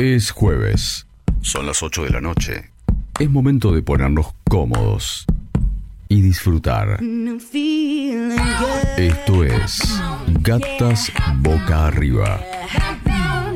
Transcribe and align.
Es 0.00 0.30
jueves. 0.30 1.06
Son 1.42 1.66
las 1.66 1.82
8 1.82 2.04
de 2.04 2.08
la 2.08 2.22
noche. 2.22 2.70
Es 3.18 3.28
momento 3.28 3.70
de 3.70 3.82
ponernos 3.82 4.28
cómodos 4.48 5.26
y 6.08 6.22
disfrutar. 6.22 7.00
Esto 8.96 9.44
es 9.44 10.00
Gatas 10.40 11.12
Boca 11.40 11.88
Arriba. 11.88 12.40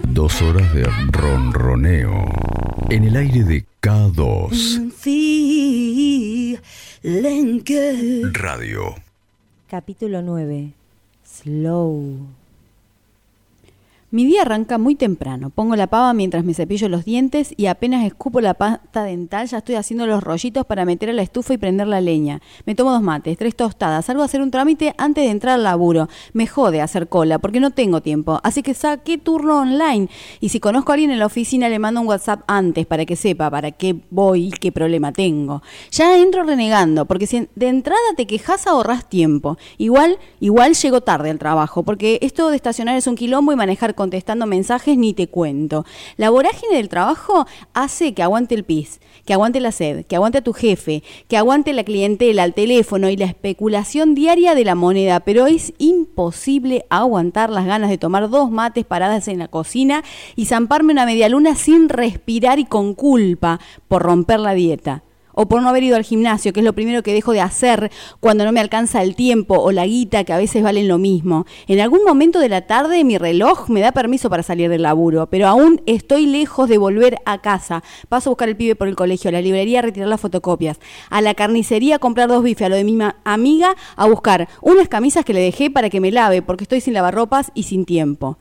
Dos 0.09 0.43
horas 0.43 0.75
de 0.75 0.85
ronroneo 1.12 2.26
en 2.90 3.04
el 3.04 3.17
aire 3.17 3.45
de 3.45 3.65
K2 3.81 4.92
Radio. 8.35 8.95
Capítulo 9.67 10.21
9. 10.21 10.72
Slow. 11.24 12.44
Mi 14.15 14.24
día 14.24 14.42
arranca 14.42 14.78
muy 14.78 14.94
temprano. 14.94 15.51
Pongo 15.51 15.74
la 15.74 15.88
pava 15.88 16.15
mientras 16.15 16.45
me 16.45 16.55
cepillo 16.55 16.88
los 16.88 17.05
dientes 17.05 17.52
y 17.56 17.66
apenas 17.66 18.07
escupo 18.07 18.41
la 18.41 18.55
pasta 18.55 19.02
dental 19.02 19.48
ya 19.48 19.59
estoy 19.59 19.75
haciendo 19.75 20.06
los 20.06 20.23
rollitos 20.23 20.65
para 20.66 20.84
meter 20.84 21.11
a 21.11 21.12
la 21.12 21.23
estufa 21.23 21.55
y 21.55 21.59
prender 21.59 21.89
la 21.89 22.01
leña. 22.01 22.41
Me 22.65 22.77
tomo 22.77 22.92
dos 22.92 23.03
mates, 23.03 23.37
tres 23.37 23.56
tostadas, 23.56 24.05
salgo 24.05 24.23
a 24.23 24.27
hacer 24.27 24.41
un 24.41 24.53
trámite 24.53 24.95
antes 24.98 25.25
de 25.25 25.30
entrar 25.30 25.55
al 25.55 25.65
laburo. 25.65 26.09
Me 26.33 26.47
jode 26.47 26.80
hacer 26.80 27.09
cola 27.09 27.41
porque 27.41 27.59
no 27.59 27.73
tengo 27.73 28.03
tiempo, 28.03 28.39
así 28.45 28.62
que 28.62 28.73
saqué 28.73 29.19
turno 29.19 29.59
online 29.59 30.09
y 30.39 30.51
si 30.51 30.61
conozco 30.61 30.92
a 30.92 30.95
alguien 30.95 31.11
en 31.11 31.19
la 31.19 31.27
oficina 31.27 31.69
le 31.69 31.81
mando 31.81 32.01
un 32.01 32.06
WhatsApp 32.06 32.42
antes 32.47 32.87
para 32.87 33.06
que 33.06 33.17
sepa 33.17 33.51
para 33.51 33.73
qué 33.73 33.97
voy 34.11 34.47
y 34.47 34.51
qué 34.53 34.70
problema 34.70 35.11
tengo. 35.11 35.61
Ya 35.91 36.17
entro 36.20 36.45
renegando 36.45 37.05
porque 37.06 37.27
si 37.27 37.48
de 37.56 37.67
entrada 37.67 37.98
te 38.17 38.28
quejas 38.28 38.69
ahorras 38.69 39.09
tiempo. 39.09 39.59
Igual, 39.77 40.20
igual 40.39 40.75
llego 40.75 41.01
tarde 41.01 41.31
al 41.31 41.41
trabajo 41.41 41.83
porque 41.83 42.20
esto 42.23 42.48
de 42.51 42.55
estacionar 42.55 42.97
es 42.97 43.09
un 43.09 43.17
quilombo 43.17 43.53
y 43.53 43.56
manejar 43.56 43.97
contestando 44.05 44.45
mensajes 44.45 44.99
ni 44.99 45.15
te 45.15 45.29
cuento. 45.29 45.87
La 46.19 46.29
vorágine 46.29 46.77
del 46.77 46.91
trabajo 46.91 47.47
hace 47.73 48.12
que 48.12 48.23
aguante 48.23 48.55
el 48.55 48.62
pis, 48.62 49.01
que 49.25 49.33
aguante 49.33 49.61
la 49.61 49.73
sed, 49.73 50.05
que 50.05 50.15
aguante 50.15 50.39
a 50.39 50.45
tu 50.45 50.53
jefe, 50.53 51.03
que 51.27 51.39
aguante 51.39 51.73
la 51.73 51.84
clientela, 51.84 52.45
el 52.45 52.53
teléfono 52.53 53.09
y 53.09 53.17
la 53.17 53.25
especulación 53.25 54.15
diaria 54.15 54.55
de 54.55 54.67
la 54.67 54.75
moneda, 54.75 55.20
pero 55.20 55.47
es 55.47 55.73
imposible 55.78 56.84
aguantar 56.91 57.48
las 57.48 57.65
ganas 57.65 57.89
de 57.89 57.97
tomar 57.97 58.28
dos 58.28 58.51
mates 58.51 58.84
paradas 58.84 59.27
en 59.28 59.39
la 59.39 59.48
cocina 59.48 60.05
y 60.37 60.45
zamparme 60.45 60.93
una 60.93 61.06
media 61.06 61.31
luna 61.31 61.55
sin 61.55 61.89
respirar 61.89 62.59
y 62.59 62.67
con 62.67 62.93
culpa 62.93 63.59
por 63.89 64.03
romper 64.03 64.39
la 64.39 64.53
dieta 64.53 65.03
o 65.35 65.47
por 65.47 65.63
no 65.63 65.69
haber 65.69 65.83
ido 65.83 65.97
al 65.97 66.05
gimnasio, 66.05 66.53
que 66.53 66.61
es 66.61 66.65
lo 66.65 66.73
primero 66.73 67.03
que 67.03 67.13
dejo 67.13 67.33
de 67.33 67.41
hacer 67.41 67.91
cuando 68.21 68.45
no 68.45 68.53
me 68.53 68.61
alcanza 68.61 69.03
el 69.03 69.15
tiempo 69.15 69.59
o 69.59 69.73
la 69.73 69.87
guita, 69.87 70.25
que 70.25 70.33
a 70.33 70.39
veces 70.39 70.63
valen 70.63 70.89
lo 70.89 70.99
mismo. 70.99 71.47
En 71.67 71.81
algún 71.81 72.05
momento 72.05 72.39
de 72.39 72.49
la 72.49 72.63
tarde 72.63 73.05
mi 73.05 73.19
reloj 73.19 73.69
me 73.69 73.81
da 73.81 73.93
permiso 73.93 74.31
para 74.31 74.43
salir 74.43 74.71
del 74.71 74.83
laburo, 74.83 75.29
pero 75.29 75.47
aún 75.47 75.83
estoy 75.87 76.27
lejos 76.27 76.69
de 76.69 76.79
volver 76.79 77.19
a 77.25 77.41
casa. 77.41 77.83
Paso 78.09 78.31
a 78.31 78.33
buscar 78.33 78.49
el 78.49 78.57
pibe 78.57 78.77
por 78.77 78.89
el 78.89 78.97
colegio, 78.97 79.29
a 79.29 79.33
la 79.33 79.43
librería 79.43 79.81
a 79.81 79.83
retirar 79.83 80.09
las 80.09 80.21
fotocopias, 80.21 80.79
a 81.11 81.21
la 81.21 81.35
carnicería 81.35 81.97
a 81.97 81.99
comprar 81.99 82.29
dos 82.29 82.43
bifes, 82.43 82.67
a 82.67 82.69
lo 82.69 82.77
de 82.77 82.85
mi 82.85 82.99
amiga 83.25 83.75
a 83.97 84.07
buscar 84.07 84.49
unas 84.61 84.89
camisas 84.89 85.25
que 85.25 85.35
le 85.35 85.41
dejé 85.41 85.71
para 85.71 85.91
que 85.91 86.01
me 86.01 86.12
lave, 86.12 86.43
porque 86.43 86.65
estoy 86.65 86.81
sin 86.81 86.95
lavarropas 86.95 87.51
y 87.55 87.65
sin 87.65 87.85
tiempo. 87.85 88.39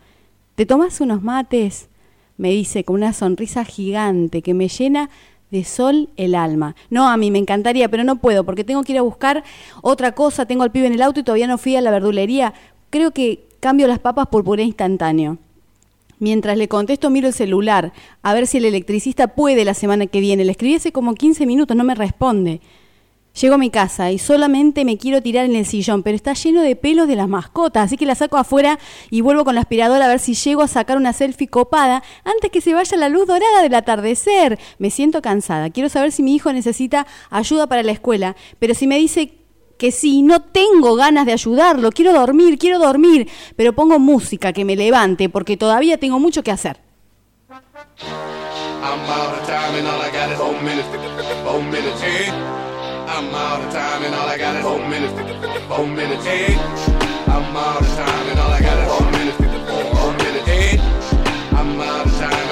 ¿Te 0.55 0.65
tomas 0.65 1.01
unos 1.01 1.23
mates? 1.23 1.89
Me 2.37 2.49
dice 2.49 2.83
con 2.83 2.95
una 2.95 3.13
sonrisa 3.13 3.63
gigante 3.63 4.41
que 4.41 4.53
me 4.53 4.67
llena 4.67 5.09
de 5.53 5.63
sol 5.63 6.09
el 6.17 6.33
alma. 6.33 6.75
No, 6.89 7.07
a 7.07 7.15
mí 7.15 7.29
me 7.29 7.37
encantaría, 7.37 7.87
pero 7.87 8.03
no 8.03 8.15
puedo 8.15 8.43
porque 8.43 8.63
tengo 8.63 8.83
que 8.83 8.93
ir 8.93 8.97
a 8.97 9.03
buscar 9.03 9.43
otra 9.83 10.13
cosa, 10.13 10.47
tengo 10.47 10.63
al 10.63 10.71
pibe 10.71 10.87
en 10.87 10.93
el 10.93 11.01
auto 11.03 11.19
y 11.19 11.23
todavía 11.23 11.45
no 11.45 11.59
fui 11.59 11.75
a 11.75 11.81
la 11.81 11.91
verdulería. 11.91 12.55
Creo 12.89 13.11
que 13.11 13.45
cambio 13.59 13.87
las 13.87 13.99
papas 13.99 14.27
por 14.27 14.43
puré 14.43 14.63
instantáneo. 14.63 15.37
Mientras 16.17 16.57
le 16.57 16.67
contesto, 16.67 17.11
miro 17.11 17.27
el 17.27 17.33
celular, 17.35 17.93
a 18.23 18.33
ver 18.33 18.47
si 18.47 18.57
el 18.57 18.65
electricista 18.65 19.27
puede 19.27 19.63
la 19.63 19.75
semana 19.75 20.07
que 20.07 20.21
viene. 20.21 20.43
Le 20.43 20.51
escribí 20.51 20.73
hace 20.73 20.91
como 20.91 21.13
15 21.13 21.45
minutos, 21.45 21.77
no 21.77 21.83
me 21.83 21.93
responde. 21.93 22.59
Llego 23.39 23.55
a 23.55 23.57
mi 23.57 23.71
casa 23.71 24.11
y 24.11 24.19
solamente 24.19 24.85
me 24.85 24.99
quiero 24.99 25.19
tirar 25.19 25.45
en 25.45 25.55
el 25.55 25.65
sillón, 25.65 26.03
pero 26.03 26.15
está 26.15 26.33
lleno 26.33 26.61
de 26.61 26.75
pelos 26.75 27.07
de 27.07 27.15
las 27.15 27.27
mascotas, 27.27 27.85
así 27.85 27.97
que 27.97 28.05
la 28.05 28.13
saco 28.13 28.37
afuera 28.37 28.77
y 29.09 29.21
vuelvo 29.21 29.43
con 29.43 29.55
la 29.55 29.61
aspiradora 29.61 30.05
a 30.05 30.07
ver 30.07 30.19
si 30.19 30.35
llego 30.35 30.61
a 30.61 30.67
sacar 30.67 30.97
una 30.97 31.13
selfie 31.13 31.47
copada 31.47 32.03
antes 32.25 32.51
que 32.51 32.61
se 32.61 32.75
vaya 32.75 32.95
la 32.95 33.09
luz 33.09 33.25
dorada 33.25 33.63
del 33.63 33.73
atardecer. 33.73 34.59
Me 34.77 34.91
siento 34.91 35.23
cansada, 35.23 35.71
quiero 35.71 35.89
saber 35.89 36.11
si 36.11 36.21
mi 36.21 36.35
hijo 36.35 36.53
necesita 36.53 37.07
ayuda 37.31 37.65
para 37.65 37.81
la 37.81 37.91
escuela, 37.91 38.35
pero 38.59 38.75
si 38.75 38.85
me 38.85 38.99
dice 38.99 39.33
que 39.79 39.91
sí, 39.91 40.21
no 40.21 40.43
tengo 40.43 40.93
ganas 40.93 41.25
de 41.25 41.33
ayudarlo, 41.33 41.91
quiero 41.91 42.13
dormir, 42.13 42.59
quiero 42.59 42.77
dormir, 42.77 43.27
pero 43.55 43.73
pongo 43.73 43.97
música 43.97 44.53
que 44.53 44.63
me 44.63 44.75
levante 44.75 45.27
porque 45.27 45.57
todavía 45.57 45.97
tengo 45.97 46.19
mucho 46.19 46.43
que 46.43 46.51
hacer. 46.51 46.79
I'm 53.15 53.29
out 53.35 53.61
of 53.61 53.71
time 53.71 54.01
and 54.05 54.15
all 54.15 54.27
I 54.27 54.39
got 54.39 54.55
is 54.55 54.63
four 54.63 54.79
minutes. 54.89 55.13
Four 55.67 55.85
minutes. 55.85 56.25
Hey, 56.25 56.55
I'm 57.27 57.55
out 57.55 57.79
of 57.79 57.87
time 57.89 58.29
and 58.29 58.39
all 58.39 58.49
I 58.49 58.59
got 58.59 58.79
is 58.79 58.89
four 58.89 59.11
minutes. 59.11 59.37
Four 59.37 60.13
minutes. 60.17 60.47
Hey, 60.47 60.79
I'm 61.51 61.79
out 61.79 62.07
of 62.07 62.13
time 62.13 62.42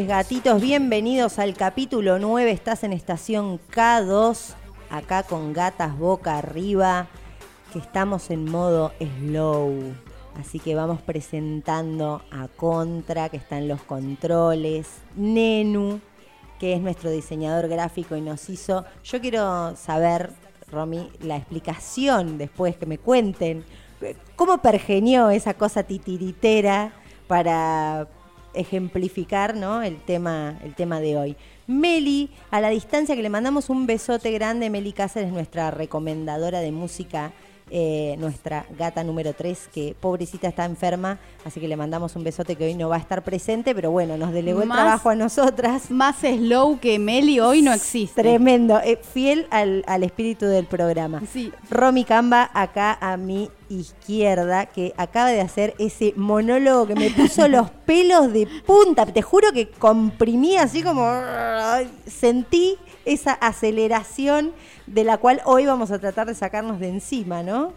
gatitos. 0.00 0.58
Bienvenidos 0.58 1.38
al 1.38 1.52
capítulo 1.54 2.18
9. 2.18 2.50
Estás 2.50 2.82
en 2.82 2.94
estación 2.94 3.60
K2, 3.70 4.54
acá 4.88 5.22
con 5.22 5.52
gatas 5.52 5.98
boca 5.98 6.38
arriba, 6.38 7.08
que 7.74 7.78
estamos 7.78 8.30
en 8.30 8.50
modo 8.50 8.92
slow. 8.98 9.92
Así 10.40 10.60
que 10.60 10.74
vamos 10.74 11.02
presentando 11.02 12.22
a 12.30 12.48
Contra, 12.48 13.28
que 13.28 13.36
está 13.36 13.58
en 13.58 13.68
los 13.68 13.82
controles, 13.82 14.88
Nenu, 15.14 16.00
que 16.58 16.72
es 16.72 16.80
nuestro 16.80 17.10
diseñador 17.10 17.68
gráfico 17.68 18.16
y 18.16 18.22
nos 18.22 18.48
hizo. 18.48 18.86
Yo 19.04 19.20
quiero 19.20 19.76
saber, 19.76 20.30
Romy, 20.70 21.10
la 21.20 21.36
explicación 21.36 22.38
después 22.38 22.78
que 22.78 22.86
me 22.86 22.96
cuenten 22.96 23.62
cómo 24.36 24.56
pergenió 24.62 25.28
esa 25.28 25.52
cosa 25.52 25.82
titiritera 25.82 26.92
para 27.28 28.08
ejemplificar 28.54 29.54
¿no? 29.56 29.82
el, 29.82 30.00
tema, 30.00 30.58
el 30.64 30.74
tema 30.74 31.00
de 31.00 31.16
hoy. 31.16 31.36
Meli, 31.66 32.30
a 32.50 32.60
la 32.60 32.70
distancia 32.70 33.16
que 33.16 33.22
le 33.22 33.30
mandamos 33.30 33.70
un 33.70 33.86
besote 33.86 34.30
grande, 34.32 34.70
Meli 34.70 34.92
Cáceres, 34.92 35.32
nuestra 35.32 35.70
recomendadora 35.70 36.60
de 36.60 36.72
música 36.72 37.32
eh, 37.70 38.16
nuestra 38.18 38.66
gata 38.78 39.02
número 39.02 39.32
3, 39.32 39.68
que 39.72 39.96
pobrecita 39.98 40.48
está 40.48 40.64
enferma, 40.64 41.18
así 41.44 41.60
que 41.60 41.68
le 41.68 41.76
mandamos 41.76 42.16
un 42.16 42.24
besote 42.24 42.56
que 42.56 42.64
hoy 42.64 42.74
no 42.74 42.88
va 42.88 42.96
a 42.96 42.98
estar 42.98 43.22
presente, 43.22 43.74
pero 43.74 43.90
bueno, 43.90 44.16
nos 44.16 44.32
delegó 44.32 44.62
el 44.62 44.68
trabajo 44.68 45.08
a 45.10 45.14
nosotras. 45.14 45.90
Más 45.90 46.16
slow 46.16 46.78
que 46.80 46.98
Meli 46.98 47.40
hoy 47.40 47.62
no 47.62 47.72
existe. 47.72 48.22
Tremendo, 48.22 48.80
eh, 48.80 48.98
fiel 49.02 49.46
al, 49.50 50.02
espíritu 50.02 50.46
del 50.46 50.66
programa. 50.66 51.22
Sí. 51.32 51.52
Romy 51.70 52.04
Camba 52.04 52.50
acá 52.52 52.98
a 53.00 53.16
mi 53.16 53.50
izquierda, 53.70 54.66
que 54.66 54.92
acaba 54.96 55.30
de 55.30 55.40
hacer 55.40 55.74
ese 55.78 56.12
monólogo 56.16 56.86
que 56.86 56.94
me 56.94 57.10
puso 57.10 57.48
los 57.48 57.70
pelos 57.86 58.32
de 58.32 58.46
punta. 58.66 59.06
Te 59.06 59.22
juro 59.22 59.52
que 59.52 59.70
comprimí 59.70 60.56
así 60.56 60.82
como... 60.82 61.10
Sentí 62.06 62.76
esa 63.04 63.32
aceleración 63.32 64.52
de 64.86 65.04
la 65.04 65.18
cual 65.18 65.40
hoy 65.44 65.66
vamos 65.66 65.90
a 65.90 65.98
tratar 65.98 66.26
de 66.26 66.34
sacarnos 66.34 66.80
de 66.80 66.88
encima, 66.88 67.42
¿no? 67.42 67.72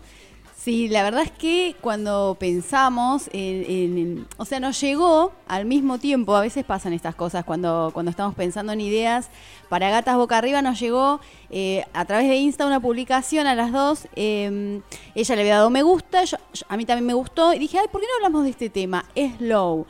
Sí, 0.65 0.87
la 0.87 1.03
verdad 1.03 1.21
es 1.21 1.29
que 1.29 1.75
cuando 1.79 2.37
pensamos, 2.39 3.29
en, 3.33 4.25
o 4.37 4.45
sea, 4.45 4.59
nos 4.59 4.81
llegó 4.81 5.31
al 5.47 5.65
mismo 5.65 5.99
tiempo, 5.99 6.35
a 6.35 6.41
veces 6.41 6.65
pasan 6.65 6.91
estas 6.91 7.13
cosas 7.13 7.45
cuando, 7.45 7.91
cuando 7.93 8.09
estamos 8.09 8.33
pensando 8.33 8.73
en 8.73 8.81
ideas, 8.81 9.29
para 9.69 9.91
Gatas 9.91 10.17
Boca 10.17 10.39
Arriba 10.39 10.63
nos 10.63 10.79
llegó 10.79 11.19
eh, 11.51 11.85
a 11.93 12.05
través 12.05 12.27
de 12.27 12.37
Insta 12.37 12.65
una 12.65 12.79
publicación 12.79 13.45
a 13.45 13.53
las 13.53 13.71
dos, 13.71 14.07
em, 14.15 14.81
ella 15.13 15.35
le 15.35 15.41
había 15.41 15.57
dado 15.57 15.69
me 15.69 15.83
gusta, 15.83 16.23
a 16.67 16.77
mí 16.77 16.85
también 16.85 17.05
me 17.05 17.13
gustó, 17.13 17.53
y 17.53 17.59
dije, 17.59 17.77
ay, 17.77 17.85
¿por 17.91 18.01
qué 18.01 18.07
no 18.07 18.25
hablamos 18.25 18.43
de 18.43 18.49
este 18.49 18.71
tema? 18.71 19.05
Slow. 19.37 19.85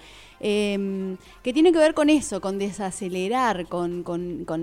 Em, 0.47 1.17
que 1.41 1.53
tiene 1.53 1.71
que 1.71 1.79
ver 1.79 1.95
con 1.95 2.07
eso, 2.07 2.39
con 2.39 2.59
desacelerar, 2.59 3.65
con, 3.65 4.05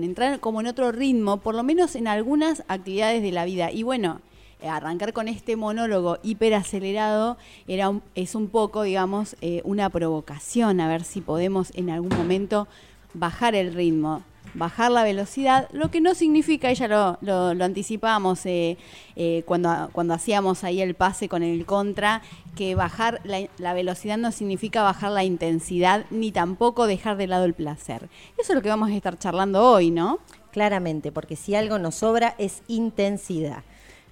entrar 0.01 0.39
como 0.39 0.61
en 0.61 0.67
otro 0.67 0.93
ritmo, 0.93 1.41
por 1.41 1.55
lo 1.55 1.63
menos 1.63 1.95
en 1.95 2.07
algunas 2.07 2.63
actividades 2.69 3.21
de 3.21 3.33
la 3.33 3.43
vida. 3.43 3.69
Y 3.69 3.83
bueno, 3.83 4.21
eh, 4.61 4.69
arrancar 4.69 5.11
con 5.11 5.27
este 5.27 5.57
monólogo 5.57 6.19
hiperacelerado 6.23 7.35
era 7.67 7.91
es 8.15 8.33
un 8.33 8.47
poco, 8.47 8.83
digamos, 8.83 9.35
eh, 9.41 9.59
una 9.65 9.89
provocación, 9.89 10.79
a 10.79 10.87
ver 10.87 11.03
si 11.03 11.19
podemos 11.19 11.73
en 11.75 11.89
algún 11.89 12.15
momento 12.15 12.69
bajar 13.13 13.53
el 13.53 13.73
ritmo 13.73 14.23
bajar 14.53 14.91
la 14.91 15.03
velocidad, 15.03 15.67
lo 15.71 15.89
que 15.89 16.01
no 16.01 16.13
significa, 16.13 16.71
ya 16.71 16.87
lo, 16.87 17.17
lo, 17.21 17.63
anticipábamos 17.63 18.45
eh, 18.45 18.77
eh, 19.15 19.43
cuando, 19.45 19.89
cuando 19.91 20.13
hacíamos 20.13 20.63
ahí 20.63 20.81
el 20.81 20.93
pase 20.93 21.27
con 21.27 21.43
el 21.43 21.65
contra, 21.65 22.21
que 22.55 22.75
bajar 22.75 23.21
la, 23.23 23.73
velocidad 23.73 24.17
no 24.17 24.31
significa 24.31 24.83
bajar 24.83 25.11
la 25.11 25.23
intensidad 25.23 26.05
ni 26.11 26.31
tampoco 26.31 26.87
dejar 26.87 27.17
de 27.17 27.27
lado 27.27 27.45
el 27.45 27.53
placer. 27.53 28.09
Eso 28.37 28.53
es 28.53 28.55
lo 28.55 28.61
que 28.61 28.69
vamos 28.69 28.89
a 28.89 28.95
estar 28.95 29.17
charlando 29.17 29.63
hoy, 29.63 29.89
¿no? 29.89 30.19
Claramente, 30.51 31.11
porque 31.11 31.35
si 31.35 31.55
algo 31.55 31.79
nos 31.79 31.95
sobra 31.95 32.35
es 32.37 32.61
intensidad. 32.67 33.63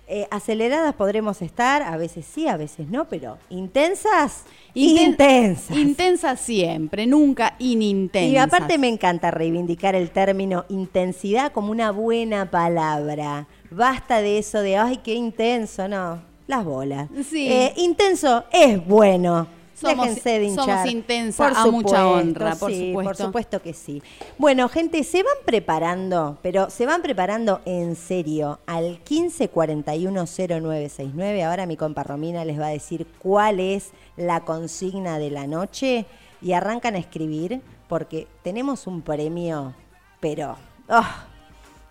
Eh, 0.07 0.27
aceleradas 0.29 0.93
podremos 0.95 1.41
estar, 1.41 1.81
a 1.83 1.95
veces 1.95 2.25
sí, 2.25 2.47
a 2.47 2.57
veces 2.57 2.89
no, 2.89 3.07
pero 3.07 3.37
intensas, 3.49 4.43
intensas. 4.73 5.77
Intensas 5.77 6.41
siempre, 6.41 7.07
nunca 7.07 7.55
inintensas. 7.59 8.33
Y 8.33 8.37
aparte 8.37 8.77
me 8.77 8.89
encanta 8.89 9.31
reivindicar 9.31 9.95
el 9.95 10.11
término 10.11 10.65
intensidad 10.67 11.53
como 11.53 11.71
una 11.71 11.91
buena 11.91 12.51
palabra. 12.51 13.47
Basta 13.69 14.21
de 14.21 14.37
eso 14.37 14.61
de, 14.61 14.75
ay, 14.75 14.97
qué 14.97 15.13
intenso, 15.13 15.87
no, 15.87 16.21
las 16.45 16.65
bolas. 16.65 17.07
Sí. 17.29 17.47
Eh, 17.47 17.73
intenso 17.77 18.43
es 18.51 18.85
bueno 18.85 19.60
somos, 19.81 20.07
Somos 20.55 20.85
intensas 20.85 21.57
a 21.57 21.65
mucha 21.67 22.07
honra, 22.07 22.55
por 22.55 22.71
sí, 22.71 22.89
supuesto. 22.89 23.09
Por 23.09 23.17
supuesto 23.17 23.61
que 23.61 23.73
sí. 23.73 24.01
Bueno, 24.37 24.69
gente, 24.69 25.03
se 25.03 25.23
van 25.23 25.33
preparando, 25.45 26.37
pero 26.41 26.69
se 26.69 26.85
van 26.85 27.01
preparando 27.01 27.61
en 27.65 27.95
serio 27.95 28.59
al 28.65 29.03
15410969. 29.03 31.43
Ahora 31.43 31.65
mi 31.65 31.75
compa 31.75 32.03
Romina 32.03 32.45
les 32.45 32.57
va 32.59 32.67
a 32.67 32.71
decir 32.71 33.07
cuál 33.19 33.59
es 33.59 33.91
la 34.15 34.41
consigna 34.41 35.19
de 35.19 35.31
la 35.31 35.47
noche 35.47 36.05
y 36.41 36.53
arrancan 36.53 36.95
a 36.95 36.99
escribir 36.99 37.61
porque 37.87 38.27
tenemos 38.43 38.87
un 38.87 39.01
premio, 39.01 39.73
pero... 40.19 40.55
Oh, 40.87 41.05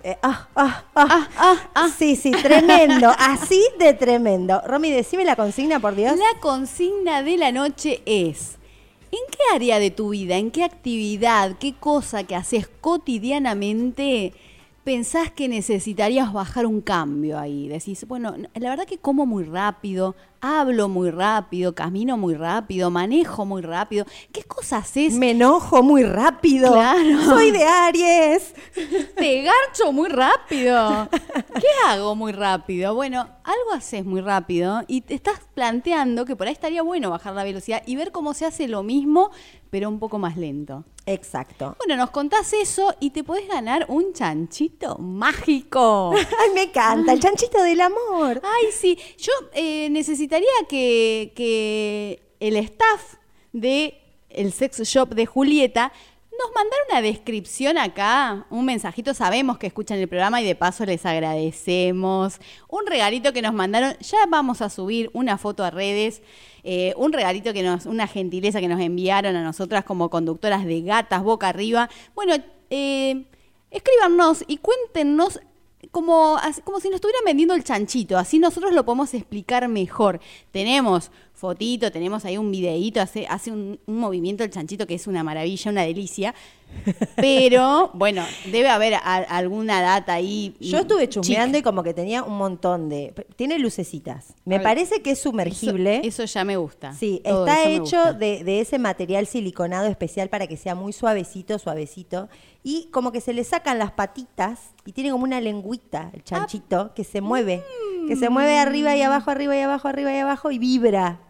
eh, 0.02 0.16
ah, 0.22 0.48
ah, 0.54 0.84
ah, 0.94 1.28
ah, 1.36 1.70
ah, 1.74 1.88
Sí, 1.96 2.16
sí, 2.16 2.30
tremendo. 2.30 3.10
Así 3.18 3.62
de 3.78 3.94
tremendo. 3.94 4.62
Romy, 4.66 4.90
decime 4.90 5.24
la 5.24 5.36
consigna, 5.36 5.80
por 5.80 5.94
Dios. 5.94 6.16
La 6.16 6.40
consigna 6.40 7.22
de 7.22 7.36
la 7.36 7.52
noche 7.52 8.02
es. 8.06 8.58
¿En 9.12 9.18
qué 9.30 9.38
área 9.54 9.78
de 9.78 9.90
tu 9.90 10.10
vida, 10.10 10.36
en 10.36 10.50
qué 10.52 10.62
actividad, 10.62 11.56
qué 11.58 11.74
cosa 11.74 12.22
que 12.24 12.36
haces 12.36 12.68
cotidianamente 12.80 14.32
pensás 14.90 15.30
que 15.30 15.46
necesitarías 15.46 16.32
bajar 16.32 16.66
un 16.66 16.80
cambio 16.80 17.38
ahí? 17.38 17.68
Decís, 17.68 18.04
bueno, 18.08 18.34
la 18.54 18.70
verdad 18.70 18.86
que 18.86 18.98
como 18.98 19.24
muy 19.24 19.44
rápido, 19.44 20.16
hablo 20.40 20.88
muy 20.88 21.12
rápido, 21.12 21.76
camino 21.76 22.16
muy 22.16 22.34
rápido, 22.34 22.90
manejo 22.90 23.44
muy 23.44 23.62
rápido. 23.62 24.04
¿Qué 24.32 24.42
cosas 24.42 24.96
es? 24.96 25.14
Me 25.14 25.30
enojo 25.30 25.84
muy 25.84 26.02
rápido. 26.02 26.72
Claro. 26.72 27.24
Soy 27.24 27.52
de 27.52 27.62
Aries. 27.62 28.52
Te 29.14 29.42
garcho 29.42 29.92
muy 29.92 30.08
rápido. 30.08 31.08
¿Qué 31.10 31.68
hago 31.86 32.16
muy 32.16 32.32
rápido? 32.32 32.92
Bueno, 32.92 33.28
algo 33.44 33.72
haces 33.72 34.04
muy 34.04 34.20
rápido 34.20 34.82
y 34.88 35.02
te 35.02 35.14
estás 35.14 35.40
planteando 35.54 36.24
que 36.24 36.34
por 36.34 36.48
ahí 36.48 36.52
estaría 36.52 36.82
bueno 36.82 37.10
bajar 37.10 37.34
la 37.34 37.44
velocidad 37.44 37.84
y 37.86 37.94
ver 37.94 38.10
cómo 38.10 38.34
se 38.34 38.44
hace 38.44 38.66
lo 38.66 38.82
mismo, 38.82 39.30
pero 39.70 39.88
un 39.88 39.98
poco 39.98 40.18
más 40.18 40.36
lento. 40.36 40.84
Exacto. 41.06 41.76
Bueno, 41.78 41.96
nos 41.96 42.10
contás 42.10 42.52
eso 42.52 42.94
y 43.00 43.10
te 43.10 43.24
podés 43.24 43.48
ganar 43.48 43.86
un 43.88 44.12
chanchito 44.12 44.98
mágico. 44.98 46.12
Ay, 46.14 46.50
me 46.54 46.64
encanta, 46.64 47.12
el 47.12 47.20
chanchito 47.20 47.62
del 47.62 47.80
amor. 47.80 48.42
Ay, 48.44 48.66
sí. 48.72 48.98
Yo 49.16 49.32
eh, 49.54 49.88
necesitaría 49.90 50.48
que, 50.68 52.22
el 52.40 52.56
staff 52.56 53.14
de 53.52 53.96
el 54.28 54.52
sex 54.52 54.80
shop 54.82 55.14
de 55.14 55.26
Julieta 55.26 55.92
nos 56.40 56.54
mandara 56.54 56.82
una 56.90 57.02
descripción 57.02 57.76
acá, 57.76 58.46
un 58.48 58.64
mensajito, 58.64 59.12
sabemos 59.12 59.58
que 59.58 59.66
escuchan 59.66 59.98
el 59.98 60.08
programa 60.08 60.40
y 60.40 60.44
de 60.44 60.54
paso 60.54 60.86
les 60.86 61.04
agradecemos. 61.04 62.38
Un 62.68 62.86
regalito 62.86 63.34
que 63.34 63.42
nos 63.42 63.52
mandaron, 63.52 63.94
ya 63.98 64.24
vamos 64.26 64.62
a 64.62 64.70
subir 64.70 65.10
una 65.12 65.36
foto 65.36 65.64
a 65.64 65.70
redes, 65.70 66.22
eh, 66.62 66.94
un 66.96 67.12
regalito 67.12 67.52
que 67.52 67.62
nos, 67.62 67.86
una 67.86 68.06
gentileza 68.06 68.60
que 68.60 68.68
nos 68.68 68.80
enviaron 68.80 69.36
a 69.36 69.42
nosotras 69.42 69.84
como 69.84 70.10
conductoras 70.10 70.64
de 70.64 70.82
gatas 70.82 71.22
boca 71.22 71.48
arriba. 71.48 71.88
Bueno, 72.14 72.34
eh, 72.70 73.24
escríbanos 73.70 74.44
y 74.46 74.58
cuéntenos 74.58 75.40
como, 75.90 76.38
como 76.64 76.80
si 76.80 76.88
nos 76.88 76.96
estuvieran 76.96 77.24
vendiendo 77.24 77.54
el 77.54 77.64
chanchito, 77.64 78.18
así 78.18 78.38
nosotros 78.38 78.72
lo 78.72 78.84
podemos 78.84 79.14
explicar 79.14 79.66
mejor. 79.68 80.20
Tenemos 80.52 81.10
fotito, 81.40 81.90
tenemos 81.90 82.26
ahí 82.26 82.36
un 82.36 82.50
videíto, 82.50 83.00
hace, 83.00 83.26
hace 83.26 83.50
un, 83.50 83.80
movimiento 83.86 84.44
el 84.44 84.50
chanchito 84.50 84.86
que 84.86 84.94
es 84.94 85.06
una 85.06 85.24
maravilla, 85.24 85.70
una 85.70 85.82
delicia. 85.82 86.34
Pero, 87.16 87.90
bueno, 87.94 88.22
debe 88.52 88.68
haber 88.68 88.94
alguna 89.02 89.80
data 89.80 90.12
ahí. 90.12 90.54
Yo 90.60 90.80
estuve 90.80 91.08
chusmeando 91.08 91.56
y 91.56 91.62
como 91.62 91.82
que 91.82 91.94
tenía 91.94 92.22
un 92.22 92.36
montón 92.36 92.90
de... 92.90 93.14
Tiene 93.36 93.58
lucecitas. 93.58 94.34
Me 94.44 94.60
parece 94.60 95.00
que 95.00 95.12
es 95.12 95.20
sumergible. 95.20 96.02
Eso, 96.04 96.24
ya 96.26 96.44
me 96.44 96.58
gusta. 96.58 96.92
Sí, 96.92 97.22
está 97.24 97.64
hecho 97.64 98.12
de, 98.12 98.44
de, 98.44 98.60
ese 98.60 98.78
material 98.78 99.26
siliconado 99.26 99.86
especial 99.86 100.28
para 100.28 100.46
que 100.46 100.58
sea 100.58 100.74
muy 100.74 100.92
suavecito, 100.92 101.58
suavecito. 101.58 102.28
Y 102.62 102.88
como 102.92 103.12
que 103.12 103.22
se 103.22 103.32
le 103.32 103.44
sacan 103.44 103.78
las 103.78 103.92
patitas 103.92 104.60
y 104.84 104.92
tiene 104.92 105.10
como 105.10 105.24
una 105.24 105.40
lengüita 105.40 106.10
el 106.12 106.22
chanchito 106.22 106.92
que 106.94 107.04
se 107.04 107.22
mueve. 107.22 107.64
Que 108.06 108.16
se 108.16 108.28
mueve 108.28 108.58
arriba 108.58 108.94
y 108.94 109.02
abajo, 109.02 109.30
arriba 109.30 109.56
y 109.56 109.60
abajo, 109.60 109.88
arriba 109.88 110.12
y 110.12 110.18
abajo 110.18 110.50
y 110.50 110.58
vibra. 110.58 111.20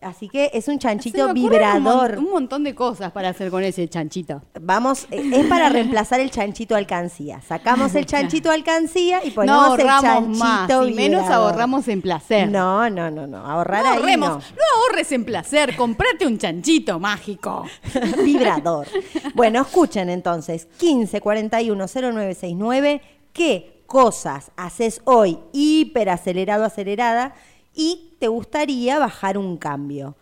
Así 0.00 0.28
que 0.28 0.52
es 0.54 0.68
un 0.68 0.78
chanchito 0.78 1.26
un, 1.26 1.34
vibrador. 1.34 2.14
mon- 2.16 2.24
un 2.26 2.30
montón 2.30 2.62
de 2.62 2.72
cosas 2.72 3.10
para 3.10 3.30
hacer 3.30 3.50
con 3.50 3.64
ese 3.64 3.88
chanchito. 3.88 4.42
Vamos, 4.60 5.08
eh, 5.10 5.28
es 5.34 5.46
para 5.46 5.68
reemplazar 5.70 6.20
el 6.20 6.30
chanchito 6.30 6.76
alcancía. 6.76 7.40
Sacamos 7.40 7.96
el 7.96 8.06
chanchito 8.06 8.52
alcancía 8.52 9.24
y 9.24 9.30
No 9.30 9.34
ponemos 9.34 9.78
el 9.80 9.88
ahorramos 9.88 10.38
chanchito 10.38 10.38
más, 10.44 10.88
y 10.88 10.94
menos 10.94 11.22
vibrador. 11.22 11.50
ahorramos 11.50 11.88
en 11.88 12.00
placer. 12.02 12.48
No, 12.48 12.88
no, 12.90 13.10
no, 13.10 13.26
no. 13.26 13.38
Ahorrar 13.44 13.82
No 13.82 13.90
ahí 13.90 13.96
ahorremos, 13.96 14.28
no. 14.28 14.36
no 14.36 14.82
ahorres 14.86 15.10
en 15.10 15.24
placer, 15.24 15.74
comprate 15.74 16.26
un 16.28 16.38
chanchito 16.38 17.00
mágico. 17.00 17.64
Vibrador. 18.24 18.86
Bueno, 19.34 19.62
escuchen 19.62 20.10
entonces, 20.10 20.68
15 20.78 21.20
41 21.20 21.86
0969, 21.88 23.00
qué 23.32 23.82
cosas 23.88 24.52
haces 24.56 25.00
hoy 25.06 25.38
hiperacelerado, 25.52 26.64
acelerada, 26.64 27.34
y 27.78 28.10
te 28.18 28.26
gustaría 28.26 28.98
bajar 28.98 29.38
un 29.38 29.56
cambio. 29.56 30.16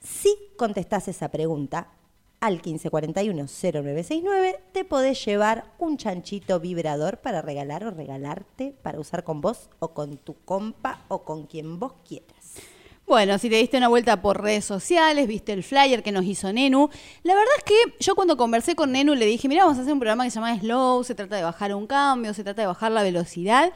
Si 0.00 0.34
contestás 0.56 1.08
esa 1.08 1.28
pregunta 1.28 1.88
al 2.40 2.54
1541 2.54 3.46
0969, 3.46 4.60
te 4.72 4.86
podés 4.86 5.22
llevar 5.26 5.66
un 5.78 5.98
chanchito 5.98 6.60
vibrador 6.60 7.18
para 7.18 7.42
regalar 7.42 7.84
o 7.84 7.90
regalarte, 7.90 8.74
para 8.82 8.98
usar 8.98 9.24
con 9.24 9.42
vos 9.42 9.68
o 9.78 9.88
con 9.88 10.16
tu 10.16 10.36
compa 10.46 11.00
o 11.08 11.22
con 11.22 11.44
quien 11.44 11.78
vos 11.78 11.92
quieras. 12.08 12.54
Bueno, 13.06 13.36
si 13.36 13.50
te 13.50 13.56
diste 13.56 13.76
una 13.76 13.88
vuelta 13.88 14.22
por 14.22 14.42
redes 14.42 14.64
sociales, 14.64 15.28
viste 15.28 15.52
el 15.52 15.62
flyer 15.62 16.02
que 16.02 16.12
nos 16.12 16.24
hizo 16.24 16.50
Nenu. 16.50 16.88
La 17.24 17.34
verdad 17.34 17.52
es 17.58 17.64
que 17.64 17.74
yo 18.02 18.14
cuando 18.14 18.38
conversé 18.38 18.74
con 18.74 18.90
Nenu 18.90 19.14
le 19.14 19.26
dije, 19.26 19.48
mira, 19.48 19.64
vamos 19.64 19.78
a 19.78 19.82
hacer 19.82 19.92
un 19.92 20.00
programa 20.00 20.24
que 20.24 20.30
se 20.30 20.36
llama 20.36 20.58
Slow, 20.58 21.04
se 21.04 21.14
trata 21.14 21.36
de 21.36 21.42
bajar 21.42 21.74
un 21.74 21.86
cambio, 21.86 22.32
se 22.32 22.42
trata 22.42 22.62
de 22.62 22.68
bajar 22.68 22.90
la 22.90 23.02
velocidad. 23.02 23.70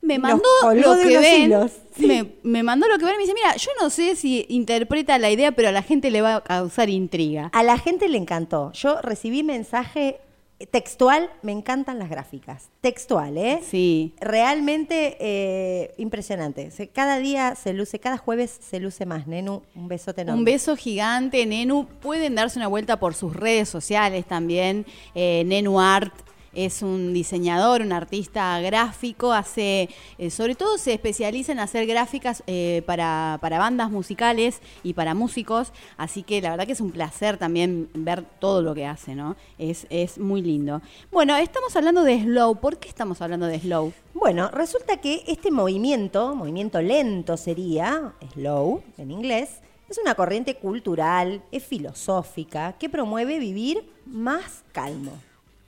Me 0.00 0.18
mandó 0.18 0.48
lo 0.74 0.96
que 0.96 1.18
ven. 1.18 1.70
sí. 1.96 2.06
Me, 2.06 2.32
me 2.42 2.62
mandó 2.62 2.86
lo 2.88 2.98
que 2.98 3.04
ven 3.04 3.14
y 3.14 3.18
me 3.18 3.22
dice, 3.24 3.34
mira, 3.34 3.56
yo 3.56 3.70
no 3.80 3.90
sé 3.90 4.16
si 4.16 4.46
interpreta 4.48 5.18
la 5.18 5.30
idea, 5.30 5.52
pero 5.52 5.68
a 5.68 5.72
la 5.72 5.82
gente 5.82 6.10
le 6.10 6.22
va 6.22 6.36
a 6.36 6.40
causar 6.42 6.88
intriga. 6.88 7.50
A 7.52 7.62
la 7.62 7.78
gente 7.78 8.08
le 8.08 8.18
encantó. 8.18 8.72
Yo 8.72 9.00
recibí 9.02 9.42
mensaje 9.42 10.20
textual, 10.66 11.30
me 11.42 11.52
encantan 11.52 11.98
las 11.98 12.10
gráficas. 12.10 12.70
Textual, 12.80 13.36
¿eh? 13.36 13.60
Sí. 13.62 14.14
Realmente 14.20 15.16
eh, 15.20 15.94
impresionante. 15.98 16.70
Cada 16.92 17.18
día 17.18 17.54
se 17.54 17.72
luce, 17.72 17.98
cada 18.00 18.18
jueves 18.18 18.58
se 18.60 18.80
luce 18.80 19.06
más, 19.06 19.26
Nenu. 19.26 19.62
Un 19.74 19.88
besote 19.88 20.22
enorme. 20.22 20.38
Un 20.38 20.44
beso 20.44 20.76
gigante, 20.76 21.46
Nenu. 21.46 21.86
Pueden 22.00 22.34
darse 22.34 22.58
una 22.58 22.68
vuelta 22.68 22.98
por 22.98 23.14
sus 23.14 23.34
redes 23.34 23.68
sociales 23.68 24.26
también. 24.26 24.84
Eh, 25.14 25.44
Nenu 25.46 25.80
Art 25.80 26.12
es 26.52 26.82
un 26.82 27.12
diseñador, 27.12 27.82
un 27.82 27.92
artista 27.92 28.60
gráfico, 28.60 29.32
hace, 29.32 29.88
eh, 30.18 30.30
sobre 30.30 30.54
todo 30.54 30.78
se 30.78 30.94
especializa 30.94 31.52
en 31.52 31.60
hacer 31.60 31.86
gráficas 31.86 32.42
eh, 32.46 32.82
para, 32.86 33.38
para 33.40 33.58
bandas 33.58 33.90
musicales 33.90 34.60
y 34.82 34.94
para 34.94 35.14
músicos, 35.14 35.72
así 35.96 36.22
que 36.22 36.40
la 36.40 36.50
verdad 36.50 36.66
que 36.66 36.72
es 36.72 36.80
un 36.80 36.90
placer 36.90 37.36
también 37.36 37.88
ver 37.94 38.22
todo 38.38 38.62
lo 38.62 38.74
que 38.74 38.86
hace, 38.86 39.14
¿no? 39.14 39.36
Es, 39.58 39.86
es 39.90 40.18
muy 40.18 40.42
lindo. 40.42 40.82
Bueno, 41.10 41.36
estamos 41.36 41.74
hablando 41.76 42.02
de 42.02 42.20
slow, 42.22 42.56
¿por 42.56 42.78
qué 42.78 42.88
estamos 42.88 43.20
hablando 43.22 43.46
de 43.46 43.60
slow? 43.60 43.92
Bueno, 44.14 44.50
resulta 44.50 44.96
que 44.96 45.22
este 45.26 45.50
movimiento, 45.50 46.34
movimiento 46.34 46.80
lento 46.80 47.36
sería, 47.36 48.12
slow 48.34 48.82
en 48.96 49.10
inglés, 49.10 49.60
es 49.88 49.98
una 49.98 50.14
corriente 50.14 50.56
cultural, 50.56 51.42
es 51.50 51.64
filosófica, 51.64 52.74
que 52.74 52.90
promueve 52.90 53.38
vivir 53.38 53.90
más 54.04 54.64
calmo, 54.72 55.12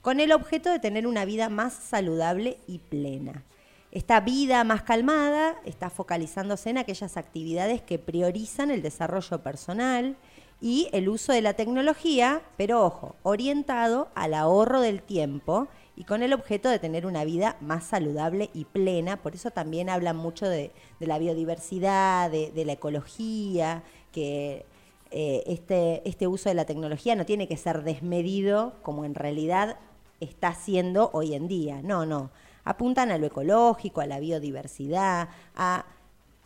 con 0.02 0.20
el 0.20 0.32
objeto 0.32 0.70
de 0.70 0.78
tener 0.78 1.06
una 1.06 1.24
vida 1.24 1.48
más 1.48 1.74
saludable 1.74 2.58
y 2.66 2.78
plena. 2.78 3.44
Esta 3.92 4.20
vida 4.20 4.62
más 4.62 4.82
calmada 4.82 5.56
está 5.64 5.90
focalizándose 5.90 6.70
en 6.70 6.78
aquellas 6.78 7.16
actividades 7.16 7.82
que 7.82 7.98
priorizan 7.98 8.70
el 8.70 8.82
desarrollo 8.82 9.42
personal 9.42 10.16
y 10.60 10.88
el 10.92 11.08
uso 11.08 11.32
de 11.32 11.42
la 11.42 11.54
tecnología, 11.54 12.42
pero 12.56 12.84
ojo, 12.84 13.16
orientado 13.22 14.08
al 14.14 14.34
ahorro 14.34 14.80
del 14.80 15.02
tiempo 15.02 15.68
y 15.96 16.04
con 16.04 16.22
el 16.22 16.32
objeto 16.32 16.68
de 16.68 16.78
tener 16.78 17.04
una 17.04 17.24
vida 17.24 17.56
más 17.60 17.84
saludable 17.84 18.50
y 18.54 18.64
plena. 18.64 19.16
Por 19.16 19.34
eso 19.34 19.50
también 19.50 19.90
hablan 19.90 20.16
mucho 20.16 20.48
de, 20.48 20.70
de 21.00 21.06
la 21.06 21.18
biodiversidad, 21.18 22.30
de, 22.30 22.64
la 22.64 22.72
ecología, 22.72 23.82
que 24.12 24.64
eh, 25.10 25.42
este, 25.46 26.08
este 26.08 26.28
uso 26.28 26.48
de 26.48 26.54
la 26.54 26.64
tecnología 26.64 27.16
no 27.16 27.26
tiene 27.26 27.48
que 27.48 27.56
ser 27.56 27.82
desmedido 27.82 28.74
como 28.82 29.04
en 29.04 29.14
realidad 29.14 29.78
está 30.20 30.48
haciendo 30.48 31.10
hoy 31.12 31.34
en 31.34 31.48
día. 31.48 31.80
No, 31.82 32.06
no. 32.06 32.30
Apuntan 32.64 33.10
a 33.10 33.18
lo 33.18 33.26
ecológico, 33.26 34.00
a 34.00 34.06
la 34.06 34.20
biodiversidad, 34.20 35.28
a 35.56 35.86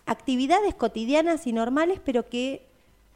actividades 0.06 0.74
cotidianas 0.74 1.46
y 1.46 1.52
normales, 1.52 2.00
pero 2.04 2.28
que 2.28 2.66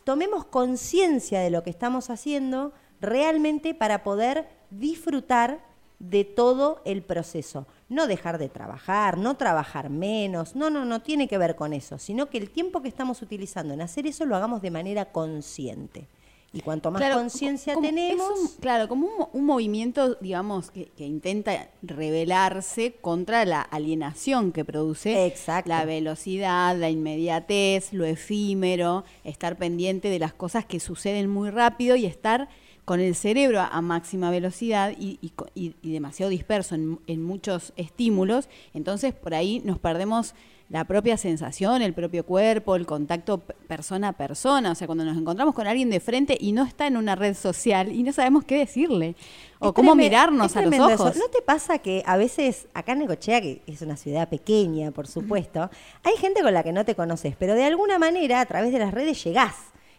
tomemos 0.05 0.45
conciencia 0.45 1.41
de 1.41 1.51
lo 1.51 1.63
que 1.63 1.71
estamos 1.71 2.11
haciendo 2.11 2.73
realmente 3.01 3.75
para 3.75 4.03
poder 4.03 4.49
disfrutar 4.71 5.61
de 5.99 6.25
todo 6.25 6.81
el 6.85 7.03
proceso. 7.03 7.67
No 7.89 8.07
dejar 8.07 8.39
de 8.39 8.49
trabajar, 8.49 9.19
no 9.19 9.37
trabajar 9.37 9.91
menos, 9.91 10.55
no, 10.55 10.71
no, 10.71 10.85
no 10.85 11.03
tiene 11.03 11.29
que 11.29 11.39
ver 11.39 11.57
con 11.57 11.73
eso, 11.73 11.99
sino 11.99 12.31
que 12.31 12.39
el 12.39 12.51
tiempo 12.51 12.83
que 12.83 12.89
estamos 12.89 13.23
utilizando 13.23 13.75
en 13.75 13.81
hacer 13.81 14.07
eso 14.07 14.25
lo 14.25 14.37
hagamos 14.37 14.63
de 14.63 14.71
manera 14.71 15.13
consciente. 15.13 16.09
Y 16.53 16.61
cuanto 16.63 16.91
más 16.91 17.01
Claro, 17.01 17.17
conciencia 17.17 17.75
tenemos... 17.79 18.27
un- 18.41 18.49
claro, 18.61 18.89
como 18.89 19.07
un, 19.07 19.19
mo- 19.19 19.31
un 19.35 19.45
movimiento, 19.45 20.15
digamos, 20.15 20.71
que, 20.71 20.87
que 20.97 21.05
intenta 21.07 21.69
rebelarse 21.83 22.95
contra 23.01 23.45
la 23.45 23.61
alienación 23.61 24.53
que 24.53 24.65
produce 24.65 25.27
Exacto. 25.27 25.69
la 25.69 25.85
velocidad, 25.85 26.75
la 26.77 26.89
inmediatez, 26.91 27.93
lo 27.93 28.07
efímero, 28.07 29.05
estar 29.25 29.57
pendiente 29.57 30.09
de 30.09 30.19
las 30.19 30.33
cosas 30.33 30.65
que 30.65 30.81
suceden 30.81 31.29
muy 31.29 31.51
rápido 31.51 31.97
y 31.97 32.07
estar 32.07 32.49
con 32.87 33.01
el 33.01 33.15
cerebro 33.15 33.61
a, 33.61 33.81
máxima 33.83 34.31
velocidad 34.31 34.95
y, 34.99 35.19
y- 35.55 35.75
y 35.83 35.93
demasiado 35.93 36.31
disperso 36.31 36.75
en, 36.75 36.99
en 37.07 37.23
muchos 37.23 37.75
estímulos, 37.77 38.49
entonces 38.73 39.13
por 39.13 39.35
ahí 39.35 39.61
nos 39.67 39.79
perdemos 39.79 40.35
la 40.71 40.85
propia 40.85 41.17
sensación, 41.17 41.81
el 41.81 41.95
propio 41.95 42.27
cuerpo, 42.27 42.77
el 42.77 42.85
contacto 42.85 43.39
persona 43.39 44.09
a 44.09 44.13
persona, 44.13 44.73
o 44.73 44.75
sea, 44.75 44.87
cuando 44.87 45.05
nos 45.05 45.17
encontramos 45.17 45.55
con 45.55 45.67
alguien 45.67 45.89
de 45.89 45.99
frente 45.99 46.37
y 46.39 46.53
no 46.53 46.65
está 46.65 46.87
en 46.87 46.99
una 46.99 47.15
red 47.17 47.35
social 47.35 47.91
y 47.91 48.03
no 48.03 48.13
sabemos 48.13 48.45
qué 48.45 48.59
decirle 48.59 49.17
o 49.61 49.69
Es 49.69 49.73
cómo 49.73 49.95
mirarnos 49.95 50.55
a 50.57 50.63
los 50.63 50.75
eso. 50.75 50.85
ojos. 50.85 51.17
¿No 51.17 51.29
te 51.29 51.41
pasa 51.41 51.79
que 51.79 52.03
a 52.05 52.19
veces 52.19 52.67
acá 52.75 52.93
en 52.93 52.99
Necochea, 53.01 53.41
que 53.41 53.63
es 53.67 53.81
una 53.81 53.97
ciudad 53.97 54.29
pequeña, 54.29 54.91
por 54.91 55.07
supuesto, 55.07 55.71
hay 56.05 56.17
gente 56.19 56.43
con 56.43 56.53
la 56.53 56.63
que 56.63 56.73
no 56.73 56.85
te 56.85 56.95
conoces, 56.95 57.35
pero 57.39 57.55
de 57.55 57.65
alguna 57.65 57.99
manera 57.99 58.41
a 58.43 58.47
través 58.47 58.71
de 58.71 58.79
las 58.79 58.93
redes 58.93 59.25
llegás 59.25 59.55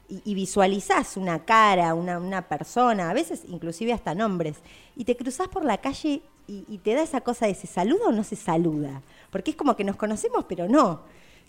y, 0.08 0.22
y 0.24 0.36
visualizás 0.36 1.18
una 1.18 1.46
cara, 1.46 1.96
una, 1.96 2.20
una 2.20 2.48
persona, 2.48 3.10
a 3.10 3.14
veces 3.14 3.42
inclusive 3.48 3.92
hasta 3.92 4.14
nombres, 4.14 4.58
y 4.96 5.06
te 5.06 5.18
cruzás 5.18 5.48
por 5.48 5.66
la 5.66 5.80
calle 5.80 6.22
y, 6.48 6.66
y 6.68 6.78
te 6.80 6.94
da 6.94 7.02
esa 7.04 7.22
cosa 7.22 7.48
de 7.48 7.56
se 7.56 7.68
saluda 7.68 8.06
o 8.08 8.12
no 8.12 8.24
se 8.24 8.36
saluda, 8.36 9.02
porque 9.32 9.52
es 9.52 9.58
como 9.58 9.76
que 9.76 9.84
nos 9.84 9.96
conocemos 9.96 10.46
pero 10.48 10.68
no. 10.68 11.02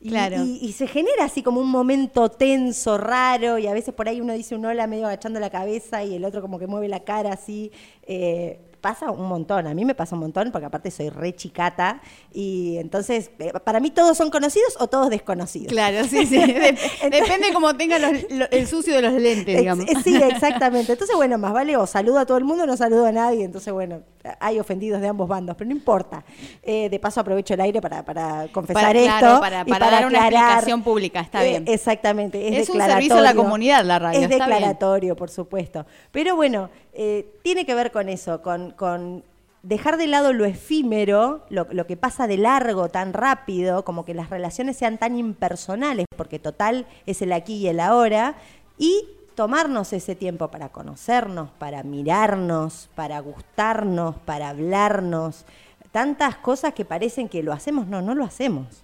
Y, 0.03 0.09
Claro. 0.09 0.45
y- 0.45 0.59
y 0.65 0.73
se 0.73 0.87
genera 0.87 1.25
así 1.25 1.43
como 1.43 1.61
un 1.61 1.69
momento 1.71 2.31
tenso, 2.31 2.97
raro, 2.97 3.59
y 3.59 3.67
a 3.67 3.75
veces 3.75 3.93
por 3.93 4.09
ahí 4.09 4.21
uno 4.23 4.33
dice 4.33 4.55
un 4.55 4.65
hola 4.65 4.87
medio 4.87 5.07
agachando 5.07 5.39
la 5.41 5.51
cabeza 5.51 6.03
y 6.05 6.15
el 6.15 6.25
otro 6.25 6.41
como 6.41 6.59
que 6.59 6.67
mueve 6.67 6.89
la 6.89 7.01
cara 7.01 7.33
así. 7.35 7.71
eh, 8.05 8.61
pasa 8.81 9.11
un 9.11 9.29
montón, 9.29 9.67
a 9.67 9.75
mí 9.75 9.85
me 9.85 9.95
pasa 9.95 10.15
un 10.15 10.21
montón 10.23 10.51
porque 10.53 10.67
aparte 10.67 10.91
soy 10.91 11.09
re 11.11 11.35
chicata 11.35 12.01
y 12.33 12.77
entonces 12.79 13.31
eh, 13.39 13.53
para 13.65 13.81
mí 13.81 13.91
todos 13.91 14.17
son 14.17 14.31
conocidos 14.31 14.77
o 14.79 14.87
todos 14.87 15.11
desconocidos. 15.11 15.69
Claro, 15.69 16.05
sí, 16.05 16.27
sí. 16.27 16.37
Dep- 16.41 17.11
Depende 17.11 17.53
cómo 17.53 17.75
tenga 17.77 17.99
los- 17.99 18.31
lo- 18.31 18.51
el 18.51 18.67
sucio 18.67 18.95
de 18.95 19.03
los 19.03 19.13
lentes, 19.15 19.59
digamos. 19.59 19.87
eh, 19.89 19.95
Sí, 20.03 20.17
exactamente. 20.17 20.93
Entonces, 20.93 21.15
bueno, 21.17 21.37
más 21.39 21.53
vale 21.53 21.77
o 21.77 21.87
saludo 21.87 22.19
a 22.21 22.27
todo 22.27 22.39
el 22.39 22.45
mundo 22.45 22.65
o 22.65 22.67
no 22.67 22.77
saludo 22.77 23.07
a 23.07 23.13
nadie. 23.13 23.45
Entonces, 23.45 23.73
bueno, 23.73 24.03
hay 24.39 24.59
ofendidos 24.59 25.01
de 25.01 25.09
ambos 25.09 25.29
bandos, 25.29 25.57
pero 25.57 25.69
no 25.71 25.77
importa. 25.77 26.25
Eh, 26.63 26.89
de 26.89 26.99
paso 26.99 27.21
aprovecho 27.21 27.55
el 27.55 27.61
aire 27.61 27.81
para, 27.81 28.05
para 28.05 28.49
confesar 28.53 28.83
Para- 28.85 28.99
esto. 28.99 29.19
claro, 29.19 29.41
para- 29.41 29.63
y 29.67 29.71
para 29.71 29.91
dar 29.91 30.07
una 30.07 30.19
explicación 30.29 30.83
pública, 30.83 31.21
está 31.21 31.45
Eh, 31.45 31.51
bien. 31.51 31.65
exactamente. 31.69 32.49
Es, 32.49 32.69
Es 32.69 32.71
un 32.71 32.81
servicio 32.81 33.17
a 33.17 33.21
la 33.21 33.35
comunidad, 33.35 33.85
la 33.85 33.99
radio, 33.99 34.19
Es 34.19 34.25
está 34.25 34.37
bien. 34.47 34.49
declaratorio, 34.51 35.17
por 35.17 35.31
supuesto. 35.31 35.87
Pero 36.13 36.37
bueno, 36.37 36.71
eh, 36.93 37.39
tiene 37.43 37.67
que 37.67 37.75
ver 37.75 37.93
con 37.93 38.09
eso, 38.09 38.43
con, 38.43 39.25
dejar 39.63 39.97
de 39.97 40.07
lado 40.07 40.33
lo 40.33 40.45
efímero, 40.45 41.45
lo, 41.51 41.67
lo 41.71 41.87
que 41.87 41.97
pasa 41.97 42.27
de 42.27 42.37
largo 42.37 42.89
tan 42.89 43.13
rápido, 43.13 43.85
como 43.85 44.05
que 44.05 44.15
las 44.15 44.31
relaciones 44.31 44.77
sean 44.77 44.99
tan 44.99 45.17
impersonales, 45.17 46.07
porque 46.17 46.39
total 46.39 46.87
es 47.07 47.23
el 47.23 47.33
aquí 47.33 47.57
y 47.57 47.69
el 47.69 47.81
ahora, 47.81 48.37
y 48.79 49.05
tomarnos 49.35 49.93
ese 49.93 50.15
tiempo 50.15 50.49
para 50.49 50.71
conocernos, 50.71 51.51
para 51.59 51.83
mirarnos, 51.83 52.91
para 52.95 53.21
gustarnos, 53.21 54.17
para 54.25 54.51
hablarnos, 54.51 55.45
tantas 55.93 56.37
cosas 56.37 56.75
que 56.75 56.85
parecen 56.85 57.29
que 57.29 57.43
lo 57.43 57.53
hacemos, 57.53 57.87
no, 57.87 58.03
no 58.03 58.15
lo 58.15 58.25
hacemos. 58.25 58.83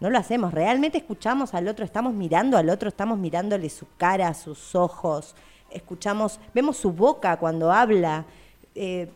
No 0.00 0.10
lo 0.10 0.18
hacemos, 0.18 0.54
realmente 0.54 0.98
escuchamos 0.98 1.54
al 1.54 1.66
otro, 1.66 1.84
estamos 1.84 2.14
mirando 2.14 2.56
al 2.56 2.70
otro, 2.70 2.88
estamos 2.88 3.18
mirándole 3.18 3.68
su 3.68 3.86
cara, 3.96 4.32
sus 4.32 4.76
ojos, 4.76 5.34
escuchamos, 5.70 6.40
vemos 6.54 6.76
su 6.76 6.92
boca 6.92 7.36
cuando 7.38 7.72
habla. 7.72 8.24
Eh, 8.74 9.08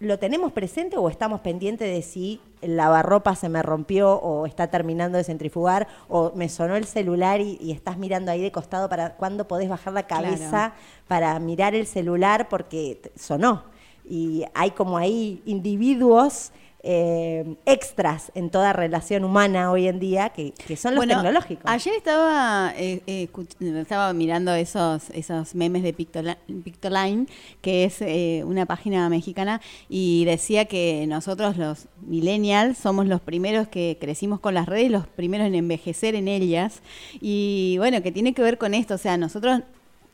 ¿lo 0.00 0.18
tenemos 0.18 0.52
presente 0.52 0.96
o 0.96 1.08
estamos 1.08 1.40
pendientes 1.40 1.88
de 1.88 2.02
si 2.02 2.40
el 2.60 2.76
lavarropa 2.76 3.36
se 3.36 3.48
me 3.48 3.62
rompió 3.62 4.14
o 4.14 4.46
está 4.46 4.66
terminando 4.68 5.18
de 5.18 5.24
centrifugar 5.24 5.86
o 6.08 6.32
me 6.34 6.48
sonó 6.48 6.74
el 6.74 6.84
celular 6.84 7.40
y, 7.40 7.70
estás 7.70 7.96
mirando 7.96 8.32
ahí 8.32 8.42
de 8.42 8.50
costado 8.50 8.88
para 8.88 9.14
cuándo 9.14 9.46
podés 9.46 9.68
bajar 9.68 9.92
la 9.92 10.06
cabeza 10.06 10.72
para 11.06 11.38
mirar 11.38 11.74
el 11.74 11.86
celular 11.86 12.48
porque 12.48 13.00
sonó? 13.16 13.64
Y 14.08 14.44
hay 14.54 14.72
como 14.72 14.96
ahí 14.96 15.42
individuos 15.44 16.50
eh, 16.90 17.44
extras 17.66 18.32
en 18.34 18.48
toda 18.48 18.72
relación 18.72 19.22
humana 19.22 19.70
hoy 19.70 19.88
en 19.88 20.00
día, 20.00 20.30
que, 20.30 20.54
son 20.74 20.94
los 20.94 21.06
tecnológicos. 21.06 21.64
Ayer 21.66 21.92
estaba, 21.94 22.72
eh, 22.78 23.02
eh, 23.06 23.28
estaba 23.76 24.10
mirando 24.14 24.54
esos, 24.54 25.10
esos 25.10 25.54
memes 25.54 25.82
de 25.82 25.92
Pictoline, 25.92 27.26
que 27.60 27.84
es 27.84 28.00
una 28.42 28.64
página 28.64 29.06
mexicana, 29.10 29.60
y 29.90 30.24
decía 30.24 30.64
que 30.64 31.04
nosotros 31.06 31.58
los 31.58 31.88
millennials 32.00 32.78
somos 32.78 33.06
los 33.06 33.20
primeros 33.20 33.68
que 33.68 33.98
crecimos 34.00 34.40
con 34.40 34.54
las 34.54 34.64
redes, 34.64 34.90
los 34.90 35.06
primeros 35.06 35.46
en 35.46 35.56
envejecer 35.56 36.14
en 36.14 36.26
ellas, 36.26 36.80
y 37.20 37.74
bueno, 37.76 38.02
que 38.02 38.12
tiene 38.12 38.32
que 38.32 38.40
ver 38.40 38.56
con 38.56 38.72
esto, 38.72 38.94
o 38.94 38.98
sea, 38.98 39.18
nosotros 39.18 39.60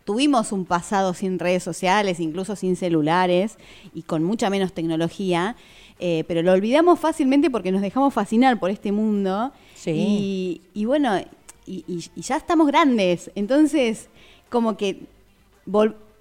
tuvimos 0.05 0.53
un 0.53 0.65
pasado 0.65 1.15
sin 1.15 1.39
redes 1.39 1.63
sociales, 1.63 2.21
incluso 2.21 2.57
sin 2.57 2.77
celulares 2.77 3.59
y 3.95 4.03
con 4.03 4.23
mucha 4.23 4.51
menos 4.51 4.73
tecnología. 4.73 5.57
Eh, 5.99 6.25
pero 6.27 6.43
lo 6.43 6.53
olvidamos 6.53 6.99
fácilmente 6.99 7.51
porque 7.51 7.71
nos 7.71 7.81
dejamos 7.81 8.13
fascinar 8.13 8.59
por 8.59 8.71
este 8.71 8.93
mundo. 8.93 9.53
Y, 9.87 10.61
bueno, 10.87 11.21
y, 11.67 12.11
ya 12.17 12.37
estamos 12.37 12.67
grandes. 12.67 13.31
Entonces, 13.35 14.09
como 14.49 14.77
que 14.77 15.07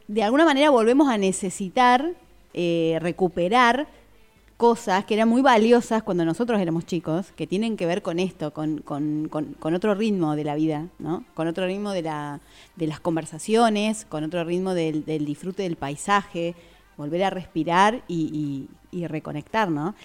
de 0.08 0.24
alguna 0.24 0.46
manera 0.46 0.70
volvemos 0.70 1.10
a 1.10 1.18
necesitar 1.18 2.14
eh, 2.54 2.98
recuperar 3.02 3.88
cosas 4.58 5.04
que 5.06 5.16
eran 5.16 5.28
muy 5.28 5.42
valiosas 5.42 6.04
cuando 6.04 6.24
nosotros 6.24 6.62
éramos 6.62 6.86
chicos, 6.86 7.34
que 7.36 7.48
tienen 7.48 7.76
que 7.76 7.86
ver 7.86 8.02
con 8.02 8.20
esto, 8.20 8.54
con, 8.54 8.78
con, 8.78 9.28
con, 9.28 9.74
otro 9.74 9.96
ritmo 9.96 10.36
de 10.36 10.44
la 10.44 10.56
vida, 10.56 10.88
¿no? 11.00 11.26
Con 11.34 11.48
otro 11.48 11.66
ritmo 11.66 11.92
de, 11.92 12.04
la, 12.04 12.40
de 12.76 12.88
las 12.88 13.00
conversaciones, 13.00 14.06
con 14.06 14.24
otro 14.24 14.44
ritmo 14.44 14.74
del, 14.74 15.04
del 15.04 15.26
disfrute 15.26 15.64
del 15.64 15.76
paisaje, 15.76 16.56
volver 16.98 17.24
a 17.24 17.30
respirar 17.30 18.04
y, 18.08 18.68
reconectar, 18.92 19.70
¿no? 19.70 19.96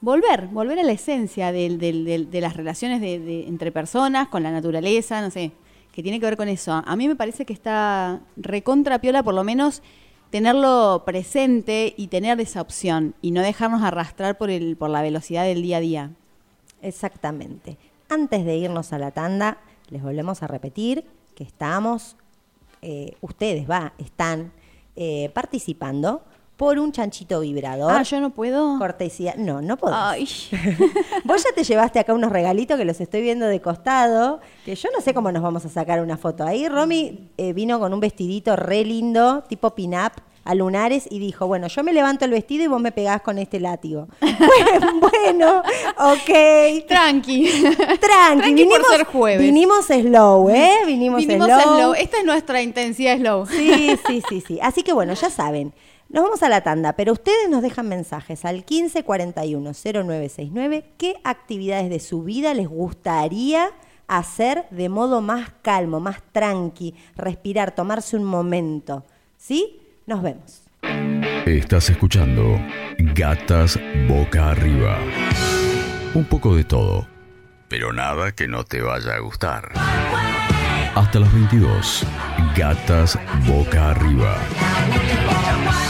Volver, 0.00 0.48
volver 0.48 0.78
a 0.78 0.82
la 0.82 0.92
esencia 0.92 1.52
de, 1.52 2.28
las 2.32 2.56
relaciones 2.56 3.00
de, 3.00 3.46
entre 3.48 3.72
personas, 3.72 4.28
con 4.28 4.42
la 4.42 4.50
naturaleza, 4.50 5.20
no 5.20 5.30
sé, 5.30 5.52
que 5.92 6.02
tiene 6.02 6.20
que 6.20 6.26
ver 6.26 6.36
con 6.36 6.48
eso. 6.48 6.82
A 6.84 6.96
mí 6.96 7.08
me 7.08 7.16
parece 7.16 7.44
que 7.44 7.52
está 7.52 8.20
recontra 8.36 9.00
piola, 9.00 9.22
por 9.22 9.34
lo 9.34 9.44
menos 9.44 9.82
tenerlo 10.30 11.02
presente 11.06 11.94
y 11.96 12.08
tener 12.08 12.40
esa 12.40 12.60
opción 12.60 13.14
y 13.22 13.30
no 13.30 13.42
dejarnos 13.42 13.82
arrastrar 13.82 14.36
por, 14.36 14.50
el, 14.50 14.76
por 14.76 14.90
la 14.90 15.02
velocidad 15.02 15.44
del 15.44 15.62
día 15.62 15.78
a 15.78 15.80
día. 15.80 16.10
Exactamente. 16.82 17.78
Antes 18.08 18.44
de 18.44 18.56
irnos 18.56 18.92
a 18.92 18.98
la 18.98 19.10
tanda, 19.10 19.58
les 19.88 20.02
volvemos 20.02 20.42
a 20.42 20.46
repetir 20.46 21.04
que 21.34 21.44
estamos, 21.44 22.16
eh, 22.82 23.16
ustedes, 23.20 23.68
va, 23.68 23.92
están 23.98 24.52
eh, 24.96 25.30
participando 25.34 26.22
por 26.56 26.78
un 26.78 26.90
chanchito 26.90 27.40
vibrador. 27.40 27.92
Ah, 27.92 28.02
yo 28.02 28.20
no 28.20 28.30
puedo. 28.30 28.78
Cortesía. 28.78 29.34
No, 29.36 29.60
no 29.60 29.76
puedo. 29.76 29.94
Vos 31.24 31.44
ya 31.44 31.54
te 31.54 31.64
llevaste 31.64 31.98
acá 31.98 32.14
unos 32.14 32.32
regalitos 32.32 32.78
que 32.78 32.84
los 32.84 33.00
estoy 33.00 33.20
viendo 33.20 33.46
de 33.46 33.60
costado, 33.60 34.40
que 34.64 34.74
yo 34.74 34.88
no 34.94 35.02
sé 35.02 35.12
cómo 35.12 35.30
nos 35.32 35.42
vamos 35.42 35.64
a 35.66 35.68
sacar 35.68 36.00
una 36.00 36.16
foto. 36.16 36.44
Ahí 36.44 36.68
Romy 36.68 37.30
eh, 37.36 37.52
vino 37.52 37.78
con 37.78 37.92
un 37.92 38.00
vestidito 38.00 38.56
re 38.56 38.84
lindo, 38.84 39.44
tipo 39.48 39.74
pin-up, 39.74 40.12
a 40.46 40.54
lunares 40.54 41.06
y 41.10 41.18
dijo, 41.18 41.46
bueno, 41.46 41.66
yo 41.66 41.82
me 41.82 41.92
levanto 41.92 42.24
el 42.24 42.30
vestido 42.30 42.64
y 42.64 42.68
vos 42.68 42.80
me 42.80 42.92
pegás 42.92 43.20
con 43.20 43.36
este 43.38 43.58
látigo. 43.58 44.06
bueno, 45.00 45.60
ok. 45.98 46.86
Tranqui. 46.86 47.50
Tranqui. 48.00 48.54
vinimos, 48.54 48.78
por 48.78 48.86
ser 48.96 49.06
jueves. 49.06 49.40
Vinimos 49.40 49.86
slow, 49.86 50.48
¿eh? 50.50 50.82
Vinimos, 50.86 51.24
slow. 51.24 51.94
Esta 51.94 52.18
es 52.18 52.24
nuestra 52.24 52.62
intensidad 52.62 53.18
slow. 53.18 53.46
Sí, 53.46 53.98
sí, 54.06 54.22
sí, 54.28 54.40
sí. 54.46 54.60
Así 54.62 54.84
que 54.84 54.92
bueno, 54.92 55.14
ya 55.14 55.30
saben. 55.30 55.74
Nos 56.08 56.22
vamos 56.22 56.44
a 56.44 56.48
la 56.48 56.60
tanda, 56.60 56.92
pero 56.92 57.12
ustedes 57.12 57.48
nos 57.48 57.62
dejan 57.62 57.88
mensajes 57.88 58.44
al 58.44 58.64
1541-0969 58.64 60.84
qué 60.96 61.16
actividades 61.24 61.90
de 61.90 61.98
su 61.98 62.22
vida 62.22 62.54
les 62.54 62.68
gustaría 62.68 63.72
hacer 64.06 64.66
de 64.70 64.88
modo 64.88 65.20
más 65.20 65.50
calmo, 65.62 65.98
más 65.98 66.18
tranqui, 66.30 66.94
respirar, 67.16 67.74
tomarse 67.74 68.16
un 68.16 68.22
momento. 68.22 69.02
¿Sí? 69.36 69.80
Nos 70.06 70.22
vemos. 70.22 70.62
Estás 71.46 71.90
escuchando 71.90 72.60
Gatas 72.96 73.76
Boca 74.06 74.52
Arriba. 74.52 75.00
Un 76.14 76.24
poco 76.26 76.54
de 76.54 76.62
todo, 76.62 77.08
pero 77.66 77.92
nada 77.92 78.30
que 78.30 78.46
no 78.46 78.62
te 78.62 78.80
vaya 78.80 79.14
a 79.16 79.18
gustar. 79.18 79.72
Hasta 80.94 81.18
los 81.18 81.32
22, 81.34 82.06
Gatas 82.56 83.18
Boca 83.48 83.90
Arriba. 83.90 84.36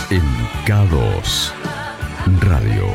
En 0.08 0.22
K2 0.64 1.52
Radio. 2.40 2.86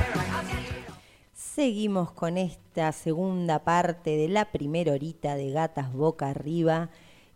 Seguimos 1.36 2.12
con 2.13 2.39
esta 2.39 2.91
segunda 2.93 3.60
parte 3.60 4.17
de 4.17 4.27
la 4.27 4.45
primera 4.45 4.93
horita 4.93 5.36
de 5.36 5.51
Gatas 5.51 5.93
Boca 5.93 6.31
Arriba. 6.31 6.89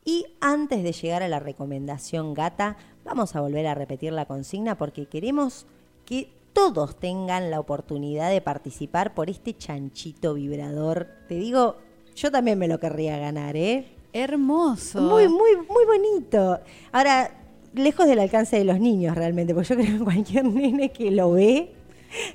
Y 0.04 0.26
antes 0.40 0.84
de 0.84 0.92
llegar 0.92 1.24
a 1.24 1.28
la 1.28 1.40
recomendación 1.40 2.36
gata, 2.36 2.78
Vamos 3.06 3.36
a 3.36 3.42
volver 3.42 3.68
a 3.68 3.76
repetir 3.76 4.12
la 4.12 4.26
consigna 4.26 4.78
porque 4.78 5.06
queremos 5.06 5.68
que 6.06 6.28
todos 6.54 7.00
tengan 7.00 7.52
la 7.52 7.60
oportunidad 7.60 8.32
de 8.32 8.42
participar 8.42 9.14
por 9.14 9.30
este 9.30 9.56
chanchito 9.56 10.34
vibrador. 10.34 11.08
Te 11.28 11.36
digo, 11.36 11.76
yo 12.16 12.32
también 12.32 12.58
me 12.58 12.68
lo 12.68 12.80
querría 12.80 13.20
ganar, 13.20 13.56
¿eh? 13.56 13.86
Hermoso. 14.12 15.02
Muy, 15.02 15.28
muy, 15.28 15.52
muy 15.70 15.86
bonito. 15.86 16.60
Ahora, 16.92 17.30
lejos 17.76 18.08
del 18.08 18.20
alcance 18.20 18.58
de 18.58 18.64
los 18.64 18.80
niños 18.80 19.16
realmente, 19.16 19.54
porque 19.54 19.70
yo 19.70 19.76
creo 19.76 20.00
que 20.00 20.04
cualquier 20.04 20.46
nene 20.46 20.92
que 20.92 21.12
lo 21.12 21.34
ve, 21.34 21.74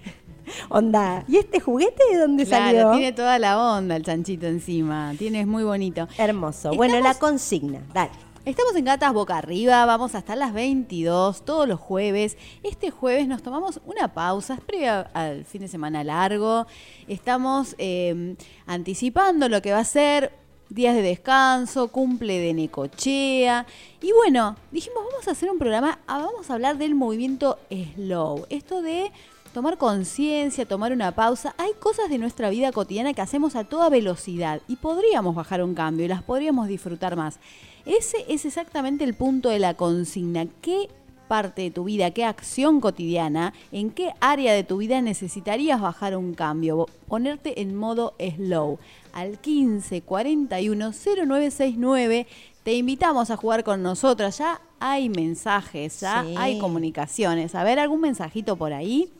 onda. 0.69 1.25
¿Y 1.27 1.39
este 1.39 1.59
juguete 1.59 2.03
de 2.13 2.19
dónde 2.19 2.47
claro, 2.47 2.93
Tiene 2.93 3.13
toda 3.13 3.41
la 3.41 3.59
onda 3.59 3.97
el 3.97 4.05
chanchito 4.05 4.47
encima. 4.47 5.15
Tiene, 5.19 5.41
es 5.41 5.47
muy 5.49 5.65
bonito. 5.65 6.07
Hermoso. 6.17 6.75
Bueno, 6.75 7.01
la 7.01 7.15
consigna, 7.15 7.81
dale. 7.93 8.30
Estamos 8.51 8.75
en 8.75 8.85
Gatas 8.85 9.13
Boca 9.13 9.39
Arriba, 9.39 9.87
vamos 9.87 10.17
hasta 10.17 10.35
las 10.35 10.53
22 10.53 11.45
todos 11.45 11.69
los 11.69 11.79
jueves. 11.79 12.37
Este 12.65 12.91
jueves 12.91 13.29
nos 13.29 13.45
tomamos 13.45 13.81
una 13.87 14.13
pausa, 14.13 14.55
es 14.55 14.61
previa 14.61 15.03
al 15.15 15.45
fin 15.45 15.61
de 15.61 15.69
semana 15.69 16.03
largo. 16.03 16.67
Estamos 17.07 17.77
em, 17.79 18.35
anticipando 18.67 19.49
lo 19.49 19.63
que 19.63 19.71
va 19.71 19.79
a 19.79 19.85
ser 19.85 20.33
días 20.69 20.97
de 20.97 21.03
descanso, 21.03 21.93
cumple 21.93 22.41
de 22.41 22.53
Necochea. 22.53 23.67
Y 24.03 24.11
bueno, 24.11 24.57
dijimos, 24.73 25.05
vamos 25.09 25.29
a 25.29 25.31
hacer 25.31 25.49
un 25.49 25.59
programa, 25.61 26.01
ah, 26.09 26.19
vamos 26.19 26.51
a 26.51 26.55
hablar 26.55 26.77
del 26.77 26.97
movimiento 26.97 27.57
slow. 27.71 28.47
Esto 28.49 28.83
de 28.83 29.13
tomar 29.55 29.79
conciencia, 29.79 30.67
tomar 30.67 30.93
una 30.93 31.13
pausa. 31.13 31.55
Hay 31.57 31.71
cosas 31.79 32.09
de 32.09 32.19
nuestra 32.19 32.51
vida 32.51 32.73
cotidiana 32.73 33.15
que 33.15 33.23
hacemos 33.23 33.55
a 33.55 33.63
toda 33.63 33.91
velocidad 33.91 34.61
y 34.67 34.75
podríamos 34.75 35.37
bajar 35.37 35.63
un 35.63 35.77
cambio 35.77 36.05
y 36.05 36.09
las 36.09 36.25
podríamos 36.25 36.67
disfrutar 36.67 37.15
más. 37.15 37.39
Ese 37.87 38.25
es 38.29 38.45
exactamente 38.45 39.05
el 39.05 39.15
punto 39.15 39.49
de 39.49 39.59
la 39.59 39.75
consigna. 39.75 40.47
¿Qué 40.61 40.89
parte 41.29 41.63
de 41.63 41.71
tu 41.71 41.85
vida, 41.85 42.11
qué 42.11 42.25
acción 42.25 42.81
cotidiana, 42.81 43.55
en 43.71 43.91
qué 43.91 44.13
área 44.21 44.53
de 44.53 44.65
tu 44.65 44.79
vida 44.79 45.01
necesitarías 45.01 45.81
bajar 45.81 46.17
un 46.17 46.35
cambio, 46.35 46.87
ponerte 47.09 47.61
en 47.61 47.77
modo 47.77 48.15
slow? 48.19 48.79
Al 49.13 49.39
15 49.39 50.03
41 50.03 50.93
0969 50.93 52.27
te 52.63 52.75
invitamos 52.75 53.31
a 53.31 53.37
jugar 53.37 53.65
con 53.65 53.83
nosotras. 53.83 54.39
Ya 54.39 54.61
hay 54.79 55.09
mensajes, 55.09 56.01
ya 56.01 56.25
hay 56.37 56.59
comunicaciones. 56.59 57.55
A 57.55 57.65
ver, 57.65 57.79
algún 57.79 58.01
mensajito 58.01 58.57
por 58.57 58.73
ahí. 58.73 59.11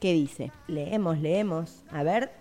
¿Qué 0.00 0.12
dice? 0.12 0.50
Leemos, 0.66 1.18
leemos. 1.18 1.76
A 1.90 2.02
ver, 2.02 2.32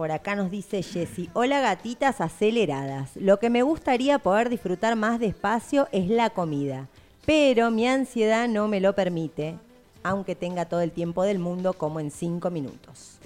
por 0.00 0.12
acá 0.12 0.34
nos 0.34 0.50
dice 0.50 0.82
Jessy, 0.82 1.28
hola 1.34 1.60
gatitas 1.60 2.22
aceleradas. 2.22 3.10
Lo 3.16 3.38
que 3.38 3.50
me 3.50 3.62
gustaría 3.62 4.18
poder 4.18 4.48
disfrutar 4.48 4.96
más 4.96 5.20
despacio 5.20 5.88
es 5.92 6.08
la 6.08 6.30
comida, 6.30 6.88
pero 7.26 7.70
mi 7.70 7.86
ansiedad 7.86 8.48
no 8.48 8.66
me 8.66 8.80
lo 8.80 8.94
permite, 8.94 9.56
aunque 10.02 10.34
tenga 10.34 10.64
todo 10.64 10.80
el 10.80 10.90
tiempo 10.90 11.22
del 11.24 11.38
mundo 11.38 11.74
como 11.74 12.00
en 12.00 12.10
cinco 12.10 12.50
minutos. 12.50 13.18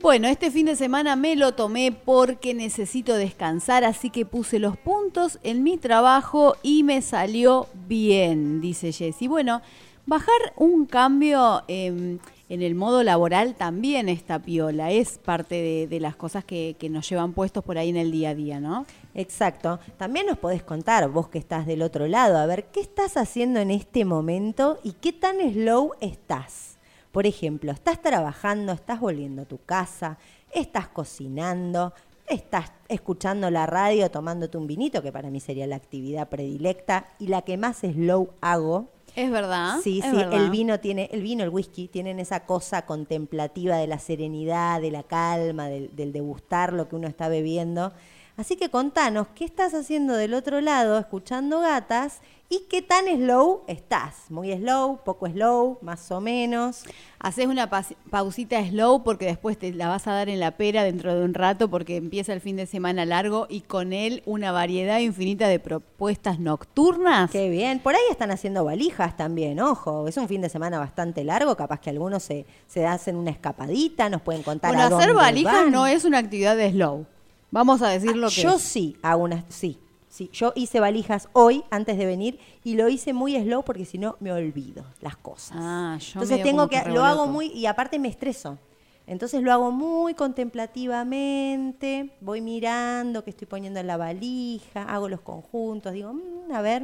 Bueno, 0.00 0.26
este 0.26 0.50
fin 0.50 0.64
de 0.64 0.76
semana 0.76 1.14
me 1.14 1.36
lo 1.36 1.52
tomé 1.52 1.92
porque 1.92 2.54
necesito 2.54 3.12
descansar, 3.12 3.84
así 3.84 4.08
que 4.08 4.24
puse 4.24 4.58
los 4.58 4.78
puntos 4.78 5.38
en 5.42 5.62
mi 5.62 5.76
trabajo 5.76 6.56
y 6.62 6.84
me 6.84 7.02
salió 7.02 7.68
bien, 7.86 8.62
dice 8.62 8.92
Jessy. 8.92 9.28
Bueno, 9.28 9.60
bajar 10.06 10.54
un 10.56 10.86
cambio... 10.86 11.64
Em, 11.68 12.18
en 12.48 12.62
el 12.62 12.74
modo 12.74 13.02
laboral 13.02 13.54
también 13.54 14.08
está 14.08 14.38
piola, 14.38 14.90
es 14.90 15.18
parte 15.18 15.88
de, 15.88 16.00
las 16.00 16.14
cosas 16.14 16.44
que, 16.44 16.76
nos 16.90 17.08
llevan 17.08 17.32
puestos 17.32 17.64
por 17.64 17.78
ahí 17.78 17.88
en 17.88 17.96
el 17.96 18.10
día 18.12 18.30
a 18.30 18.34
día, 18.34 18.60
¿no? 18.60 18.84
Exacto. 19.14 19.80
También 19.96 20.26
nos 20.26 20.38
podés 20.38 20.62
contar, 20.62 21.08
vos 21.08 21.28
que 21.28 21.38
estás 21.38 21.66
del 21.66 21.82
otro 21.82 22.06
lado, 22.06 22.36
a 22.36 22.46
ver 22.46 22.66
qué 22.66 22.80
estás 22.80 23.16
haciendo 23.16 23.60
en 23.60 23.70
este 23.70 24.04
momento 24.04 24.78
y 24.82 24.92
qué 24.92 25.12
tan 25.12 25.36
slow 25.52 25.92
estás. 26.00 26.78
Por 27.12 27.26
ejemplo, 27.26 27.72
estás 27.72 28.02
trabajando, 28.02 28.72
estás 28.72 29.00
volviendo 29.00 29.42
a 29.42 29.46
tu 29.46 29.58
casa, 29.58 30.18
estás 30.52 30.88
cocinando, 30.88 31.94
estás 32.26 32.72
escuchando 32.88 33.50
la 33.50 33.66
radio, 33.66 34.10
tomándote 34.10 34.58
un 34.58 34.66
vinito, 34.66 35.02
que 35.02 35.12
para 35.12 35.30
mí 35.30 35.40
sería 35.40 35.66
la 35.66 35.76
actividad 35.76 36.28
predilecta 36.28 37.06
y 37.18 37.28
la 37.28 37.42
que 37.42 37.56
más 37.56 37.78
slow 37.78 38.30
hago. 38.40 38.88
Es 39.16 39.30
verdad. 39.30 39.78
Sí, 39.82 40.00
es 40.00 40.10
sí, 40.10 40.16
verdad. 40.16 40.42
el 40.42 40.50
vino 40.50 40.80
tiene, 40.80 41.08
el 41.12 41.22
vino, 41.22 41.44
el 41.44 41.50
whisky, 41.50 41.88
tienen 41.88 42.18
esa 42.18 42.46
cosa 42.46 42.84
contemplativa 42.84 43.76
de 43.76 43.86
la 43.86 43.98
serenidad, 43.98 44.80
de 44.80 44.90
la 44.90 45.04
calma, 45.04 45.68
del, 45.68 45.94
del 45.94 46.12
degustar 46.12 46.72
lo 46.72 46.88
que 46.88 46.96
uno 46.96 47.06
está 47.06 47.28
bebiendo. 47.28 47.92
Así 48.36 48.56
que 48.56 48.68
contanos, 48.68 49.28
¿qué 49.36 49.44
estás 49.44 49.74
haciendo 49.74 50.14
del 50.16 50.34
otro 50.34 50.60
lado, 50.60 50.98
escuchando 50.98 51.60
gatas? 51.60 52.18
¿Y 52.48 52.64
qué 52.68 52.82
tan 52.82 53.06
slow 53.06 53.62
estás? 53.68 54.28
¿Muy 54.28 54.52
slow, 54.52 54.98
poco 55.04 55.28
slow, 55.28 55.78
más 55.82 56.10
o 56.10 56.20
menos? 56.20 56.82
Haces 57.20 57.46
una 57.46 57.70
pausita 58.10 58.62
slow 58.68 59.04
porque 59.04 59.26
después 59.26 59.56
te 59.56 59.72
la 59.72 59.88
vas 59.88 60.06
a 60.08 60.12
dar 60.12 60.28
en 60.28 60.40
la 60.40 60.50
pera 60.52 60.82
dentro 60.82 61.14
de 61.14 61.24
un 61.24 61.32
rato 61.32 61.70
porque 61.70 61.96
empieza 61.96 62.32
el 62.32 62.40
fin 62.40 62.56
de 62.56 62.66
semana 62.66 63.06
largo 63.06 63.46
y 63.48 63.60
con 63.62 63.92
él 63.92 64.22
una 64.26 64.50
variedad 64.52 64.98
infinita 64.98 65.48
de 65.48 65.60
propuestas 65.60 66.38
nocturnas. 66.40 67.30
Qué 67.30 67.48
bien. 67.48 67.78
Por 67.78 67.94
ahí 67.94 68.02
están 68.10 68.32
haciendo 68.32 68.64
valijas 68.64 69.16
también, 69.16 69.60
ojo. 69.60 70.08
Es 70.08 70.16
un 70.16 70.26
fin 70.28 70.40
de 70.42 70.48
semana 70.48 70.78
bastante 70.80 71.22
largo, 71.22 71.56
capaz 71.56 71.78
que 71.80 71.90
algunos 71.90 72.24
se, 72.24 72.46
se 72.66 72.84
hacen 72.84 73.14
una 73.16 73.30
escapadita, 73.30 74.08
nos 74.08 74.22
pueden 74.22 74.42
contar 74.42 74.74
Bueno, 74.74 74.96
a 74.96 74.98
hacer 74.98 75.14
valijas 75.14 75.54
van. 75.54 75.70
no 75.72 75.86
es 75.86 76.04
una 76.04 76.18
actividad 76.18 76.56
de 76.56 76.72
slow. 76.72 77.06
Vamos 77.54 77.82
a 77.82 77.88
decir 77.88 78.16
lo 78.16 78.30
que 78.30 78.42
Yo 78.42 78.56
es. 78.56 78.62
sí 78.62 78.96
hago 79.00 79.22
unas, 79.22 79.44
sí, 79.48 79.78
sí. 80.08 80.28
Yo 80.32 80.52
hice 80.56 80.80
valijas 80.80 81.28
hoy 81.34 81.62
antes 81.70 81.96
de 81.96 82.04
venir 82.04 82.40
y 82.64 82.74
lo 82.74 82.88
hice 82.88 83.12
muy 83.12 83.40
slow 83.40 83.62
porque 83.62 83.84
si 83.84 83.96
no 83.96 84.16
me 84.18 84.32
olvido 84.32 84.84
las 85.00 85.16
cosas. 85.16 85.58
Ah, 85.60 85.96
yo 86.00 86.20
Entonces 86.20 86.42
tengo 86.42 86.68
que, 86.68 86.82
lo 86.88 87.04
hago 87.04 87.28
muy 87.28 87.46
y 87.46 87.66
aparte 87.66 88.00
me 88.00 88.08
estreso. 88.08 88.58
Entonces 89.06 89.40
lo 89.40 89.52
hago 89.52 89.70
muy 89.70 90.14
contemplativamente, 90.14 92.10
voy 92.20 92.40
mirando 92.40 93.22
qué 93.22 93.30
estoy 93.30 93.46
poniendo 93.46 93.78
en 93.78 93.86
la 93.86 93.96
valija, 93.98 94.82
hago 94.82 95.08
los 95.08 95.20
conjuntos, 95.20 95.92
digo, 95.92 96.12
"Mm, 96.12 96.50
a 96.52 96.60
ver, 96.60 96.82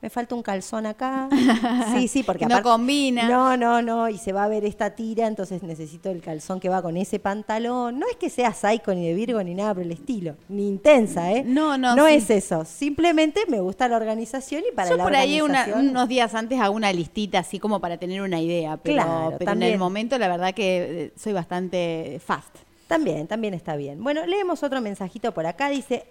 me 0.00 0.10
falta 0.10 0.34
un 0.34 0.42
calzón 0.42 0.86
acá. 0.86 1.28
Sí, 1.94 2.06
sí, 2.06 2.22
porque 2.22 2.46
No 2.46 2.56
aparte- 2.56 2.68
combina. 2.68 3.28
No, 3.28 3.56
no, 3.56 3.82
no, 3.82 4.08
y 4.08 4.18
se 4.18 4.32
va 4.32 4.44
a 4.44 4.48
ver 4.48 4.64
esta 4.64 4.90
tira, 4.90 5.26
entonces 5.26 5.62
necesito 5.62 6.10
el 6.10 6.20
calzón 6.20 6.60
que 6.60 6.68
va 6.68 6.80
con 6.82 6.96
ese 6.96 7.18
pantalón. 7.18 7.98
No 7.98 8.06
es 8.08 8.16
que 8.16 8.30
sea 8.30 8.52
psycho 8.52 8.94
ni 8.94 9.06
de 9.08 9.14
Virgo 9.14 9.42
ni 9.42 9.54
nada 9.54 9.74
por 9.74 9.82
el 9.82 9.90
estilo, 9.92 10.36
ni 10.48 10.68
intensa, 10.68 11.32
¿eh? 11.32 11.42
No, 11.44 11.76
no, 11.78 11.96
No 11.96 12.06
sí. 12.06 12.14
es 12.14 12.30
eso, 12.30 12.64
simplemente 12.64 13.40
me 13.48 13.60
gusta 13.60 13.88
la 13.88 13.96
organización 13.96 14.62
y 14.70 14.74
para 14.74 14.90
Yo 14.90 14.96
la 14.96 15.02
por 15.04 15.16
ahí 15.16 15.40
una- 15.40 15.66
unos 15.74 16.08
días 16.08 16.34
antes 16.34 16.60
hago 16.60 16.74
una 16.76 16.92
listita 16.92 17.40
así 17.40 17.58
como 17.58 17.80
para 17.80 17.96
tener 17.96 18.20
una 18.22 18.40
idea, 18.40 18.76
pero, 18.76 18.94
Claro, 19.02 19.36
pero 19.38 19.52
en 19.52 19.62
el 19.62 19.78
momento 19.78 20.16
la 20.18 20.28
verdad 20.28 20.54
que 20.54 21.04
eh, 21.06 21.12
soy 21.16 21.32
bastante 21.32 22.20
fast. 22.24 22.54
También, 22.86 23.26
también 23.26 23.52
está 23.54 23.76
bien. 23.76 24.02
Bueno, 24.02 24.24
leemos 24.26 24.62
otro 24.62 24.80
mensajito 24.80 25.32
por 25.34 25.44
acá. 25.44 25.68
Dice, 25.68 26.06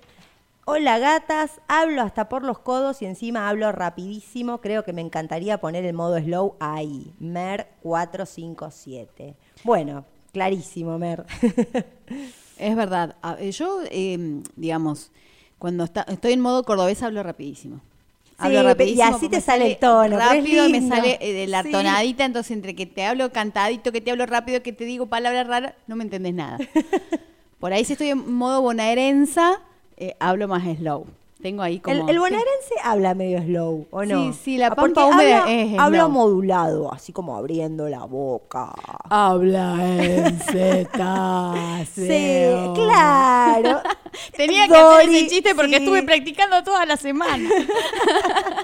hola 0.70 1.00
gatas, 1.00 1.62
hablo 1.70 2.02
hasta 2.02 2.28
por 2.28 2.44
los 2.44 2.60
codos 2.60 3.02
y 3.02 3.06
encima 3.06 3.48
hablo 3.48 3.72
rapidísimo. 3.72 4.60
Creo 4.60 4.84
que 4.84 4.92
me 4.92 5.00
encantaría 5.02 5.60
poner 5.60 5.86
el 5.86 5.94
modo 5.94 6.20
slow 6.20 6.56
ahí. 6.60 7.14
Mer 7.20 7.68
457. 7.82 9.36
Bueno, 9.64 10.04
clarísimo, 10.34 10.98
Mer. 11.00 11.26
Es 12.58 12.76
verdad. 12.76 13.16
A- 13.22 13.38
eh, 13.40 13.52
Yo, 13.52 13.80
eh, 13.92 14.42
digamos, 14.56 15.12
cuando 15.60 15.84
está- 15.84 16.06
estoy 16.10 16.34
en 16.34 16.42
modo 16.42 16.64
cordobés 16.64 17.02
hablo 17.04 17.22
rapidísimo. 17.24 17.80
Hablo 18.40 18.60
Sí, 18.62 18.66
rapidísimo 18.66 19.00
y 19.12 19.14
así 19.14 19.30
te 19.30 19.42
sale 19.42 19.68
el 19.74 19.78
tono, 19.78 20.18
Rápido 20.18 20.68
me 20.70 20.88
sale 20.88 21.18
eh, 21.22 21.34
de 21.34 21.48
la 21.48 21.64
Sí. 21.64 21.72
tonadita, 21.72 22.26
entonces 22.26 22.52
entre 22.52 22.76
que 22.76 22.86
te 22.88 23.06
hablo 23.06 23.32
cantadito, 23.32 23.92
que 23.92 24.02
te 24.02 24.12
hablo 24.12 24.26
rápido, 24.26 24.62
que 24.64 24.74
te 24.74 24.86
digo 24.86 25.06
palabras 25.08 25.48
raras, 25.48 25.74
no 25.88 25.96
me 25.96 26.04
entendés 26.04 26.34
nada. 26.34 26.58
Por 27.60 27.74
ahí 27.74 27.84
si 27.86 27.94
estoy 27.94 28.10
en 28.10 28.34
modo 28.34 28.62
bonaerensa, 28.62 29.60
eh, 29.98 30.16
hablo 30.20 30.48
más 30.48 30.64
slow. 30.78 31.06
Tengo 31.42 31.62
ahí 31.62 31.80
como... 31.80 31.96
El, 31.96 32.10
el 32.10 32.18
bonaerense 32.20 32.74
habla 32.84 33.14
medio 33.14 33.40
slow, 33.44 33.86
¿o 33.92 34.04
no? 34.06 34.34
Sí, 34.34 34.40
sí, 34.44 34.58
la 34.58 34.74
pampa 34.74 35.06
húmeda 35.06 35.42
habla, 35.44 35.54
es 35.54 35.70
slow. 35.70 35.82
Habla 35.82 36.08
modulado, 36.08 36.92
así 36.92 37.14
como 37.14 37.38
abriendo 37.38 37.88
la 37.90 38.06
boca. 38.06 38.74
Habla 39.10 39.76
en 39.88 40.40
Sí, 41.94 42.44
claro. 42.74 43.82
Tenía 44.36 44.68
que 44.68 44.76
hacer 44.76 45.06
Dori, 45.08 45.18
ese 45.20 45.28
chiste 45.28 45.54
porque 45.54 45.78
sí. 45.78 45.84
estuve 45.84 46.02
practicando 46.04 46.64
toda 46.64 46.86
la 46.88 46.98
semana. 46.98 47.48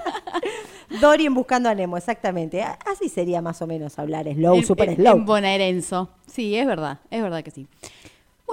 Dorian 1.00 1.34
buscando 1.34 1.68
a 1.68 1.74
Nemo, 1.74 1.96
exactamente. 1.96 2.62
Así 2.62 3.08
sería 3.08 3.40
más 3.40 3.60
o 3.62 3.66
menos 3.66 3.98
hablar 3.98 4.26
slow, 4.32 4.56
En- 4.56 4.66
super 4.66 4.88
en- 4.88 4.96
slow. 4.96 5.16
En 5.16 5.24
bonaerenso. 5.24 6.08
Sí, 6.26 6.56
es 6.56 6.66
verdad, 6.66 6.98
es 7.10 7.22
verdad 7.22 7.42
que 7.44 7.50
sí. 7.50 7.66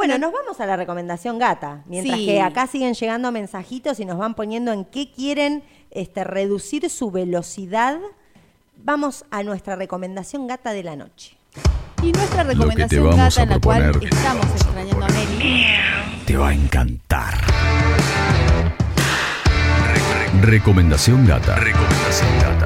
Bueno, 0.02 0.18
nos 0.18 0.34
vamos 0.34 0.60
a 0.60 0.66
la 0.66 0.78
recomendación 0.78 1.38
gata. 1.38 1.84
Mientras 1.86 2.18
Sí. 2.18 2.26
que 2.26 2.42
acá 2.42 2.66
siguen 2.66 2.96
llegando 2.96 3.32
mensajitos 3.32 4.00
y 4.00 4.06
nos 4.06 4.18
van 4.18 4.34
poniendo 4.34 4.74
en 4.74 4.84
qué 4.84 5.12
quieren 5.12 5.64
este, 5.92 6.24
reducir 6.24 6.90
su 6.90 7.12
velocidad, 7.12 8.00
vamos 8.84 9.26
a 9.30 9.44
nuestra 9.44 9.76
recomendación 9.76 10.48
gata 10.48 10.74
de 10.74 10.82
la 10.82 10.96
noche. 10.96 11.38
Y 12.02 12.12
nuestra 12.14 12.42
recomendación 12.42 13.16
gata 13.16 13.44
en 13.44 13.50
la 13.50 13.60
cual 13.60 13.92
estamos 14.02 14.46
extrañando 14.56 15.06
a 15.06 15.10
Meli. 15.10 15.66
Te 16.26 16.36
va 16.36 16.50
a 16.50 16.54
encantar. 16.56 17.36
Recomendación 20.42 21.28
gata. 21.28 21.58
Recomendación 21.58 22.40
gata. 22.42 22.61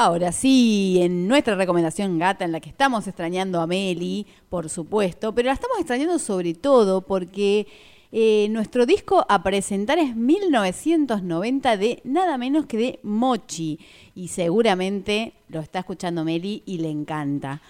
Ahora 0.00 0.30
sí, 0.30 0.98
en 1.00 1.26
nuestra 1.26 1.56
recomendación 1.56 2.20
gata, 2.20 2.44
en 2.44 2.52
la 2.52 2.60
que 2.60 2.68
estamos 2.68 3.08
extrañando 3.08 3.60
a 3.60 3.66
Meli, 3.66 4.28
por 4.48 4.68
supuesto, 4.68 5.34
pero 5.34 5.46
la 5.46 5.54
estamos 5.54 5.76
extrañando 5.80 6.20
sobre 6.20 6.54
todo 6.54 7.00
porque 7.00 7.66
eh, 8.12 8.46
nuestro 8.50 8.86
disco 8.86 9.26
a 9.28 9.42
presentar 9.42 9.98
es 9.98 10.14
1990 10.14 11.76
de 11.76 12.00
nada 12.04 12.38
menos 12.38 12.66
que 12.66 12.76
de 12.76 13.00
Mochi. 13.02 13.80
Y 14.14 14.28
seguramente 14.28 15.32
lo 15.48 15.58
está 15.58 15.80
escuchando 15.80 16.24
Meli 16.24 16.62
y 16.64 16.78
le 16.78 16.90
encanta. 16.90 17.60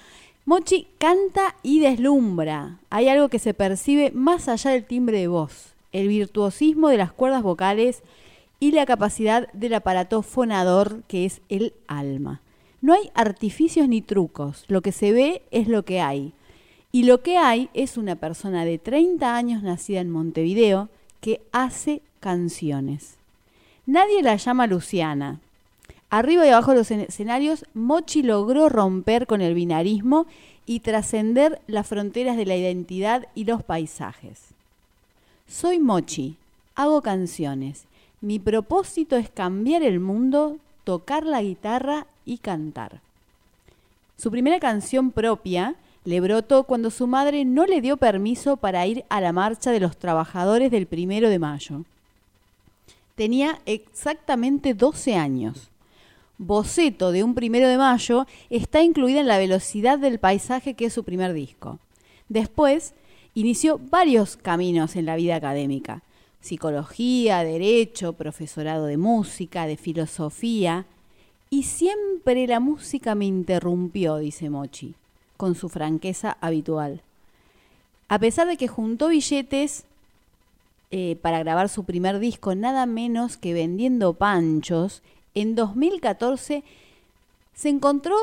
Mochi 0.45 0.87
canta 0.99 1.57
y 1.62 1.81
deslumbra. 1.81 2.77
Hay 2.91 3.09
algo 3.09 3.31
que 3.31 3.38
se 3.38 3.55
percibe 3.55 4.11
más 4.11 4.49
allá 4.49 4.73
del 4.73 4.85
timbre 4.85 5.19
de 5.19 5.29
voz, 5.29 5.73
el 5.93 6.09
virtuosismo 6.09 6.91
de 6.91 6.99
las 6.99 7.11
cuerdas 7.11 7.43
vocales 7.43 8.03
y 8.61 8.73
la 8.73 8.87
capacidad 8.87 9.51
del 9.53 9.75
aparato 9.75 10.23
fonador 10.23 11.03
que 11.09 11.25
es 11.25 11.40
el 11.49 11.73
alma. 11.87 12.40
No 12.81 12.94
hay 12.94 13.11
artificios 13.14 13.88
ni 13.88 14.03
trucos, 14.03 14.64
lo 14.68 14.83
que 14.83 14.92
se 14.92 15.12
ve 15.12 15.42
es 15.51 15.68
lo 15.68 15.85
que 15.85 16.01
hay. 16.01 16.33
Y 16.92 17.05
lo 17.05 17.23
que 17.23 17.37
hay 17.37 17.68
es 17.75 17.97
una 17.97 18.16
persona 18.16 18.64
de 18.64 18.79
30 18.79 19.37
años 19.37 19.62
nacida 19.62 20.01
en 20.01 20.11
Montevideo 20.11 20.88
que 21.21 21.40
hace 21.53 22.03
canciones. 22.21 23.16
Nadie 23.87 24.23
la 24.23 24.37
llama 24.37 24.66
Luciana. 24.66 25.40
Arriba 26.11 26.47
y 26.47 26.51
abajo 26.51 26.73
de 26.73 26.79
los 26.79 26.90
escenarios, 26.90 27.64
Mochi 27.75 28.23
logró 28.23 28.68
romper 28.68 29.27
con 29.27 29.40
el 29.40 29.55
binarismo 29.55 30.27
y 30.64 30.81
trascender 30.81 31.61
las 31.66 31.87
fronteras 31.87 32.37
de 32.37 32.47
la 32.47 32.57
identidad 32.57 33.27
y 33.35 33.44
los 33.44 33.62
paisajes. 33.62 34.40
Soy 35.47 35.79
Mochi, 35.79 36.37
hago 36.75 37.03
canciones. 37.03 37.88
Mi 38.21 38.39
propósito 38.39 39.17
es 39.17 39.31
cambiar 39.31 39.83
el 39.83 40.01
mundo, 40.01 40.59
tocar 40.85 41.25
la 41.25 41.43
guitarra 41.43 42.07
y 42.25 42.39
cantar. 42.39 43.01
Su 44.17 44.31
primera 44.31 44.59
canción 44.59 45.13
propia 45.13 45.77
le 46.05 46.21
brotó 46.21 46.65
cuando 46.65 46.91
su 46.91 47.07
madre 47.07 47.45
no 47.45 47.67
le 47.67 47.81
dio 47.81 47.97
permiso 47.97 48.57
para 48.57 48.87
ir 48.87 49.05
a 49.09 49.21
la 49.21 49.33
marcha 49.33 49.71
de 49.71 49.79
los 49.79 49.97
trabajadores 49.97 50.71
del 50.71 50.87
primero 50.87 51.29
de 51.29 51.39
mayo. 51.39 51.85
Tenía 53.15 53.61
exactamente 53.67 54.75
12 54.75 55.15
años. 55.15 55.71
Boceto 56.39 57.13
de 57.13 57.23
un 57.23 57.35
primero 57.35 57.69
de 57.69 57.79
mayo 57.79 58.27
está 58.49 58.83
incluida 58.83 59.21
en 59.21 59.27
La 59.27 59.39
velocidad 59.39 59.99
del 59.99 60.19
paisaje, 60.19 60.75
que 60.75 60.87
es 60.87 60.93
su 60.93 61.05
primer 61.05 61.33
disco. 61.33 61.79
Después, 62.29 62.95
inició 63.35 63.79
varios 63.91 64.37
caminos 64.37 64.97
en 64.97 65.07
la 65.07 65.17
vida 65.17 65.37
académica. 65.37 66.03
Psicología, 66.40 67.44
derecho, 67.44 68.12
profesorado 68.12 68.87
de 68.87 68.96
música, 68.96 69.66
de 69.66 69.77
filosofía. 69.77 70.87
Y 71.51 71.64
siempre 71.64 72.46
la 72.46 72.61
música 72.61 73.14
me 73.14 73.27
interrumpió, 73.27 74.16
dice 74.16 74.51
Mochi, 74.51 74.94
con 75.37 75.55
su 75.55 75.68
franqueza 75.68 76.37
habitual. 76.40 77.03
A 78.09 78.18
pesar 78.18 78.46
de 78.46 78.57
que 78.57 78.68
juntó 78.68 79.09
billetes 79.09 79.85
eh, 80.90 81.16
para 81.20 81.40
grabar 81.40 81.68
su 81.68 81.85
primer 81.85 82.18
disco, 82.18 82.55
nada 82.55 82.87
menos 82.87 83.37
que 83.37 83.53
vendiendo 83.53 84.14
panchos, 84.14 85.03
en 85.35 85.55
2014 85.55 86.64
se 87.55 87.68
encontró 87.68 88.16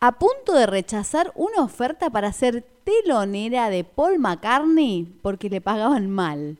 a 0.00 0.18
punto 0.18 0.52
de 0.54 0.66
rechazar 0.66 1.32
una 1.34 1.62
oferta 1.62 2.10
para 2.10 2.32
ser 2.32 2.64
telonera 2.84 3.68
de 3.70 3.84
Paul 3.84 4.18
McCartney 4.18 5.06
porque 5.22 5.50
le 5.50 5.60
pagaban 5.60 6.10
mal. 6.10 6.56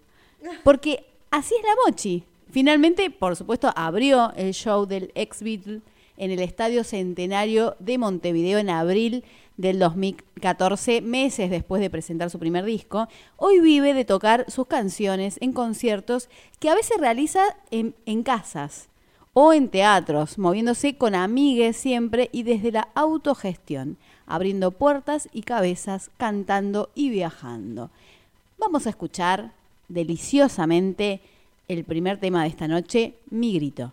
Porque 0.65 1.05
así 1.31 1.55
es 1.55 1.63
la 1.63 1.77
Mochi. 1.87 2.25
Finalmente, 2.51 3.11
por 3.11 3.37
supuesto, 3.37 3.73
abrió 3.77 4.33
el 4.37 4.53
show 4.55 4.87
del 4.87 5.13
ex 5.15 5.43
Beatle 5.43 5.83
en 6.17 6.31
el 6.31 6.41
Estadio 6.41 6.85
Centenario 6.85 7.77
de 7.79 7.99
Montevideo 7.99 8.59
en 8.59 8.71
abril 8.71 9.25
del 9.59 9.79
2014, 9.79 11.01
meses 11.03 11.51
después 11.51 11.83
de 11.83 11.91
presentar 11.91 12.31
su 12.31 12.39
primer 12.39 12.65
disco, 12.65 13.09
hoy 13.37 13.61
vive 13.61 13.93
de 13.93 14.05
tocar 14.05 14.49
sus 14.49 14.67
canciones 14.67 15.37
en 15.41 15.53
conciertos 15.53 16.29
que 16.61 16.71
a 16.71 16.75
veces 16.75 16.99
realiza 16.99 17.43
en, 17.71 17.95
en 18.07 18.23
casas 18.23 18.89
o 19.33 19.53
en 19.53 19.69
teatros, 19.69 20.39
moviéndose 20.39 20.97
con 20.97 21.15
amigues 21.15 21.77
siempre 21.77 22.31
y 22.33 22.45
desde 22.45 22.73
la 22.73 22.89
autogestión, 22.95 23.99
abriendo 24.27 24.71
puertas 24.71 25.29
y 25.33 25.43
cabezas, 25.43 26.11
cantando 26.17 26.91
y 26.95 27.11
viajando. 27.11 27.91
Vamos 28.59 28.87
a 28.87 28.91
escuchar 28.91 29.53
deliciosamente 29.89 31.21
el 31.67 31.85
primer 31.85 32.19
tema 32.19 32.43
de 32.43 32.49
esta 32.49 32.69
noche, 32.69 33.15
Mi 33.31 33.55
Grito. 33.55 33.93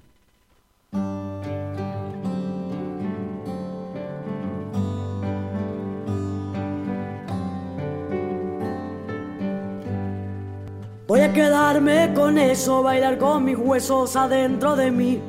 Voy 11.08 11.20
a 11.22 11.32
quedarme 11.32 12.12
con 12.16 12.38
eso, 12.38 12.82
bailar 12.82 13.18
con 13.18 13.46
mis 13.46 13.58
huesos 13.58 14.16
adentro 14.16 14.76
de 14.76 14.90
mí. 14.90 15.20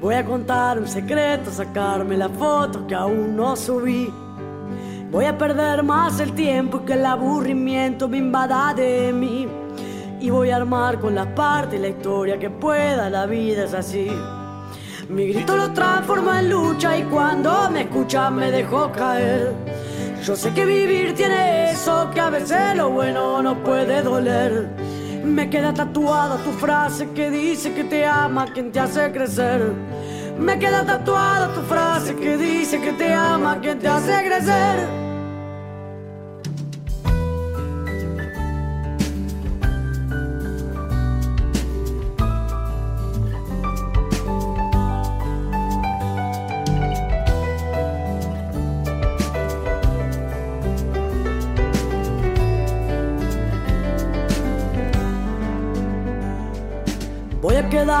Voy 0.00 0.14
a 0.14 0.24
contar 0.24 0.78
un 0.78 0.86
secreto, 0.86 1.50
sacarme 1.50 2.16
la 2.16 2.28
foto 2.28 2.86
que 2.86 2.94
aún 2.94 3.34
no 3.34 3.56
subí. 3.56 4.08
Voy 5.10 5.24
a 5.24 5.36
perder 5.36 5.82
más 5.82 6.20
el 6.20 6.32
tiempo 6.34 6.84
que 6.84 6.92
el 6.92 7.04
aburrimiento 7.04 8.08
me 8.08 8.18
invada 8.18 8.72
de 8.74 9.12
mí. 9.12 9.48
Y 10.20 10.30
voy 10.30 10.50
a 10.50 10.56
armar 10.56 10.98
con 10.98 11.14
las 11.14 11.26
partes 11.28 11.80
la 11.80 11.88
historia 11.88 12.38
que 12.38 12.48
pueda, 12.48 13.10
la 13.10 13.26
vida 13.26 13.64
es 13.64 13.74
así. 13.74 14.10
Mi 15.08 15.28
grito 15.28 15.56
lo 15.56 15.72
transforma 15.72 16.40
en 16.40 16.50
lucha 16.50 16.96
y 16.96 17.02
cuando 17.04 17.70
me 17.70 17.82
escucha 17.82 18.30
me 18.30 18.50
dejo 18.50 18.90
caer. 18.92 19.52
Yo 20.24 20.34
sé 20.34 20.52
que 20.52 20.64
vivir 20.64 21.14
tiene 21.14 21.70
eso, 21.70 22.10
que 22.12 22.20
a 22.20 22.30
veces 22.30 22.74
lo 22.76 22.90
bueno 22.90 23.42
no 23.42 23.62
puede 23.62 24.02
doler. 24.02 24.68
Me 25.24 25.50
queda 25.50 25.72
tatuada 25.74 26.38
tu 26.38 26.50
frase 26.52 27.08
que 27.10 27.30
dice 27.30 27.72
que 27.74 27.84
te 27.84 28.06
ama 28.06 28.46
quien 28.52 28.72
te 28.72 28.80
hace 28.80 29.12
crecer. 29.12 29.72
Me 30.38 30.58
queda 30.58 30.84
tatuada 30.84 31.52
tu 31.54 31.60
frase 31.62 32.16
que 32.16 32.36
dice 32.36 32.80
que 32.80 32.92
te 32.92 33.12
ama 33.12 33.60
quien 33.60 33.78
te 33.78 33.86
hace 33.86 34.12
crecer. 34.24 35.06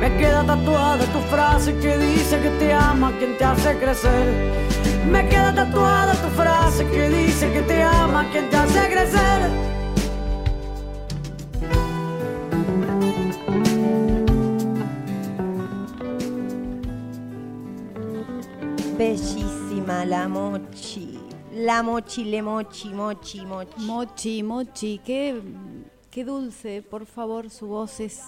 Me 0.00 0.16
queda 0.16 0.44
tatuada 0.44 1.04
tu 1.06 1.20
frase 1.28 1.76
que 1.80 1.98
dice 1.98 2.38
que 2.40 2.50
te 2.60 2.72
ama 2.72 3.12
quien 3.18 3.36
te 3.36 3.44
hace 3.44 3.76
crecer. 3.78 4.26
Me 5.10 5.28
queda 5.28 5.52
tatuada 5.52 6.12
tu 6.12 6.28
frase 6.40 6.86
que 6.88 7.08
dice 7.08 7.52
que 7.52 7.62
te 7.62 7.82
ama 7.82 8.24
quien 8.30 8.48
te 8.48 8.56
hace 8.56 8.88
crecer. 8.92 9.50
Bellísima 18.96 20.04
la 20.04 20.28
mochi. 20.28 21.18
La 21.54 21.82
mochi, 21.82 22.24
le 22.24 22.40
mochi, 22.40 22.88
mochi, 22.94 23.44
mochi. 23.44 23.80
Mochi, 23.80 24.42
mochi, 24.44 25.00
qué, 25.04 25.42
qué 26.08 26.24
dulce, 26.24 26.82
por 26.82 27.04
favor, 27.04 27.50
su 27.50 27.66
voz 27.66 27.98
es 27.98 28.20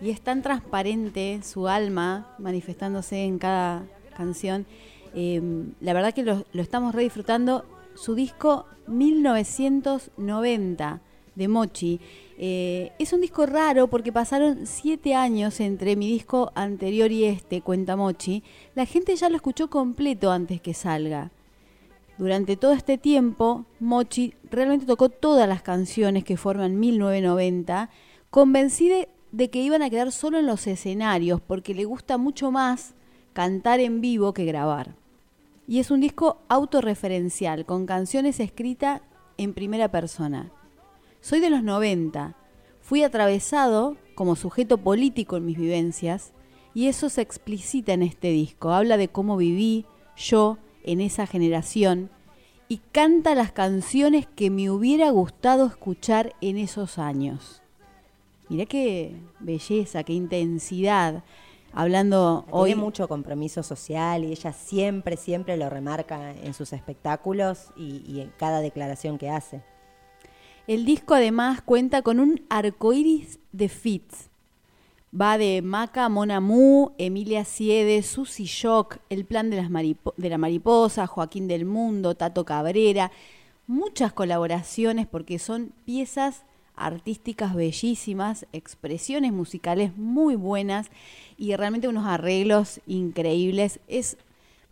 y 0.00 0.10
es 0.10 0.20
tan 0.20 0.42
transparente 0.42 1.40
su 1.42 1.66
alma 1.68 2.34
manifestándose 2.38 3.24
en 3.24 3.38
cada 3.38 3.84
canción. 4.16 4.66
Em, 5.14 5.74
la 5.80 5.92
verdad 5.92 6.14
que 6.14 6.22
lo, 6.22 6.44
estamos 6.54 6.94
re 6.94 7.02
disfrutando. 7.02 7.64
Su 7.94 8.14
disco 8.14 8.66
1990 8.86 11.00
de 11.34 11.48
Mochi. 11.48 12.00
Eh, 12.38 12.92
es 12.98 13.12
un 13.12 13.20
disco 13.20 13.44
raro 13.44 13.88
porque 13.88 14.12
pasaron 14.12 14.66
siete 14.66 15.14
años 15.14 15.60
entre 15.60 15.96
mi 15.96 16.08
disco 16.08 16.52
anterior 16.54 17.12
y 17.12 17.24
este, 17.24 17.60
Cuenta 17.60 17.96
Mochi. 17.96 18.42
La 18.74 18.86
gente 18.86 19.14
ya 19.16 19.28
lo 19.28 19.36
escuchó 19.36 19.68
completo 19.68 20.30
antes 20.30 20.60
que 20.60 20.72
salga. 20.72 21.30
Durante 22.16 22.56
todo 22.56 22.72
este 22.72 22.98
tiempo, 22.98 23.64
Mochi 23.80 24.34
realmente 24.50 24.86
tocó 24.86 25.08
todas 25.08 25.48
las 25.48 25.62
canciones 25.62 26.24
que 26.24 26.36
forman 26.36 26.78
1990, 26.78 27.90
convencida 28.30 29.06
de 29.32 29.50
que 29.50 29.60
iban 29.60 29.82
a 29.82 29.90
quedar 29.90 30.12
solo 30.12 30.38
en 30.38 30.46
los 30.46 30.66
escenarios 30.66 31.40
porque 31.40 31.74
le 31.74 31.84
gusta 31.84 32.18
mucho 32.18 32.50
más 32.50 32.94
cantar 33.32 33.80
en 33.80 34.00
vivo 34.00 34.34
que 34.34 34.44
grabar. 34.44 34.94
Y 35.66 35.78
es 35.78 35.90
un 35.90 36.00
disco 36.00 36.42
autorreferencial, 36.48 37.64
con 37.64 37.86
canciones 37.86 38.40
escritas 38.40 39.02
en 39.36 39.54
primera 39.54 39.90
persona. 39.90 40.50
Soy 41.20 41.40
de 41.40 41.50
los 41.50 41.62
90, 41.62 42.34
fui 42.80 43.02
atravesado 43.02 43.96
como 44.14 44.36
sujeto 44.36 44.78
político 44.78 45.36
en 45.36 45.46
mis 45.46 45.58
vivencias 45.58 46.32
y 46.74 46.88
eso 46.88 47.08
se 47.08 47.20
explicita 47.20 47.92
en 47.92 48.02
este 48.02 48.28
disco. 48.28 48.72
Habla 48.72 48.96
de 48.96 49.08
cómo 49.08 49.36
viví 49.36 49.86
yo 50.16 50.58
en 50.82 51.00
esa 51.00 51.26
generación 51.26 52.10
y 52.68 52.78
canta 52.92 53.34
las 53.34 53.52
canciones 53.52 54.26
que 54.26 54.50
me 54.50 54.70
hubiera 54.70 55.10
gustado 55.10 55.66
escuchar 55.66 56.34
en 56.40 56.56
esos 56.56 56.98
años. 56.98 57.62
Mirá 58.50 58.66
qué 58.66 59.14
belleza, 59.38 60.02
qué 60.02 60.12
intensidad. 60.12 61.22
Hablando 61.72 62.46
hoy. 62.50 62.70
Tiene 62.70 62.82
mucho 62.82 63.06
compromiso 63.06 63.62
social 63.62 64.24
y 64.24 64.32
ella 64.32 64.52
siempre, 64.52 65.16
siempre 65.16 65.56
lo 65.56 65.70
remarca 65.70 66.32
en 66.32 66.52
sus 66.52 66.72
espectáculos 66.72 67.68
y, 67.76 68.20
en 68.20 68.32
cada 68.36 68.60
declaración 68.60 69.18
que 69.18 69.30
hace. 69.30 69.62
El 70.66 70.84
disco 70.84 71.14
además 71.14 71.62
cuenta 71.62 72.02
con 72.02 72.18
un 72.18 72.44
arcoíris 72.50 73.38
de 73.52 73.68
fits. 73.68 74.30
Va 75.18 75.38
de 75.38 75.62
Maca 75.62 76.08
Monamu, 76.08 76.90
Emilia 76.98 77.44
Siede, 77.44 78.02
Susy 78.02 78.46
Shock, 78.46 78.98
El 79.10 79.26
Plan 79.26 79.48
de, 79.50 79.62
las 79.62 79.70
de 79.70 80.28
la 80.28 80.38
Mariposa, 80.38 81.06
Joaquín 81.06 81.46
del 81.46 81.66
Mundo, 81.66 82.16
Tato 82.16 82.44
Cabrera. 82.44 83.12
Muchas 83.68 84.12
colaboraciones 84.12 85.06
porque 85.06 85.38
son 85.38 85.72
piezas 85.84 86.42
artísticas 86.80 87.54
bellísimas, 87.54 88.46
expresiones 88.52 89.32
musicales 89.32 89.96
muy 89.96 90.34
buenas 90.34 90.88
y 91.38 91.54
realmente 91.56 91.88
unos 91.88 92.06
arreglos 92.06 92.80
increíbles. 92.86 93.80
Es 93.88 94.16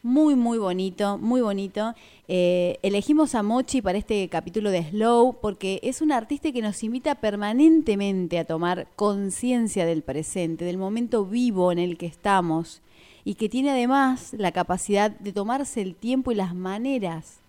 muy, 0.02 0.36
muy 0.36 0.58
bonito, 0.58 1.18
muy 1.18 1.40
bonito. 1.40 1.94
Eh, 2.28 2.78
elegimos 2.82 3.34
a 3.34 3.42
Mochi 3.42 3.82
para 3.82 3.98
este 3.98 4.28
capítulo 4.28 4.70
de 4.70 4.84
Slow 4.90 5.36
porque 5.40 5.80
es 5.82 6.00
un 6.00 6.12
artista 6.12 6.52
que 6.52 6.62
nos 6.62 6.82
invita 6.82 7.16
permanentemente 7.16 8.38
a 8.38 8.44
tomar 8.44 8.86
conciencia 8.96 9.86
del 9.86 10.02
presente, 10.02 10.64
del 10.64 10.78
momento 10.78 11.24
vivo 11.24 11.72
en 11.72 11.78
el 11.78 11.98
que 11.98 12.06
estamos 12.06 12.80
y 13.24 13.34
que 13.34 13.48
tiene 13.48 13.70
además 13.70 14.32
la 14.32 14.52
capacidad 14.52 15.10
de 15.10 15.32
tomarse 15.32 15.82
el 15.82 15.94
tiempo 15.94 16.32
y 16.32 16.36
las 16.36 16.54
maneras 16.54 17.40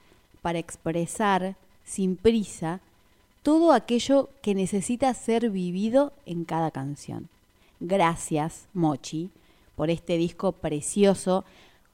para 0.41 0.59
expresar 0.59 1.55
sin 1.83 2.15
prisa 2.15 2.81
todo 3.43 3.71
aquello 3.73 4.29
que 4.41 4.55
necesita 4.55 5.13
ser 5.13 5.49
vivido 5.49 6.13
en 6.25 6.45
cada 6.45 6.71
canción. 6.71 7.29
Gracias, 7.79 8.67
Mochi, 8.73 9.29
por 9.75 9.89
este 9.89 10.17
disco 10.17 10.51
precioso, 10.51 11.45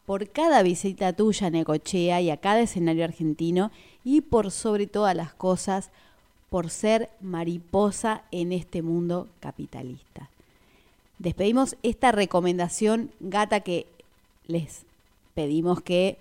por 0.05 0.29
cada 0.29 0.63
visita 0.63 1.13
tuya 1.13 1.47
a 1.47 1.49
Necochea 1.49 2.21
y 2.21 2.29
a 2.29 2.37
cada 2.37 2.61
escenario 2.61 3.03
argentino 3.03 3.71
y 4.03 4.21
por 4.21 4.51
sobre 4.51 4.87
todas 4.87 5.15
las 5.15 5.33
cosas, 5.33 5.89
por 6.49 6.69
ser 6.69 7.09
mariposa 7.21 8.23
en 8.31 8.51
este 8.51 8.81
mundo 8.81 9.27
capitalista. 9.39 10.29
Despedimos 11.19 11.75
esta 11.83 12.11
recomendación 12.11 13.11
gata 13.19 13.61
que 13.61 13.87
les 14.47 14.83
pedimos 15.33 15.81
que 15.81 16.17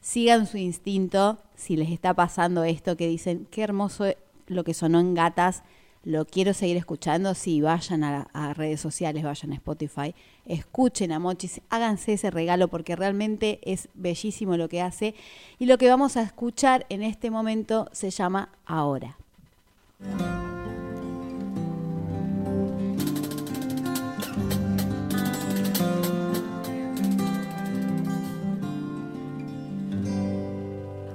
sigan 0.00 0.46
su 0.46 0.58
instinto 0.58 1.38
si 1.56 1.76
les 1.76 1.90
está 1.90 2.14
pasando 2.14 2.64
esto 2.64 2.96
que 2.96 3.08
dicen, 3.08 3.46
qué 3.50 3.62
hermoso 3.62 4.06
lo 4.48 4.64
que 4.64 4.74
sonó 4.74 5.00
en 5.00 5.14
gatas, 5.14 5.62
lo 6.04 6.24
quiero 6.24 6.54
seguir 6.54 6.76
escuchando, 6.76 7.34
sí, 7.34 7.60
vayan 7.60 8.04
a, 8.04 8.28
a 8.32 8.54
redes 8.54 8.80
sociales, 8.80 9.24
vayan 9.24 9.52
a 9.52 9.56
Spotify, 9.56 10.14
escuchen 10.46 11.12
a 11.12 11.18
Mochis, 11.18 11.60
háganse 11.70 12.14
ese 12.14 12.30
regalo 12.30 12.68
porque 12.68 12.96
realmente 12.96 13.60
es 13.62 13.88
bellísimo 13.94 14.56
lo 14.56 14.68
que 14.68 14.80
hace 14.80 15.14
y 15.58 15.66
lo 15.66 15.76
que 15.76 15.88
vamos 15.88 16.16
a 16.16 16.22
escuchar 16.22 16.86
en 16.88 17.02
este 17.02 17.30
momento 17.30 17.88
se 17.92 18.10
llama 18.10 18.50
Ahora. 18.64 19.16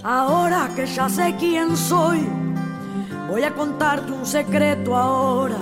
Ahora 0.04 0.69
que 0.76 0.86
ya 0.86 1.08
sé 1.08 1.34
quién 1.39 1.78
soy, 1.78 2.28
voy 3.29 3.43
a 3.43 3.53
contarte 3.53 4.12
un 4.12 4.25
secreto 4.25 4.95
ahora. 4.95 5.57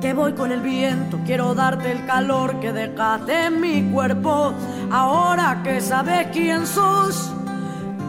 Que 0.00 0.14
voy 0.14 0.32
con 0.32 0.50
el 0.50 0.60
viento, 0.60 1.20
quiero 1.26 1.54
darte 1.54 1.92
el 1.92 2.06
calor 2.06 2.58
que 2.58 2.72
dejaste 2.72 3.46
en 3.46 3.60
mi 3.60 3.82
cuerpo. 3.92 4.54
Ahora 4.90 5.60
que 5.62 5.80
sabes 5.82 6.28
quién 6.32 6.66
sos, 6.66 7.30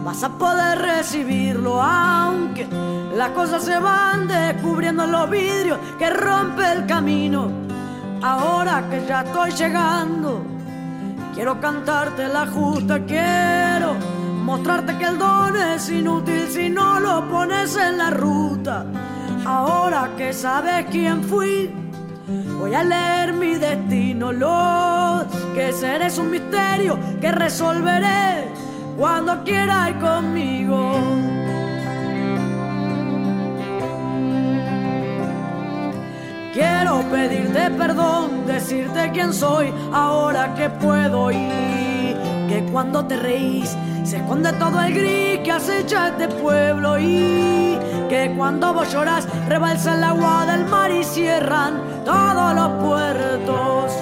vas 0.02 0.24
a 0.24 0.30
poder 0.30 0.78
recibirlo, 0.78 1.82
aunque 1.82 2.66
las 3.14 3.30
cosas 3.30 3.64
se 3.64 3.78
van 3.78 4.26
descubriendo 4.26 5.04
en 5.04 5.12
los 5.12 5.28
vidrios 5.28 5.78
que 5.98 6.08
rompe 6.08 6.72
el 6.72 6.86
camino. 6.86 7.50
Ahora 8.22 8.88
que 8.88 9.04
ya 9.06 9.20
estoy 9.20 9.50
llegando, 9.50 10.42
quiero 11.34 11.60
cantarte 11.60 12.26
la 12.26 12.46
justa, 12.46 13.00
quiero 13.04 14.21
mostrarte 14.42 14.98
que 14.98 15.04
el 15.04 15.18
don 15.18 15.56
es 15.56 15.88
inútil 15.88 16.48
si 16.48 16.68
no 16.68 17.00
lo 17.00 17.28
pones 17.28 17.76
en 17.76 17.98
la 17.98 18.10
ruta. 18.10 18.84
Ahora 19.44 20.10
que 20.16 20.32
sabes 20.32 20.86
quién 20.90 21.22
fui, 21.22 21.70
voy 22.58 22.74
a 22.74 22.82
leer 22.82 23.32
mi 23.32 23.54
destino. 23.54 24.32
Lo 24.32 25.24
que 25.54 25.72
seré 25.72 26.06
es 26.06 26.18
un 26.18 26.30
misterio 26.30 26.98
que 27.20 27.30
resolveré 27.32 28.48
cuando 28.96 29.42
quiera 29.44 29.90
ir 29.90 29.98
conmigo. 29.98 30.92
Quiero 36.52 37.00
pedirte 37.10 37.70
perdón, 37.70 38.46
decirte 38.46 39.10
quién 39.14 39.32
soy, 39.32 39.72
ahora 39.92 40.54
que 40.54 40.68
puedo 40.68 41.30
ir. 41.30 42.16
Que 42.48 42.68
cuando 42.70 43.06
te 43.06 43.16
reís 43.16 43.74
se 44.04 44.16
esconde 44.16 44.52
todo 44.54 44.80
el 44.80 44.94
gris 44.94 45.40
que 45.44 45.52
acecha 45.52 46.08
este 46.08 46.28
pueblo 46.28 46.98
y 46.98 47.78
que 48.08 48.32
cuando 48.36 48.74
vos 48.74 48.92
lloras 48.92 49.26
rebalsa 49.48 49.94
el 49.94 50.04
agua 50.04 50.46
del 50.46 50.64
mar 50.66 50.90
y 50.90 51.04
cierran 51.04 51.74
todos 52.04 52.54
los 52.54 52.68
puertos. 52.82 53.92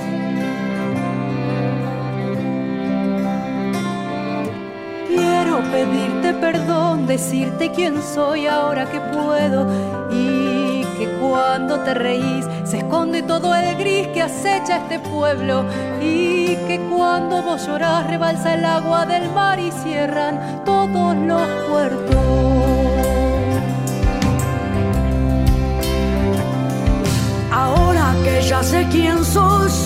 Quiero 5.08 5.60
pedirte 5.70 6.34
perdón, 6.34 7.06
decirte 7.06 7.70
quién 7.70 8.00
soy 8.02 8.46
ahora 8.46 8.90
que 8.90 9.00
puedo 9.00 9.66
que 11.00 11.08
cuando 11.18 11.80
te 11.80 11.94
reís 11.94 12.46
se 12.64 12.76
esconde 12.76 13.22
todo 13.22 13.54
el 13.54 13.74
gris 13.76 14.08
que 14.08 14.20
acecha 14.20 14.76
este 14.82 14.98
pueblo 14.98 15.64
y 15.98 16.56
que 16.68 16.78
cuando 16.90 17.42
vos 17.42 17.66
llorás 17.66 18.06
rebalsa 18.06 18.52
el 18.52 18.66
agua 18.66 19.06
del 19.06 19.32
mar 19.32 19.58
y 19.58 19.70
cierran 19.70 20.62
todos 20.66 21.16
los 21.16 21.40
puertos. 21.70 22.16
Ahora 27.50 28.14
que 28.22 28.42
ya 28.42 28.62
sé 28.62 28.86
quién 28.90 29.24
sos, 29.24 29.82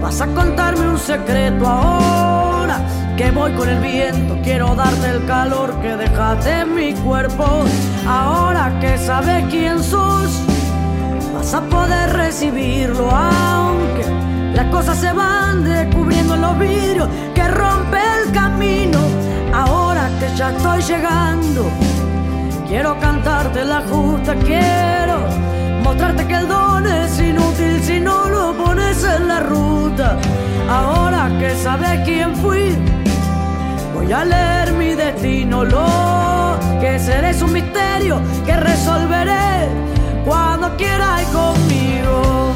vas 0.00 0.18
a 0.22 0.26
contarme 0.28 0.88
un 0.88 0.98
secreto 0.98 1.66
ahora 1.66 2.31
que 3.22 3.30
voy 3.30 3.52
con 3.52 3.68
el 3.68 3.78
viento, 3.78 4.36
quiero 4.42 4.74
darte 4.74 5.10
el 5.10 5.24
calor 5.26 5.80
que 5.80 5.96
dejaste 5.96 6.62
en 6.62 6.74
mi 6.74 6.92
cuerpo. 6.92 7.44
Ahora 8.04 8.76
que 8.80 8.98
sabes 8.98 9.44
quién 9.48 9.80
sos, 9.80 10.42
vas 11.32 11.54
a 11.54 11.60
poder 11.60 12.14
recibirlo, 12.14 13.08
aunque 13.08 14.04
las 14.54 14.66
cosas 14.72 14.98
se 14.98 15.12
van 15.12 15.62
descubriendo 15.62 16.34
en 16.34 16.40
los 16.40 16.58
vidrios 16.58 17.08
que 17.32 17.46
rompe 17.46 17.98
el 18.18 18.32
camino. 18.32 18.98
Ahora 19.54 20.10
que 20.18 20.36
ya 20.36 20.50
estoy 20.50 20.82
llegando, 20.82 21.70
quiero 22.66 22.98
cantarte 22.98 23.64
la 23.64 23.82
justa, 23.82 24.34
quiero 24.34 25.18
mostrarte 25.84 26.26
que 26.26 26.34
el 26.34 26.48
don 26.48 26.84
es 26.88 27.20
inútil 27.20 27.80
si 27.84 28.00
no 28.00 28.28
lo 28.28 28.52
pones 28.56 29.04
en 29.04 29.28
la 29.28 29.38
ruta. 29.38 30.18
Ahora 30.68 31.30
que 31.38 31.54
sabes 31.54 32.00
quién 32.04 32.34
fui, 32.34 32.76
voy 33.94 34.12
a 34.12 34.24
leer 34.24 34.72
mi 34.72 34.94
destino. 34.94 35.64
Lo 35.64 36.58
que 36.80 36.98
seré 36.98 37.30
es 37.30 37.42
un 37.42 37.52
misterio 37.52 38.20
que 38.46 38.56
resolveré 38.56 39.68
cuando 40.24 40.76
quiera 40.76 41.22
ir 41.22 41.28
conmigo. 41.28 42.52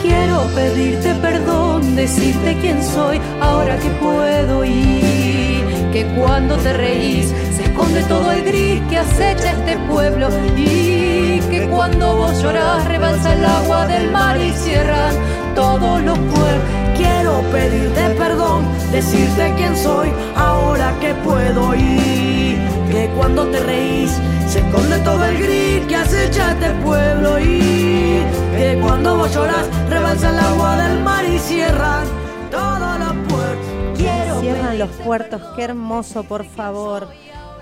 Quiero 0.00 0.42
pedirte 0.54 1.14
perdón, 1.16 1.96
decirte 1.96 2.56
quién 2.60 2.82
soy 2.82 3.20
ahora 3.40 3.76
que 3.78 3.90
puedo 3.90 4.64
y 4.64 5.64
que 5.92 6.06
cuando 6.16 6.56
te 6.56 6.72
reís 6.72 7.32
se 7.54 7.64
esconde 7.64 8.02
todo 8.04 8.32
el 8.32 8.44
gris 8.44 8.80
que 8.88 8.98
acecha 8.98 9.52
este 9.52 9.76
pueblo 9.88 10.28
y 10.56 11.40
que 11.50 11.68
cuando 11.70 12.16
vos 12.16 12.42
llorás 12.42 12.84
rebalsa 12.86 13.34
el 13.34 13.44
agua 13.44 13.86
del 13.86 14.10
mar 14.10 14.40
y 14.40 14.50
cierran 14.52 15.14
todos 15.54 16.02
los 16.02 16.18
puertos. 16.18 16.62
Quiero 16.96 17.40
pedirte 17.52 18.10
perdón, 18.18 18.64
decirte 18.90 19.52
quién 19.56 19.76
soy 19.76 20.08
ahora 20.36 20.94
que 21.00 21.14
puedo 21.14 21.74
y 21.74 22.56
que 22.90 23.10
cuando 23.16 23.46
te 23.46 23.60
reís 23.60 24.10
se 24.48 24.60
esconde 24.60 24.98
todo 24.98 25.24
el 25.24 25.38
gris 25.38 25.86
que 25.86 25.96
acecha 25.96 26.52
este 26.52 26.70
pueblo 26.84 27.40
y 27.40 28.22
que 28.56 28.78
cuando 28.82 29.16
vos 29.16 29.34
lloras 29.34 29.66
rebalsa 29.88 30.30
el 30.30 30.38
agua 30.38 30.76
del 30.76 31.02
mar 31.02 31.24
y 31.24 31.38
cierran 31.38 32.04
todos 32.50 32.98
los 32.98 33.12
puertos. 33.28 33.66
Quiero 33.96 34.40
Cierran 34.40 34.78
los 34.78 34.90
puertos, 34.90 35.42
qué 35.56 35.62
hermoso, 35.64 36.24
por 36.24 36.44
favor. 36.44 37.08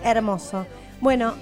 Hermoso. 0.02 0.66
Bueno, 1.00 1.34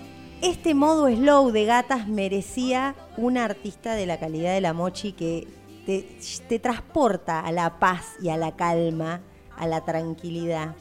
este 0.43 0.75
modo 0.75 1.09
slow 1.09 1.51
de 1.51 1.65
gatas 1.65 2.07
merecía 2.07 2.95
una 3.17 3.45
artista 3.45 3.95
de 3.95 4.07
la 4.07 4.21
calidad 4.21 4.53
de 4.53 4.61
la 4.61 4.73
Mochi 4.73 5.13
que 5.13 5.49
te, 5.89 6.07
te 6.47 6.59
transporta 6.59 7.41
a 7.41 7.51
la 7.51 7.79
paz 7.79 8.17
y 8.21 8.29
a 8.29 8.37
la 8.37 8.55
calma, 8.55 9.23
a 9.57 9.67
la 9.67 9.87
tranquilidad. 9.87 10.75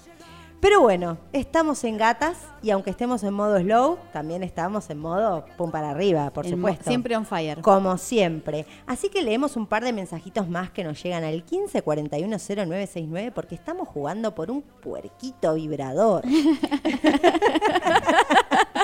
Pero 0.60 0.82
bueno, 0.82 1.18
estamos 1.32 1.82
en 1.86 1.98
gatas 1.98 2.40
y 2.62 2.72
aunque 2.72 2.90
estemos 2.90 3.24
en 3.24 3.34
modo 3.34 3.58
slow, 3.58 4.00
también 4.12 4.44
estamos 4.44 4.90
en 4.90 4.98
modo 4.98 5.46
pum 5.56 5.72
para 5.72 5.92
arriba, 5.92 6.30
por 6.32 6.46
supuesto. 6.46 6.84
Siempre 6.84 7.16
on 7.16 7.26
fire. 7.26 7.62
Como 7.62 7.98
siempre. 7.98 8.66
Así 8.86 9.08
que 9.08 9.22
leemos 9.22 9.56
un 9.56 9.66
par 9.66 9.86
de 9.86 9.94
mensajitos 9.94 10.50
más 10.50 10.72
que 10.72 10.84
nos 10.84 11.02
llegan 11.02 11.24
al 11.24 11.46
15410969 11.46 13.32
porque 13.34 13.56
estamos 13.56 13.88
jugando 13.88 14.36
por 14.36 14.52
un 14.52 14.62
puerquito 14.62 15.54
vibrador. 15.54 16.24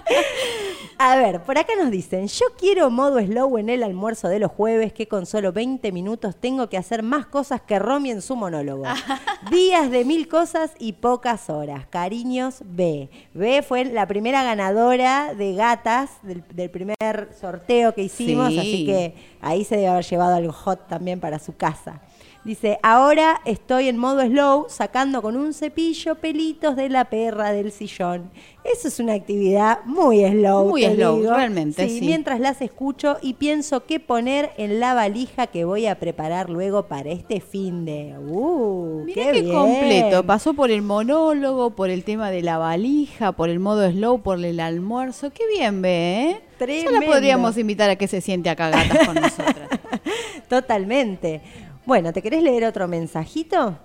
A 0.99 1.15
ver, 1.17 1.41
por 1.41 1.57
acá 1.57 1.73
nos 1.77 1.91
dicen, 1.91 2.27
yo 2.27 2.45
quiero 2.57 2.89
modo 2.89 3.19
slow 3.19 3.57
en 3.57 3.69
el 3.69 3.83
almuerzo 3.83 4.29
de 4.29 4.39
los 4.39 4.51
jueves, 4.51 4.93
que 4.93 5.07
con 5.07 5.25
solo 5.25 5.51
20 5.51 5.91
minutos 5.91 6.35
tengo 6.39 6.69
que 6.69 6.77
hacer 6.77 7.03
más 7.03 7.25
cosas 7.25 7.61
que 7.61 7.77
Romy 7.79 8.11
en 8.11 8.21
su 8.21 8.35
monólogo. 8.35 8.85
Días 9.51 9.89
de 9.91 10.05
mil 10.05 10.27
cosas 10.29 10.71
y 10.79 10.93
pocas 10.93 11.49
horas. 11.49 11.87
Cariños, 11.89 12.59
B. 12.63 13.09
B 13.33 13.63
fue 13.63 13.85
la 13.85 14.07
primera 14.07 14.43
ganadora 14.43 15.33
de 15.33 15.55
gatas 15.55 16.11
del, 16.21 16.43
del 16.53 16.69
primer 16.69 16.95
sorteo 17.39 17.93
que 17.93 18.03
hicimos, 18.03 18.49
Sí. 18.49 18.59
así 18.59 18.85
que 18.85 19.15
ahí 19.41 19.65
se 19.65 19.75
debe 19.75 19.87
haber 19.89 20.05
llevado 20.05 20.35
algo 20.35 20.53
hot 20.53 20.87
también 20.87 21.19
para 21.19 21.39
su 21.39 21.55
casa. 21.57 22.01
Dice, 22.45 22.77
ahora 22.83 23.39
estoy 23.45 23.87
en 23.87 23.97
modo 23.97 24.21
slow 24.21 24.65
sacando 24.67 25.21
con 25.21 25.37
un 25.37 25.53
cepillo 25.53 26.15
pelitos 26.15 26.75
de 26.75 26.89
la 26.89 27.05
perra 27.05 27.53
del 27.53 27.71
sillón. 27.71 28.31
Eso 28.65 28.89
es 28.89 28.99
una 28.99 29.13
actividad 29.13 29.79
muy 29.85 30.25
slow. 30.25 30.67
Muy 30.67 30.81
te 30.81 30.93
slow, 30.93 31.19
digo. 31.21 31.33
realmente, 31.33 31.87
sí. 31.87 32.01
Mientras 32.01 32.41
las 32.41 32.61
escucho 32.61 33.15
y 33.21 33.35
pienso 33.35 33.85
qué 33.85 34.01
poner 34.01 34.51
en 34.57 34.81
la 34.81 34.93
valija 34.93 35.47
que 35.47 35.63
voy 35.63 35.85
a 35.85 35.95
preparar 35.99 36.49
luego 36.49 36.87
para 36.87 37.11
este 37.11 37.39
fin 37.39 37.85
de... 37.85 38.13
¡Uh! 38.19 39.03
Mirá 39.05 39.23
qué, 39.23 39.31
qué, 39.31 39.41
bien. 39.43 39.55
completo. 39.55 40.25
Pasó 40.25 40.53
por 40.53 40.69
el 40.69 40.81
monólogo, 40.81 41.69
por 41.69 41.89
el 41.89 42.03
tema 42.03 42.29
de 42.29 42.41
la 42.41 42.57
valija, 42.57 43.31
por 43.31 43.49
el 43.49 43.59
modo 43.59 43.89
slow, 43.89 44.21
por 44.21 44.43
el 44.43 44.59
almuerzo. 44.59 45.31
Qué 45.31 45.47
bien 45.47 45.81
ve, 45.81 46.31
¿eh? 46.31 46.41
Ya 46.67 46.91
la 46.91 47.01
podríamos 47.01 47.57
invitar 47.57 47.89
a 47.89 47.95
que 47.95 48.07
se 48.07 48.21
siente 48.21 48.49
acá 48.49 48.69
gatas 48.69 49.07
con 49.07 49.15
nosotras. 49.15 49.69
Totalmente. 50.49 51.41
Bueno, 51.85 52.13
¿te 52.13 52.21
querés 52.21 52.41
leer 52.41 52.63
otro 52.63 52.87
mensajito? 52.87 53.77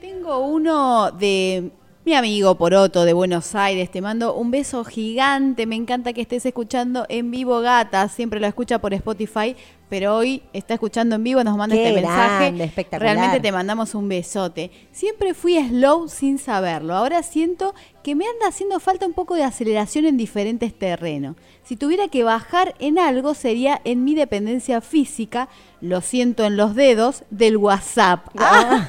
Tengo 0.00 0.38
uno 0.38 1.12
de 1.12 1.70
mi 2.04 2.14
amigo 2.14 2.56
Poroto 2.56 3.04
de 3.04 3.12
Buenos 3.12 3.54
Aires. 3.54 3.92
Te 3.92 4.02
mando 4.02 4.34
un 4.34 4.50
beso 4.50 4.84
gigante. 4.84 5.66
Me 5.66 5.76
encanta 5.76 6.12
que 6.12 6.22
estés 6.22 6.44
escuchando 6.44 7.06
en 7.08 7.30
vivo 7.30 7.60
Gata. 7.60 8.08
Siempre 8.08 8.40
lo 8.40 8.48
escucha 8.48 8.80
por 8.80 8.92
Spotify, 8.92 9.54
pero 9.94 10.16
hoy 10.16 10.42
está 10.52 10.74
escuchando 10.74 11.14
en 11.14 11.22
vivo. 11.22 11.44
Nos 11.44 11.56
manda 11.56 11.76
Qué 11.76 11.86
este 11.86 12.02
mensaje. 12.02 12.64
espectacular. 12.64 13.14
Realmente 13.14 13.38
te 13.38 13.52
mandamos 13.52 13.94
un 13.94 14.08
besote. 14.08 14.72
Siempre 14.90 15.34
fui 15.34 15.56
slow 15.68 16.08
sin 16.08 16.38
saberlo. 16.38 16.96
Ahora 16.96 17.22
siento 17.22 17.76
que 18.02 18.16
me 18.16 18.24
anda 18.26 18.48
haciendo 18.48 18.80
falta 18.80 19.06
un 19.06 19.12
poco 19.12 19.36
de 19.36 19.44
aceleración 19.44 20.04
en 20.04 20.16
diferentes 20.16 20.76
terrenos. 20.76 21.36
Si 21.62 21.76
tuviera 21.76 22.08
que 22.08 22.24
bajar 22.24 22.74
en 22.80 22.98
algo 22.98 23.34
sería 23.34 23.80
en 23.84 24.02
mi 24.02 24.16
dependencia 24.16 24.80
física, 24.80 25.48
lo 25.80 26.00
siento 26.00 26.44
en 26.44 26.56
los 26.56 26.74
dedos, 26.74 27.22
del 27.30 27.56
WhatsApp. 27.56 28.26
Ah. 28.36 28.88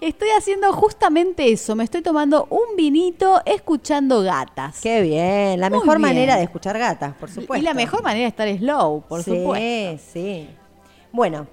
Estoy 0.00 0.28
haciendo 0.36 0.72
justamente 0.72 1.50
eso. 1.50 1.74
Me 1.74 1.84
estoy 1.84 2.02
tomando 2.02 2.46
un 2.50 2.76
vinito 2.76 3.40
escuchando 3.44 4.22
gatas. 4.22 4.80
Qué 4.80 5.02
bien, 5.02 5.60
la 5.60 5.70
Muy 5.70 5.80
mejor 5.80 5.98
bien. 5.98 6.02
manera 6.08 6.36
de 6.36 6.44
escuchar 6.44 6.78
gatas, 6.78 7.14
por 7.16 7.28
supuesto. 7.30 7.56
Y 7.56 7.62
la 7.62 7.74
mejor 7.74 8.02
manera 8.02 8.22
de 8.24 8.28
estar 8.28 8.48
slow, 8.58 9.02
por 9.08 9.22
sí, 9.22 9.30
supuesto. 9.36 10.04
Sí, 10.12 10.48
Bueno, 11.12 11.46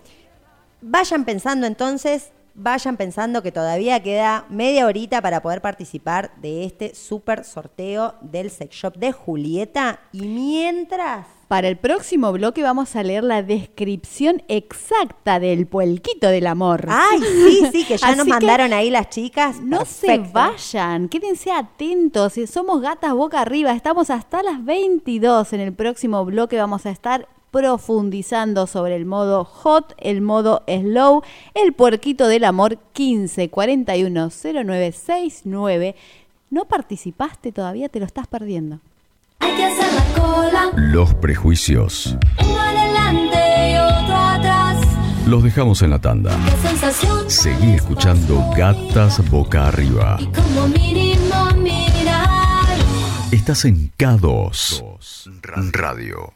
vayan 0.82 1.26
pensando 1.26 1.66
entonces, 1.66 2.32
vayan 2.54 2.98
pensando 2.98 3.42
que 3.42 3.52
todavía 3.52 4.02
queda 4.04 4.46
media 4.50 4.86
horita 4.86 5.22
para 5.22 5.42
poder 5.42 5.62
participar 5.62 6.32
de 6.38 6.66
este 6.66 6.94
super 6.96 7.44
sorteo 7.44 8.16
del 8.22 8.52
sex 8.52 8.76
shop 8.76 8.96
de 8.98 9.12
Julieta. 9.12 10.00
Y 10.12 10.28
mientras, 10.28 11.28
Para 11.48 11.68
el 11.68 11.78
próximo 11.78 12.32
bloque 12.32 12.64
vamos 12.64 12.96
a 12.96 13.04
leer 13.04 13.24
la 13.24 13.44
descripción 13.44 14.42
exacta 14.48 15.40
del 15.40 15.68
puelquito 15.68 16.28
del 16.28 16.48
amor. 16.48 16.88
ay, 16.90 17.20
sí, 17.22 17.68
sí, 17.72 17.86
que 17.86 17.98
ya 17.98 18.16
nos 18.16 18.26
mandaron 18.26 18.74
ahí 18.74 18.90
las 18.90 19.10
chicas. 19.10 19.62
No 19.62 19.86
se 19.86 20.18
vayan, 20.18 21.08
quédense 21.08 21.52
atentos. 21.52 22.34
Si 22.34 22.48
Somos 22.48 22.82
gatas 22.82 23.14
boca 23.14 23.42
arriba. 23.42 23.74
Estamos 23.74 24.10
hasta 24.10 24.42
las 24.42 24.66
22. 24.66 25.54
En 25.54 25.60
el 25.60 25.74
próximo 25.74 26.26
bloque 26.26 26.58
vamos 26.58 26.88
a 26.88 26.90
estar 26.90 27.28
profundizando 27.52 28.66
sobre 28.66 28.96
el 28.96 29.06
modo 29.06 29.46
hot, 29.46 29.94
el 30.00 30.22
modo 30.22 30.64
slow, 30.68 31.22
el 31.54 31.74
puerquito 31.74 32.28
del 32.28 32.44
amor 32.44 32.80
15 32.94 33.50
41 33.50 34.30
09 34.44 34.92
69. 34.92 35.96
¿No 36.50 36.66
participaste 36.66 37.52
todavía? 37.52 37.88
Te 37.90 38.00
lo 38.00 38.06
estás 38.06 38.26
perdiendo. 38.28 38.80
Hay 39.40 39.56
que 39.56 39.66
hacer 39.66 39.94
la 39.94 40.22
cola, 40.22 40.72
Los 40.76 41.14
prejuicios 41.16 42.18
uno 42.42 42.60
adelante 42.60 43.72
y 43.72 43.76
otro 43.78 44.16
atrás. 44.16 44.78
los 45.28 45.44
dejamos 45.44 45.82
en 45.82 45.90
la 45.92 46.00
tanda. 46.00 46.32
Sensación. 46.62 47.30
Seguí 47.30 47.74
escuchando 47.74 48.44
Gatas 48.56 49.28
Boca 49.30 49.68
Arriba. 49.68 50.18
Y 50.20 50.26
como 50.28 50.68
mínimo 50.68 51.46
mirar. 51.58 52.66
Estás 53.32 53.66
en 53.66 53.92
K2 53.98 54.84
Radio. 55.72 56.34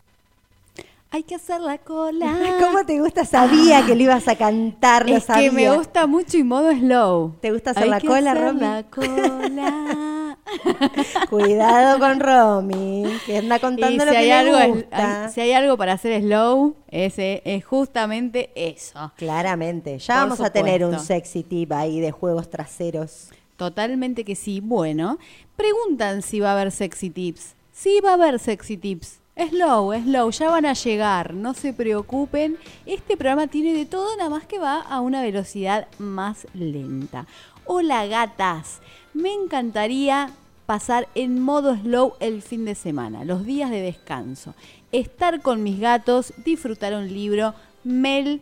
Hay 1.12 1.24
que 1.24 1.36
hacer 1.36 1.60
la 1.62 1.80
cola. 1.80 2.38
¿Cómo 2.60 2.86
te 2.86 3.00
gusta? 3.00 3.26
Sabía 3.26 3.84
que 3.86 3.96
lo 3.96 4.04
ibas 4.04 4.28
a 4.28 4.36
cantar, 4.36 5.10
lo 5.10 5.16
Es 5.18 5.26
que 5.26 5.50
me 5.52 5.64
sabía. 5.64 5.74
gusta 5.74 6.06
mucho 6.06 6.38
y 6.38 6.44
modo 6.44 6.72
slow. 6.72 7.36
¿Te 7.42 7.52
gusta 7.52 7.72
hacer 7.72 7.84
Hay 7.84 7.90
la 7.90 8.00
que 8.00 8.08
cola, 8.08 8.32
hacer 8.32 8.44
Romy? 8.44 8.60
la 8.62 8.84
cola. 8.84 10.16
Cuidado 11.30 12.00
con 12.00 12.20
Romy, 12.20 13.04
que 13.26 13.38
anda 13.38 13.58
Y 13.58 13.60
contando 13.60 14.00
si 14.04 14.06
lo 14.06 14.12
que 14.12 14.18
hay, 14.18 14.26
le 14.28 14.34
algo, 14.34 14.58
es- 14.58 14.68
gusta. 14.70 15.26
hay- 15.26 15.32
si 15.32 15.42
hay 15.42 15.52
algo 15.54 15.78
para 15.78 15.94
hacer 15.94 16.22
slow, 16.22 16.76
ese 16.90 17.42
es 17.46 17.66
justamente 17.66 18.52
eso. 18.56 19.12
Claramente, 19.16 20.00
ya 20.00 20.16
Por 20.16 20.24
vamos 20.24 20.42
a 20.42 20.50
tener 20.52 20.86
un 20.86 21.00
sexy 21.00 21.44
tip 21.44 21.72
ahí 21.74 22.00
de 22.00 22.12
juegos 22.12 22.50
traseros. 22.50 23.30
Totalmente 23.58 24.24
que 24.24 24.36
sí. 24.36 24.62
Bueno, 24.62 25.18
preguntan 25.56 26.22
si 26.22 26.40
va 26.40 26.50
a 26.50 26.54
haber 26.54 26.72
sexy 26.72 27.10
tips. 27.10 27.56
Sí 27.74 28.00
va 28.04 28.12
a 28.12 28.14
haber 28.14 28.40
sexy 28.40 28.78
tips. 28.78 29.20
Slow, 29.50 29.94
slow, 30.04 30.32
ya 30.32 30.50
van 30.50 30.66
a 30.66 30.74
llegar, 30.74 31.34
no 31.34 31.54
se 31.54 31.72
preocupen. 31.72 32.58
Este 32.86 33.16
programa 33.16 33.48
tiene 33.48 33.74
de 33.74 33.86
todo, 33.86 34.16
nada 34.18 34.30
más 34.30 34.46
que 34.46 34.60
va 34.60 34.82
a 34.82 35.00
una 35.00 35.22
velocidad 35.22 35.88
más 35.98 36.46
lenta. 36.54 37.26
Hola 37.64 38.06
gatas, 38.08 38.80
me 39.14 39.32
encantaría 39.34 40.32
pasar 40.70 41.08
en 41.16 41.42
modo 41.42 41.76
slow 41.76 42.14
el 42.20 42.44
fin 42.44 42.64
de 42.64 42.76
semana, 42.76 43.26
los 43.26 43.44
días 43.44 43.72
de 43.72 43.82
descanso. 43.82 44.54
Estar 44.92 45.42
con 45.42 45.64
mis 45.64 45.80
gatos, 45.80 46.32
disfrutar 46.46 46.94
un 46.94 47.12
libro, 47.12 47.56
Mel 47.84 48.40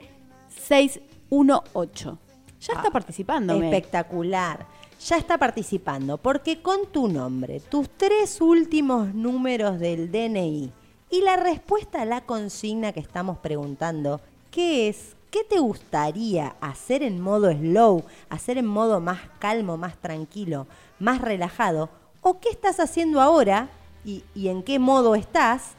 618. 0.60 2.18
Ya 2.60 2.74
está 2.74 2.92
participando, 2.92 3.58
Mel. 3.58 3.74
Espectacular. 3.74 4.66
Ya 5.08 5.16
está 5.16 5.38
participando, 5.38 6.18
porque 6.18 6.62
con 6.62 6.88
tu 6.92 7.08
nombre, 7.08 7.62
tus 7.62 7.88
tres 7.92 8.42
últimos 8.42 9.16
números 9.16 9.80
del 9.80 10.12
DNI 10.12 10.70
y 11.10 11.22
la 11.22 11.38
respuesta 11.38 12.02
a 12.02 12.06
la 12.06 12.26
consigna 12.26 12.92
que 12.92 13.00
estamos 13.00 13.38
preguntando, 13.38 14.20
¿qué 14.52 14.90
es? 14.90 15.16
¿Qué 15.32 15.46
te 15.46 15.60
gustaría 15.60 16.58
hacer 16.60 17.04
en 17.04 17.22
modo 17.22 17.50
slow, 17.54 18.04
hacer 18.30 18.58
en 18.58 18.66
modo 18.66 19.00
más 19.00 19.22
calmo, 19.40 19.78
más 19.78 19.96
tranquilo, 19.96 20.68
más 21.00 21.22
relajado? 21.22 21.90
¿O 22.30 22.42
qué 22.42 22.50
estás 22.50 22.82
haciendo 22.82 23.22
ahora 23.22 23.70
y, 24.04 24.26
y 24.36 24.50
en 24.50 24.62
qué 24.62 24.80
modo 24.80 25.16
estás? 25.16 25.76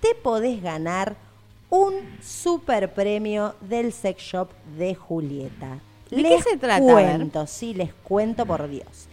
Te 0.00 0.14
podés 0.14 0.62
ganar 0.62 1.14
un 1.68 1.92
super 2.22 2.94
premio 2.94 3.54
del 3.60 3.92
sex 3.92 4.22
shop 4.22 4.48
de 4.78 4.94
Julieta. 4.94 5.78
¿De 6.10 6.22
qué 6.22 6.40
se 6.40 6.56
trata? 6.56 6.80
Cuento, 6.80 7.46
sí, 7.46 7.74
les 7.74 7.92
cuento 7.92 8.46
por 8.46 8.66
Dios. 8.66 9.08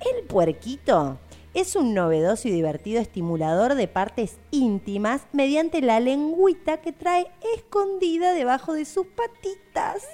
El 0.00 0.24
puerquito 0.24 1.18
es 1.52 1.76
un 1.76 1.92
novedoso 1.92 2.48
y 2.48 2.52
divertido 2.52 3.02
estimulador 3.02 3.74
de 3.74 3.86
partes 3.86 4.38
íntimas 4.50 5.22
mediante 5.32 5.82
la 5.82 6.00
lengüita 6.00 6.78
que 6.78 6.92
trae 6.92 7.26
escondida 7.56 8.32
debajo 8.32 8.72
de 8.72 8.86
sus 8.86 9.06
patitas. 9.08 10.08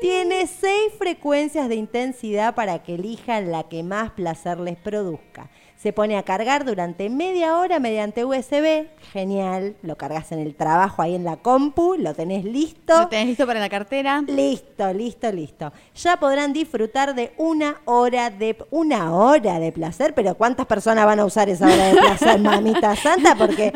Tiene 0.00 0.46
seis 0.46 0.92
frecuencias 0.96 1.68
de 1.68 1.74
intensidad 1.74 2.54
para 2.54 2.84
que 2.84 2.94
elijan 2.94 3.50
la 3.50 3.64
que 3.64 3.82
más 3.82 4.12
placer 4.12 4.60
les 4.60 4.76
produzca. 4.76 5.50
Se 5.82 5.92
pone 5.92 6.16
a 6.16 6.22
cargar 6.22 6.64
durante 6.64 7.10
media 7.10 7.58
hora 7.58 7.80
mediante 7.80 8.24
USB. 8.24 8.86
Genial. 9.12 9.74
Lo 9.82 9.96
cargas 9.96 10.30
en 10.30 10.38
el 10.38 10.54
trabajo 10.54 11.02
ahí 11.02 11.16
en 11.16 11.24
la 11.24 11.38
compu. 11.38 11.96
Lo 11.98 12.14
tenés 12.14 12.44
listo. 12.44 13.00
¿Lo 13.00 13.08
tenés 13.08 13.26
listo 13.26 13.48
para 13.48 13.58
la 13.58 13.68
cartera? 13.68 14.22
Listo, 14.28 14.92
listo, 14.92 15.32
listo. 15.32 15.72
Ya 15.96 16.18
podrán 16.18 16.52
disfrutar 16.52 17.16
de 17.16 17.32
una 17.36 17.80
hora 17.86 18.30
de 18.30 18.56
una 18.70 19.12
hora 19.12 19.58
de 19.58 19.72
placer, 19.72 20.14
pero 20.14 20.36
¿cuántas 20.36 20.66
personas 20.66 21.04
van 21.04 21.18
a 21.18 21.24
usar 21.24 21.48
esa 21.48 21.66
hora 21.66 21.86
de 21.86 21.96
placer, 21.96 22.38
mamita 22.40 22.94
santa? 22.94 23.34
Porque 23.34 23.72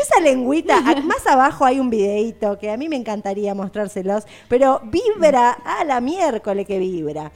esa 0.00 0.20
lengüita, 0.22 0.80
más 1.02 1.26
abajo 1.26 1.66
hay 1.66 1.80
un 1.80 1.90
videíto 1.90 2.58
que 2.58 2.70
a 2.70 2.78
mí 2.78 2.88
me 2.88 2.96
encantaría 2.96 3.54
mostrárselos, 3.54 4.24
pero 4.48 4.80
vibra 4.84 5.50
a 5.50 5.84
la 5.84 6.00
miércoles 6.00 6.66
que 6.66 6.78
vibra. 6.78 7.30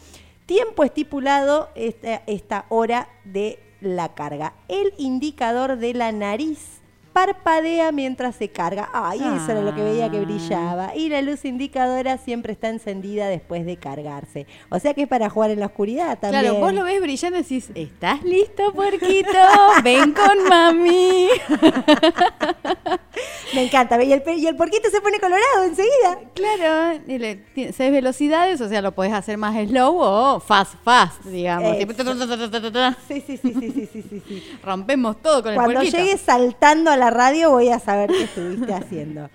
Tiempo 0.46 0.84
estipulado 0.84 1.68
esta, 1.74 2.22
esta 2.26 2.64
hora 2.70 3.10
de 3.24 3.65
la 3.80 4.14
carga. 4.14 4.54
El 4.68 4.92
indicador 4.98 5.76
de 5.76 5.94
la 5.94 6.12
nariz 6.12 6.75
parpadea 7.20 7.92
mientras 7.92 8.36
se 8.36 8.50
carga. 8.50 8.90
Ay, 8.92 9.20
eso 9.20 9.52
era 9.52 9.62
lo 9.62 9.74
que 9.74 9.82
veía 9.82 10.10
que 10.10 10.20
brillaba. 10.20 10.94
Y 10.94 11.08
la 11.08 11.22
luz 11.22 11.46
indicadora 11.46 12.18
siempre 12.18 12.52
está 12.52 12.68
encendida 12.68 13.26
después 13.28 13.64
de 13.64 13.78
cargarse. 13.78 14.46
O 14.68 14.78
sea 14.78 14.92
que 14.92 15.02
es 15.04 15.08
para 15.08 15.30
jugar 15.30 15.50
en 15.50 15.60
la 15.60 15.66
oscuridad 15.66 16.18
también. 16.18 16.42
Claro, 16.42 16.58
vos 16.60 16.74
lo 16.74 16.84
ves 16.84 17.00
brillando 17.00 17.38
y 17.38 17.42
decís, 17.42 17.70
¿estás 17.74 18.22
listo, 18.22 18.70
puerquito? 18.74 19.30
Ven 19.82 20.12
con 20.12 20.44
mami. 20.46 21.28
Me 23.54 23.62
encanta. 23.64 24.02
Y 24.04 24.12
el, 24.12 24.22
y 24.36 24.46
el 24.46 24.56
porquito 24.56 24.90
se 24.90 25.00
pone 25.00 25.18
colorado 25.18 25.64
enseguida. 25.64 26.18
Claro, 26.34 27.00
y 27.06 27.18
le- 27.18 27.72
seis 27.72 27.90
velocidades, 27.90 28.60
o 28.60 28.68
sea, 28.68 28.82
lo 28.82 28.92
podés 28.92 29.14
hacer 29.14 29.38
más 29.38 29.54
slow 29.68 29.96
o 30.00 30.40
fast, 30.40 30.74
fast, 30.84 31.24
digamos. 31.24 31.76
Sí, 33.08 33.22
sí, 33.26 33.38
sí, 33.38 33.54
sí, 33.58 33.70
sí, 33.72 33.88
sí, 33.90 34.02
sí, 34.10 34.22
sí. 34.28 34.58
Rompemos 34.62 35.22
todo 35.22 35.42
con 35.42 35.52
el 35.52 35.56
Cuando 35.56 35.74
puerquito. 35.74 35.96
llegues 35.96 36.20
saltando 36.20 36.90
a 36.90 36.96
la 36.98 37.05
radio 37.10 37.50
voy 37.50 37.68
a 37.70 37.78
saber 37.78 38.10
qué 38.10 38.24
estuviste 38.24 38.72
haciendo. 38.74 39.30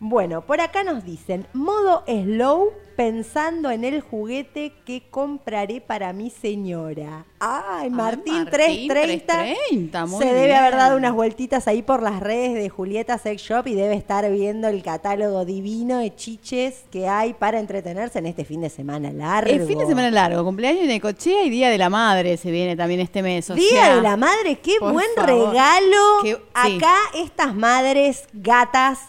Bueno, 0.00 0.42
por 0.42 0.60
acá 0.60 0.84
nos 0.84 1.04
dicen, 1.04 1.46
modo 1.52 2.04
slow 2.06 2.70
pensando 2.96 3.70
en 3.70 3.84
el 3.84 4.00
juguete 4.00 4.72
que 4.84 5.04
compraré 5.10 5.80
para 5.80 6.12
mi 6.12 6.30
señora. 6.30 7.26
Ay, 7.40 7.90
Martín, 7.90 8.34
Martín, 8.44 8.50
330. 8.50 9.26
330, 9.34 10.06
muy 10.06 10.24
Se 10.24 10.32
debe 10.34 10.54
haber 10.54 10.74
dado 10.76 10.96
unas 10.96 11.12
vueltitas 11.12 11.68
ahí 11.68 11.82
por 11.82 12.02
las 12.02 12.18
redes 12.20 12.54
de 12.54 12.68
Julieta 12.68 13.16
Sex 13.18 13.40
Shop 13.42 13.66
y 13.66 13.74
debe 13.74 13.94
estar 13.94 14.28
viendo 14.30 14.66
el 14.68 14.82
catálogo 14.82 15.44
divino 15.44 15.98
de 15.98 16.14
chiches 16.14 16.84
que 16.90 17.08
hay 17.08 17.34
para 17.34 17.60
entretenerse 17.60 18.18
en 18.18 18.26
este 18.26 18.44
fin 18.44 18.60
de 18.60 18.70
semana 18.70 19.12
largo. 19.12 19.50
El 19.50 19.64
fin 19.66 19.78
de 19.78 19.86
semana 19.86 20.10
largo, 20.10 20.44
cumpleaños 20.44 20.82
de 20.82 20.88
Necochea 20.88 21.44
y 21.44 21.50
Día 21.50 21.70
de 21.70 21.78
la 21.78 21.90
Madre 21.90 22.36
se 22.36 22.50
viene 22.50 22.76
también 22.76 23.00
este 23.00 23.22
mes. 23.22 23.48
o 23.50 23.54
Día 23.54 23.68
sea, 23.70 23.96
de 23.96 24.02
la 24.02 24.16
madre, 24.16 24.58
qué 24.60 24.78
buen 24.80 25.06
favor. 25.14 25.50
regalo. 25.50 26.02
Qué- 26.22 26.34
sí. 26.64 26.76
Acá 26.78 26.96
estas 27.14 27.54
madres 27.54 28.24
gatas 28.32 29.00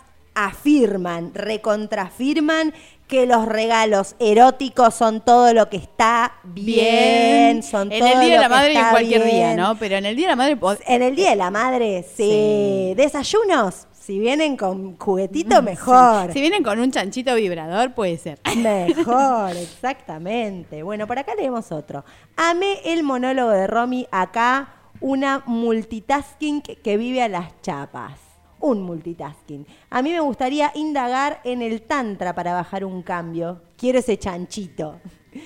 afirman, 0.46 1.34
recontrafirman 1.34 2.74
que 3.08 3.26
los 3.26 3.48
regalos 3.48 4.16
eróticos 4.20 4.94
son 4.94 5.22
todo 5.22 5.52
lo 5.54 5.68
que 5.68 5.78
está 5.78 6.34
bien, 6.44 7.64
son 7.64 7.92
en 7.92 8.00
todo 8.00 8.14
el 8.14 8.20
Día 8.20 8.36
de 8.36 8.40
la 8.40 8.50
Madre 8.50 8.74
y 8.74 8.78
en 8.78 8.90
cualquier 8.90 9.26
día. 9.26 9.56
¿no? 9.56 9.76
Pero 9.78 9.96
en 9.96 10.06
el 10.06 10.16
Día 10.16 10.28
de 10.28 10.32
la 10.32 10.36
Madre... 10.36 10.58
En 10.86 11.02
el 11.02 11.16
Día 11.16 11.32
de 11.32 11.36
la 11.36 11.50
Madre, 11.50 12.04
sí. 12.04 12.24
Sí. 12.24 12.94
Desayunos, 12.96 13.88
si 14.00 14.20
vienen 14.20 14.56
con 14.56 14.96
juguetito, 14.98 15.62
mejor. 15.64 16.32
Si 16.34 16.40
vienen 16.40 16.64
con 16.64 16.80
un 16.80 16.92
chanchito 16.92 17.34
vibrador, 17.34 17.94
puede 17.96 18.18
ser. 18.20 18.40
Mejor, 18.56 19.52
exactamente. 19.58 20.84
Bueno, 20.84 21.08
por 21.08 21.18
acá 21.18 21.34
leemos 21.34 21.72
otro. 21.72 22.06
Amé 22.38 22.80
el 22.86 23.02
monólogo 23.02 23.50
de 23.50 23.66
Romy, 23.66 24.08
acá 24.12 24.70
una 25.02 25.42
multitasking 25.48 26.62
que 26.62 26.98
vive 26.98 27.24
a 27.24 27.28
las 27.28 27.60
chapas. 27.62 28.29
Un 28.62 28.82
multitasking. 28.82 29.66
A 29.90 30.02
mí 30.02 30.12
me 30.12 30.20
gustaría 30.20 30.72
indagar 30.76 31.40
en 31.44 31.62
el 31.62 31.82
tantra 31.84 32.36
para 32.36 32.54
bajar 32.54 32.84
un 32.84 33.02
cambio. 33.04 33.62
Quiero 33.78 34.00
ese 34.00 34.18
chanchito. 34.18 35.00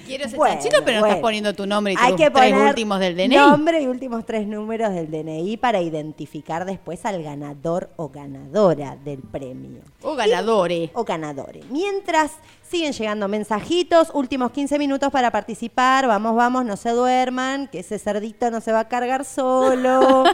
Quiero 0.05 0.25
ese 0.25 0.37
Bueno, 0.37 0.55
chanchito, 0.55 0.83
pero 0.85 1.01
no 1.01 1.07
estás 1.07 1.21
poniendo 1.21 1.53
tu 1.53 1.65
nombre 1.65 1.93
y 1.93 1.95
Hay 1.99 2.11
tus 2.13 2.21
que 2.21 2.31
tres 2.31 2.51
poner 2.51 2.67
últimos 2.69 2.99
del 2.99 3.15
DNI. 3.15 3.35
Nombre 3.35 3.81
y 3.81 3.87
últimos 3.87 4.25
tres 4.25 4.47
números 4.47 4.93
del 4.93 5.11
DNI 5.11 5.57
para 5.57 5.81
identificar 5.81 6.65
después 6.65 7.05
al 7.05 7.21
ganador 7.21 7.89
o 7.97 8.09
ganadora 8.09 8.95
del 9.03 9.19
premio 9.19 9.81
O 10.01 10.15
ganadores. 10.15 10.89
o 10.93 11.03
ganadores. 11.03 11.65
Mientras 11.69 12.31
siguen 12.61 12.93
llegando 12.93 13.27
mensajitos, 13.27 14.09
últimos 14.13 14.51
15 14.51 14.79
minutos 14.79 15.11
para 15.11 15.31
participar. 15.31 16.07
Vamos, 16.07 16.35
vamos, 16.35 16.65
no 16.65 16.77
se 16.77 16.91
duerman, 16.91 17.67
que 17.67 17.79
ese 17.79 17.99
cerdito 17.99 18.49
no 18.51 18.61
se 18.61 18.71
va 18.71 18.81
a 18.81 18.87
cargar 18.87 19.25
solo. 19.25 20.23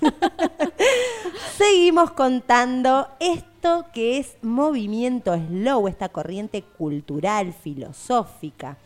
Seguimos 1.56 2.12
contando 2.12 3.08
que 3.92 4.18
es 4.18 4.36
movimiento 4.42 5.34
slow, 5.34 5.88
esta 5.88 6.08
corriente 6.08 6.62
cultural, 6.62 7.52
filosófica. 7.52 8.78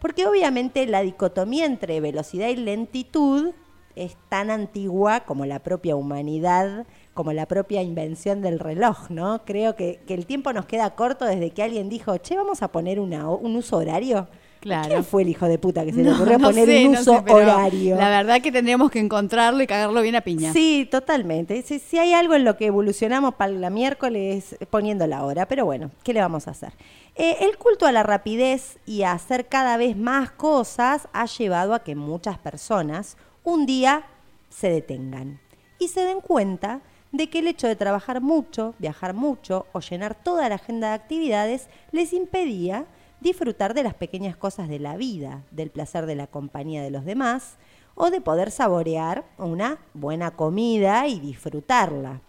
Porque 0.00 0.26
obviamente 0.26 0.86
la 0.86 1.02
dicotomía 1.02 1.66
entre 1.66 2.00
velocidad 2.00 2.48
y 2.48 2.56
lentitud 2.56 3.52
es 3.94 4.16
tan 4.28 4.50
antigua 4.50 5.20
como 5.20 5.44
la 5.44 5.58
propia 5.58 5.96
humanidad, 5.96 6.86
como 7.14 7.32
la 7.32 7.46
propia 7.46 7.82
invención 7.82 8.40
del 8.40 8.58
reloj, 8.58 9.10
¿no? 9.10 9.44
Creo 9.44 9.76
que, 9.76 10.00
el 10.08 10.26
tiempo 10.26 10.52
nos 10.52 10.64
queda 10.64 10.94
corto 10.94 11.26
desde 11.26 11.50
que 11.50 11.62
alguien 11.62 11.88
dijo, 11.88 12.16
che, 12.16 12.36
vamos 12.36 12.62
a 12.62 12.72
poner 12.72 12.98
un 13.00 13.56
uso 13.56 13.76
horario. 13.76 14.28
Claro. 14.62 14.88
¿Quién 14.88 15.04
fue 15.04 15.22
el 15.22 15.28
hijo 15.28 15.46
de 15.48 15.58
puta 15.58 15.84
que 15.84 15.92
se 15.92 16.04
le 16.04 16.12
ocurrió 16.12 16.38
no 16.38 16.46
poner 16.46 16.66
sé, 16.66 16.86
un 16.86 16.92
no 16.92 17.00
uso 17.00 17.24
sé, 17.26 17.32
horario? 17.32 17.96
La 17.96 18.08
verdad 18.08 18.40
que 18.40 18.52
tendríamos 18.52 18.92
que 18.92 19.00
encontrarlo 19.00 19.60
y 19.60 19.66
cagarlo 19.66 20.00
bien 20.02 20.14
a 20.14 20.20
piña. 20.20 20.52
Sí, 20.52 20.86
totalmente. 20.88 21.60
Si, 21.62 21.80
si 21.80 21.98
hay 21.98 22.12
algo 22.12 22.34
en 22.34 22.44
lo 22.44 22.56
que 22.56 22.66
evolucionamos 22.66 23.34
para 23.34 23.50
la 23.50 23.70
miércoles 23.70 24.56
poniendo 24.70 25.04
la 25.08 25.24
hora, 25.24 25.48
pero 25.48 25.64
bueno, 25.64 25.90
¿qué 26.04 26.12
le 26.12 26.20
vamos 26.20 26.46
a 26.46 26.52
hacer? 26.52 26.72
Eh, 27.16 27.38
el 27.40 27.58
culto 27.58 27.86
a 27.86 27.92
la 27.92 28.04
rapidez 28.04 28.78
y 28.86 29.02
a 29.02 29.10
hacer 29.10 29.48
cada 29.48 29.76
vez 29.76 29.96
más 29.96 30.30
cosas 30.30 31.08
ha 31.12 31.26
llevado 31.26 31.74
a 31.74 31.82
que 31.82 31.96
muchas 31.96 32.38
personas 32.38 33.16
un 33.42 33.66
día 33.66 34.04
se 34.48 34.70
detengan 34.70 35.40
y 35.80 35.88
se 35.88 36.02
den 36.02 36.20
cuenta 36.20 36.82
de 37.10 37.28
que 37.28 37.40
el 37.40 37.48
hecho 37.48 37.66
de 37.66 37.74
trabajar 37.74 38.20
mucho, 38.20 38.76
viajar 38.78 39.12
mucho 39.12 39.66
o 39.72 39.80
llenar 39.80 40.14
toda 40.14 40.48
la 40.48 40.54
agenda 40.54 40.90
de 40.90 40.94
actividades 40.94 41.68
les 41.90 42.12
impedía 42.12 42.86
disfrutar 43.22 43.74
de 43.74 43.82
las 43.82 43.94
pequeñas 43.94 44.36
cosas 44.36 44.68
de 44.68 44.78
la 44.78 44.96
vida, 44.96 45.42
del 45.50 45.70
placer 45.70 46.06
de 46.06 46.16
la 46.16 46.26
compañía 46.26 46.82
de 46.82 46.90
los 46.90 47.04
demás 47.04 47.56
o 47.94 48.10
de 48.10 48.20
poder 48.20 48.50
saborear 48.50 49.24
una 49.38 49.78
buena 49.94 50.32
comida 50.32 51.06
y 51.06 51.20
disfrutarla. 51.20 52.20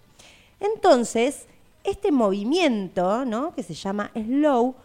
Entonces, 0.59 1.47
este 1.83 2.11
movimiento, 2.11 3.25
¿no? 3.25 3.53
que 3.53 3.63
se 3.63 3.73
llama 3.73 4.11
slow, 4.13 4.75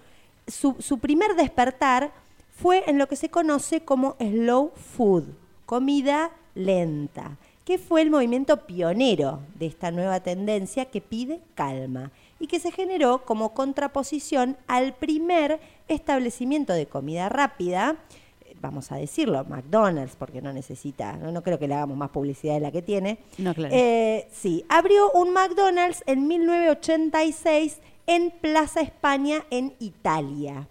su, 0.46 0.76
su 0.78 0.98
primer 0.98 1.36
despertar 1.36 2.12
fue 2.56 2.82
en 2.88 2.98
lo 2.98 3.06
que 3.06 3.16
se 3.16 3.28
conoce 3.28 3.82
como 3.82 4.16
slow 4.18 4.72
food, 4.74 5.24
comida 5.66 6.30
lenta, 6.54 7.36
que 7.64 7.78
fue 7.78 8.02
el 8.02 8.10
movimiento 8.10 8.66
pionero 8.66 9.40
de 9.58 9.66
esta 9.66 9.90
nueva 9.90 10.20
tendencia 10.20 10.86
que 10.86 11.00
pide 11.00 11.40
calma 11.54 12.10
y 12.40 12.46
que 12.46 12.60
se 12.60 12.70
generó 12.70 13.24
como 13.24 13.54
contraposición 13.54 14.56
al 14.66 14.94
primer 14.94 15.60
establecimiento 15.88 16.72
de 16.72 16.86
comida 16.86 17.28
rápida, 17.28 17.96
eh, 18.44 18.54
vamos 18.60 18.92
a 18.92 18.96
decirlo, 18.96 19.44
McDonald's, 19.44 20.16
porque 20.16 20.40
no 20.40 20.52
necesita, 20.52 21.16
no, 21.16 21.32
no 21.32 21.42
creo 21.42 21.58
que 21.58 21.68
le 21.68 21.74
hagamos 21.74 21.96
más 21.96 22.10
publicidad 22.10 22.54
de 22.54 22.60
la 22.60 22.70
que 22.70 22.82
tiene. 22.82 23.18
No, 23.38 23.54
claro. 23.54 23.74
Eh, 23.74 24.28
sí, 24.32 24.64
abrió 24.68 25.10
un 25.12 25.32
McDonald's 25.32 26.02
en 26.06 26.26
1986 26.28 27.78
en 28.06 28.30
Plaza 28.30 28.80
España, 28.80 29.44
en 29.50 29.74
Italia, 29.80 30.66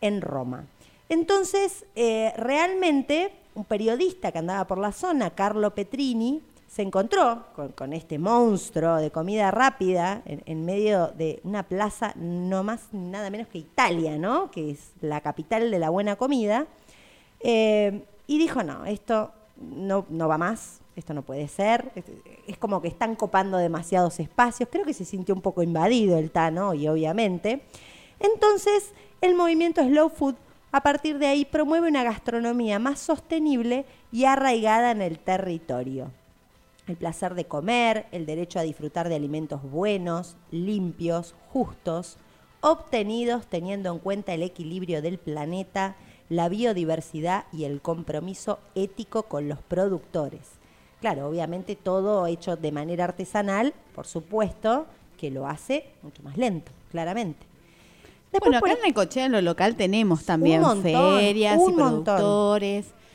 en 0.00 0.20
Roma. 0.20 0.66
Entonces, 1.08 1.84
eh, 1.96 2.32
realmente, 2.36 3.32
un 3.56 3.64
periodista 3.64 4.30
que 4.30 4.38
andaba 4.38 4.66
por 4.66 4.78
la 4.78 4.92
zona, 4.92 5.30
Carlo 5.30 5.74
Petrini, 5.74 6.40
se 6.70 6.82
encontró 6.82 7.46
con, 7.74 7.92
este 7.92 8.20
monstruo 8.20 8.96
de 8.96 9.10
comida 9.10 9.50
rápida 9.50 10.22
en, 10.24 10.64
medio 10.64 11.08
de 11.08 11.40
una 11.42 11.64
plaza 11.64 12.12
no 12.14 12.62
más 12.62 12.92
nada 12.92 13.28
menos 13.28 13.48
que 13.48 13.58
Italia, 13.58 14.16
¿no? 14.18 14.52
Que 14.52 14.70
es 14.70 14.92
la 15.00 15.20
capital 15.20 15.68
de 15.72 15.78
la 15.80 15.90
buena 15.90 16.14
comida. 16.14 16.68
Eh, 17.40 18.04
y 18.28 18.38
dijo, 18.38 18.62
no, 18.62 18.86
esto 18.86 19.32
no, 19.56 20.06
no 20.10 20.28
va 20.28 20.38
más, 20.38 20.80
esto 20.94 21.12
no 21.12 21.22
puede 21.22 21.48
ser. 21.48 21.90
Es, 21.96 22.04
es 22.46 22.56
como 22.56 22.80
que 22.80 22.86
están 22.86 23.16
copando 23.16 23.58
demasiados 23.58 24.20
espacios. 24.20 24.68
Creo 24.70 24.84
que 24.84 24.94
se 24.94 25.04
sintió 25.04 25.34
un 25.34 25.42
poco 25.42 25.64
invadido 25.64 26.18
el 26.18 26.30
Tano, 26.30 26.72
y 26.74 26.86
obviamente. 26.86 27.62
Entonces, 28.20 28.92
el 29.20 29.34
movimiento 29.34 29.82
Slow 29.82 30.08
Food, 30.08 30.36
a 30.70 30.82
partir 30.82 31.18
de 31.18 31.26
ahí, 31.26 31.44
promueve 31.44 31.88
una 31.88 32.04
gastronomía 32.04 32.78
más 32.78 33.00
sostenible 33.00 33.86
y 34.12 34.26
arraigada 34.26 34.92
en 34.92 35.02
el 35.02 35.18
territorio. 35.18 36.12
El 36.90 36.96
placer 36.96 37.36
de 37.36 37.44
comer, 37.44 38.06
el 38.10 38.26
derecho 38.26 38.58
a 38.58 38.62
disfrutar 38.62 39.08
de 39.08 39.14
alimentos 39.14 39.62
buenos, 39.62 40.34
limpios, 40.50 41.36
justos, 41.52 42.16
obtenidos 42.62 43.46
teniendo 43.46 43.92
en 43.92 44.00
cuenta 44.00 44.34
el 44.34 44.42
equilibrio 44.42 45.00
del 45.00 45.16
planeta, 45.18 45.94
la 46.28 46.48
biodiversidad 46.48 47.44
y 47.52 47.62
el 47.62 47.80
compromiso 47.80 48.58
ético 48.74 49.22
con 49.22 49.48
los 49.48 49.60
productores. 49.60 50.40
Claro, 51.00 51.28
obviamente 51.28 51.76
todo 51.76 52.26
hecho 52.26 52.56
de 52.56 52.72
manera 52.72 53.04
artesanal, 53.04 53.72
por 53.94 54.08
supuesto, 54.08 54.86
que 55.16 55.30
lo 55.30 55.46
hace 55.46 55.86
mucho 56.02 56.24
más 56.24 56.36
lento, 56.36 56.72
claramente. 56.90 57.46
Después, 58.32 58.40
bueno, 58.50 58.58
acá 58.58 58.66
por- 58.66 58.70
en 58.78 58.82
Necochea, 58.82 59.26
en 59.26 59.32
lo 59.32 59.42
local, 59.42 59.76
tenemos 59.76 60.24
también 60.24 60.60
montón, 60.60 60.82
ferias 60.82 61.56
y 61.68 61.72
montón. 61.72 62.16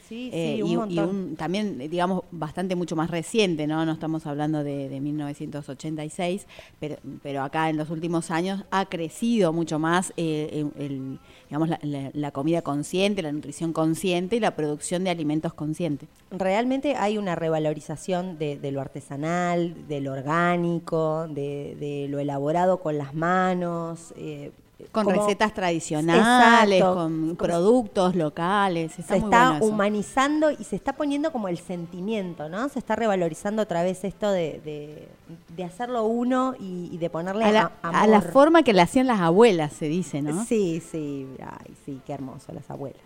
Sí, 0.07 0.29
eh, 0.33 0.55
sí, 0.57 0.61
un 0.61 0.91
y, 0.91 0.99
un- 0.99 1.35
también, 1.35 1.81
eh, 1.81 1.89
digamos, 1.89 2.23
bastante 2.31 2.75
mucho 2.75 2.95
más 2.95 3.09
reciente, 3.09 3.65
¿no? 3.65 3.85
No 3.85 3.91
estamos 3.93 4.25
hablando 4.27 4.63
de, 4.63 4.87
de 4.89 4.99
1986, 5.01 6.45
pero, 6.79 6.97
pero 7.23 7.41
acá 7.43 7.69
en 7.69 7.77
los 7.77 7.89
últimos 7.89 8.29
años 8.31 8.63
ha 8.71 8.85
crecido 8.85 9.51
mucho 9.53 9.79
más 9.79 10.13
eh, 10.17 10.49
el- 10.77 10.83
el- 10.83 11.19
digamos, 11.49 11.69
la, 11.69 11.79
la- 11.81 12.11
la 12.13 12.31
comida 12.31 12.61
consciente, 12.61 13.21
la 13.21 13.31
nutrición 13.31 13.73
consciente 13.73 14.35
y 14.35 14.39
la 14.39 14.55
producción 14.55 15.03
de 15.03 15.09
alimentos 15.09 15.53
consciente. 15.53 16.07
realmente 16.31 16.95
hay 16.95 17.17
una 17.17 17.35
revalorización 17.35 18.37
de, 18.37 18.57
de 18.57 18.71
lo 18.71 18.81
artesanal, 18.81 19.87
de 19.87 20.01
lo 20.01 20.11
orgánico, 20.13 21.27
de, 21.27 21.75
de 21.79 22.07
lo 22.09 22.19
elaborado 22.19 22.79
con 22.79 22.97
las 22.97 23.13
manos. 23.13 24.13
eh, 24.17 24.51
Con 24.91 25.05
como 25.05 25.21
recetas 25.21 25.53
tradicionales, 25.53 26.79
Exacto. 26.79 26.95
con 26.95 27.35
productos 27.37 28.13
locales. 28.15 28.99
Está 28.99 29.13
se 29.15 29.19
muy 29.21 29.29
está 29.29 29.51
bueno 29.51 29.65
humanizando 29.65 30.51
y 30.51 30.63
se 30.65 30.75
está 30.75 30.93
poniendo 30.93 31.31
como 31.31 31.47
el 31.47 31.57
sentimiento, 31.57 32.49
¿no? 32.49 32.67
Se 32.67 32.79
está 32.79 32.95
revalorizando 32.95 33.61
otra 33.61 33.83
vez 33.83 34.03
esto 34.03 34.29
de, 34.31 34.59
de- 34.65 35.07
de 35.55 35.63
hacerlo 35.63 36.03
uno 36.05 36.55
y, 36.59 36.89
y 36.91 36.97
de 36.97 37.09
ponerle 37.09 37.45
a 37.45 37.51
la, 37.51 37.71
a- 37.81 38.01
a 38.01 38.07
la 38.07 38.17
amor. 38.17 38.31
forma 38.31 38.63
que 38.63 38.73
le 38.73 38.81
hacían 38.81 39.07
las 39.07 39.21
abuelas, 39.21 39.71
se 39.71 39.87
dice, 39.87 40.21
¿no? 40.21 40.43
Sí, 40.43 40.81
sí, 40.91 41.25
ay, 41.41 41.73
sí, 41.85 42.01
qué 42.05 42.11
hermoso, 42.13 42.51
las 42.51 42.69
abuelas. 42.69 42.99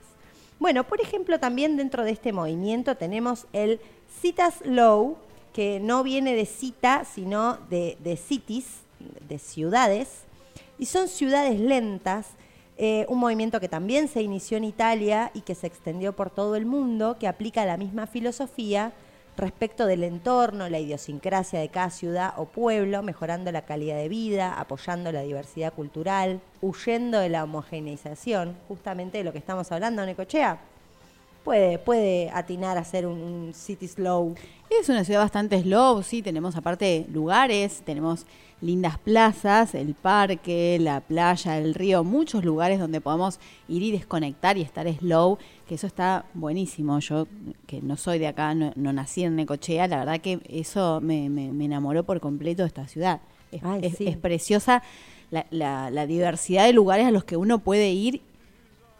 Bueno, 0.60 0.84
por 0.86 1.00
ejemplo, 1.02 1.40
también 1.40 1.78
dentro 1.78 2.04
de 2.04 2.12
este 2.12 2.34
movimiento 2.34 2.96
tenemos 2.98 3.46
el 3.54 3.80
Citas 4.22 4.56
Low, 4.66 5.18
que 5.54 5.80
no 5.80 6.02
viene 6.04 6.34
de 6.34 6.46
cita, 6.46 7.06
sino 7.06 7.58
de, 7.70 7.96
de 8.04 8.18
cities, 8.18 8.66
de 9.30 9.38
ciudades, 9.40 10.24
y 10.80 10.86
son 10.86 11.08
ciudades 11.08 11.60
lentas, 11.60 12.28
eh, 12.78 13.06
un 13.10 13.20
movimiento 13.20 13.60
que 13.60 13.68
también 13.68 14.08
se 14.08 14.22
inició 14.22 14.58
en 14.58 14.64
Italia 14.64 15.32
y 15.34 15.42
que 15.42 15.54
se 15.54 15.68
extendió 15.68 16.16
por 16.16 16.30
todo 16.30 16.56
el 16.56 16.66
mundo, 16.66 17.18
que 17.20 17.28
aplica 17.28 17.66
la 17.66 17.76
misma 17.76 18.08
filosofía 18.08 18.94
respecto 19.36 19.86
del 19.86 20.04
entorno, 20.04 20.70
la 20.70 20.80
idiosincrasia 20.80 21.60
de 21.60 21.70
cada 21.70 21.90
ciudad 21.90 22.34
o 22.38 22.46
pueblo, 22.46 23.04
mejorando 23.04 23.52
la 23.52 23.64
calidad 23.64 23.98
de 23.98 24.10
vida, 24.10 24.54
apoyando 24.60 25.12
la 25.12 25.22
diversidad 25.22 25.74
cultural, 25.74 26.42
huyendo 26.62 27.20
de 27.20 27.30
la 27.30 27.44
homogeneización, 27.44 28.58
justamente 28.68 29.18
de 29.18 29.24
lo 29.24 29.32
que 29.32 29.40
estamos 29.40 29.72
hablando, 29.72 30.06
Necochea. 30.06 30.60
Puede, 31.50 31.80
puede 31.80 32.30
atinar 32.32 32.78
a 32.78 32.82
hacer 32.82 33.08
un, 33.08 33.20
un 33.20 33.54
city 33.56 33.88
slow. 33.88 34.36
Es 34.70 34.88
una 34.88 35.04
ciudad 35.04 35.22
bastante 35.22 35.60
slow, 35.64 36.04
sí, 36.04 36.22
tenemos 36.22 36.56
aparte 36.56 37.08
lugares, 37.12 37.82
tenemos 37.84 38.28
lindas 38.62 39.00
plazas, 39.00 39.74
el 39.74 39.96
parque, 39.96 40.78
la 40.80 41.02
playa, 41.02 41.58
el 41.58 41.74
río, 41.74 42.04
muchos 42.04 42.46
lugares 42.46 42.80
donde 42.80 43.02
podemos 43.02 43.40
ir 43.68 43.82
y 43.82 43.92
desconectar 43.92 44.60
y 44.60 44.62
estar 44.62 44.88
slow, 45.00 45.40
que 45.68 45.74
eso 45.74 45.88
está 45.88 46.26
buenísimo. 46.36 47.00
Yo, 47.00 47.26
que 47.66 47.82
no 47.82 47.98
soy 47.98 48.20
de 48.20 48.28
acá, 48.28 48.54
no, 48.54 48.72
no 48.76 48.94
nací 48.94 49.24
en 49.24 49.36
Necochea, 49.36 49.88
la 49.88 49.98
verdad 49.98 50.22
que 50.22 50.40
eso 50.48 51.00
me, 51.02 51.30
me- 51.30 51.52
me 51.52 51.66
enamoró 51.66 52.04
por 52.04 52.20
completo 52.20 52.62
de 52.62 52.68
esta 52.68 52.88
ciudad. 52.88 53.22
Es, 53.52 53.62
Ay, 53.64 53.80
es- 53.82 53.98
sí. 53.98 54.06
es 54.08 54.18
preciosa 54.18 54.84
la, 55.32 55.48
la- 55.50 55.90
la 55.90 56.06
diversidad 56.06 56.66
de 56.66 56.74
lugares 56.74 57.08
a 57.08 57.12
los 57.12 57.24
que 57.24 57.38
uno 57.38 57.58
puede 57.58 57.90
ir 57.92 58.22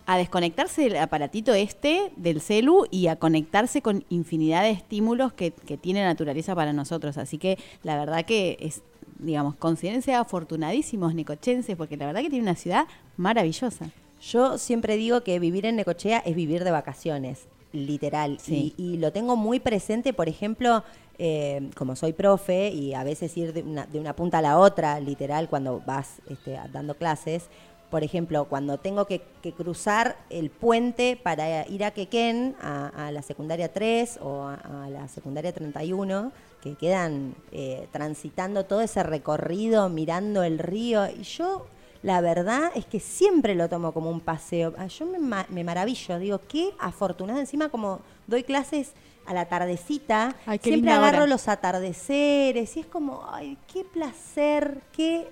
a 0.10 0.18
desconectarse 0.18 0.82
del 0.82 0.98
aparatito 0.98 1.54
este 1.54 2.12
del 2.16 2.42
celu 2.42 2.88
y 2.90 3.10
a 3.10 3.18
conectarse 3.18 3.84
con 3.84 4.04
infinidad 4.10 4.64
de 4.64 4.72
estímulos 4.72 5.34
que, 5.34 5.52
que 5.52 5.78
tiene 5.78 6.04
naturaleza 6.04 6.56
para 6.56 6.74
nosotros. 6.74 7.20
Así 7.20 7.38
que 7.38 7.60
la 7.84 7.96
verdad 7.96 8.26
que 8.26 8.58
es, 8.60 8.82
digamos, 9.20 9.54
considérense 9.58 10.16
afortunadísimos 10.16 11.14
necochenses, 11.14 11.76
porque 11.76 11.96
la 11.96 12.08
verdad 12.08 12.22
que 12.22 12.32
tiene 12.32 12.42
una 12.42 12.56
ciudad 12.56 12.88
maravillosa. 13.18 13.92
Yo 14.20 14.58
siempre 14.58 14.98
digo 14.98 15.22
que 15.22 15.38
vivir 15.38 15.68
en 15.68 15.76
Necochea 15.76 16.18
es 16.26 16.36
vivir 16.36 16.64
de 16.64 16.72
vacaciones, 16.72 17.46
literal. 17.72 18.40
Sí. 18.42 18.74
Y, 18.78 18.94
y 18.94 18.98
lo 18.98 19.12
tengo 19.12 19.36
muy 19.36 19.60
presente, 19.60 20.12
por 20.14 20.28
ejemplo, 20.28 20.84
eh, 21.22 21.70
como 21.76 21.98
soy 21.98 22.14
profe 22.14 22.70
y 22.70 22.94
a 22.94 23.04
veces 23.04 23.36
ir 23.36 23.52
de 23.52 23.62
una, 23.62 23.86
de 23.86 24.00
una 24.00 24.16
punta 24.16 24.38
a 24.38 24.42
la 24.42 24.58
otra, 24.58 25.02
literal, 25.02 25.50
cuando 25.50 25.84
vas 25.86 26.22
este, 26.30 26.58
dando 26.72 26.96
clases. 26.96 27.50
Por 27.90 28.04
ejemplo, 28.04 28.46
cuando 28.46 28.78
tengo 28.78 29.06
que, 29.06 29.22
que 29.42 29.52
cruzar 29.54 30.18
el 30.30 30.50
puente 30.52 31.20
para 31.22 31.68
ir 31.68 31.84
a 31.84 31.92
Quequén, 31.92 32.56
a, 32.62 33.08
a 33.08 33.12
la 33.12 33.22
secundaria 33.24 33.74
3 33.74 34.20
o 34.22 34.44
a, 34.44 34.54
a 34.86 34.90
la 34.90 35.08
secundaria 35.08 35.52
31, 35.54 36.32
que 36.62 36.76
quedan 36.76 37.34
eh, 37.52 37.88
transitando 37.92 38.66
todo 38.66 38.82
ese 38.82 39.02
recorrido, 39.02 39.90
mirando 39.90 40.44
el 40.44 40.60
río. 40.60 41.08
Y 41.10 41.24
yo 41.24 41.66
la 42.04 42.22
verdad 42.22 42.72
es 42.76 42.86
que 42.86 43.00
siempre 43.00 43.56
lo 43.56 43.68
tomo 43.70 43.92
como 43.92 44.10
un 44.12 44.20
paseo. 44.22 44.74
Ah, 44.78 44.86
Yo 44.88 45.06
me, 45.06 45.18
ma- 45.20 45.48
me 45.50 45.64
maravillo, 45.64 46.20
digo, 46.20 46.42
qué 46.48 46.72
afortunada. 46.80 47.40
Encima, 47.40 47.70
como 47.70 48.02
doy 48.28 48.44
clases 48.44 48.92
a 49.26 49.34
la 49.34 49.46
tardecita, 49.48 50.36
Ay, 50.46 50.60
siempre 50.62 50.92
agarro 50.92 51.20
hora. 51.24 51.28
los 51.28 51.48
atardeceres 51.48 52.78
y 52.78 52.80
es 52.82 52.86
como, 52.86 53.28
ay, 53.32 53.58
qué 53.72 53.84
placer, 53.84 54.82
qué 54.92 55.28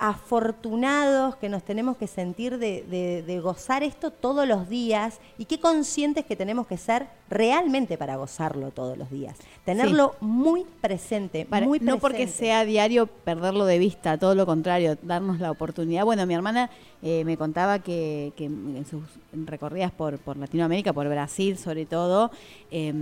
afortunados 0.00 1.36
que 1.36 1.48
nos 1.50 1.62
tenemos 1.62 1.96
que 1.96 2.06
sentir 2.06 2.58
de, 2.58 2.82
de- 2.90 3.22
de 3.22 3.40
gozar 3.40 3.82
esto 3.82 4.10
todos 4.10 4.48
los 4.48 4.68
días 4.68 5.20
y 5.38 5.44
qué 5.44 5.60
conscientes 5.60 6.24
que 6.24 6.34
tenemos 6.36 6.66
que 6.66 6.76
ser 6.78 7.06
realmente 7.28 7.98
para 7.98 8.16
gozarlo 8.16 8.70
todos 8.70 8.96
los 8.98 9.10
días. 9.10 9.36
Tenerlo 9.64 10.14
muy 10.20 10.64
presente, 10.80 11.44
Para- 11.44 11.66
muy 11.66 11.78
no 11.80 11.98
porque 11.98 12.18
presente. 12.24 12.38
sea 12.46 12.64
diario 12.64 13.06
perderlo 13.06 13.66
de 13.66 13.78
vista, 13.78 14.16
todo 14.18 14.34
lo 14.34 14.46
contrario, 14.46 14.96
darnos 15.02 15.38
la 15.38 15.50
oportunidad. 15.50 16.04
Bueno, 16.04 16.24
mi 16.26 16.34
hermana 16.34 16.70
eh, 17.02 17.24
me 17.24 17.36
contaba 17.36 17.78
que, 17.78 18.32
que 18.36 18.46
en 18.46 18.84
sus 18.88 19.02
recorridas 19.32 19.92
por, 19.92 20.18
por 20.18 20.36
Latinoamérica, 20.36 20.92
por 20.92 21.08
Brasil 21.08 21.58
sobre 21.58 21.84
todo, 21.86 22.30
eh, 22.70 22.92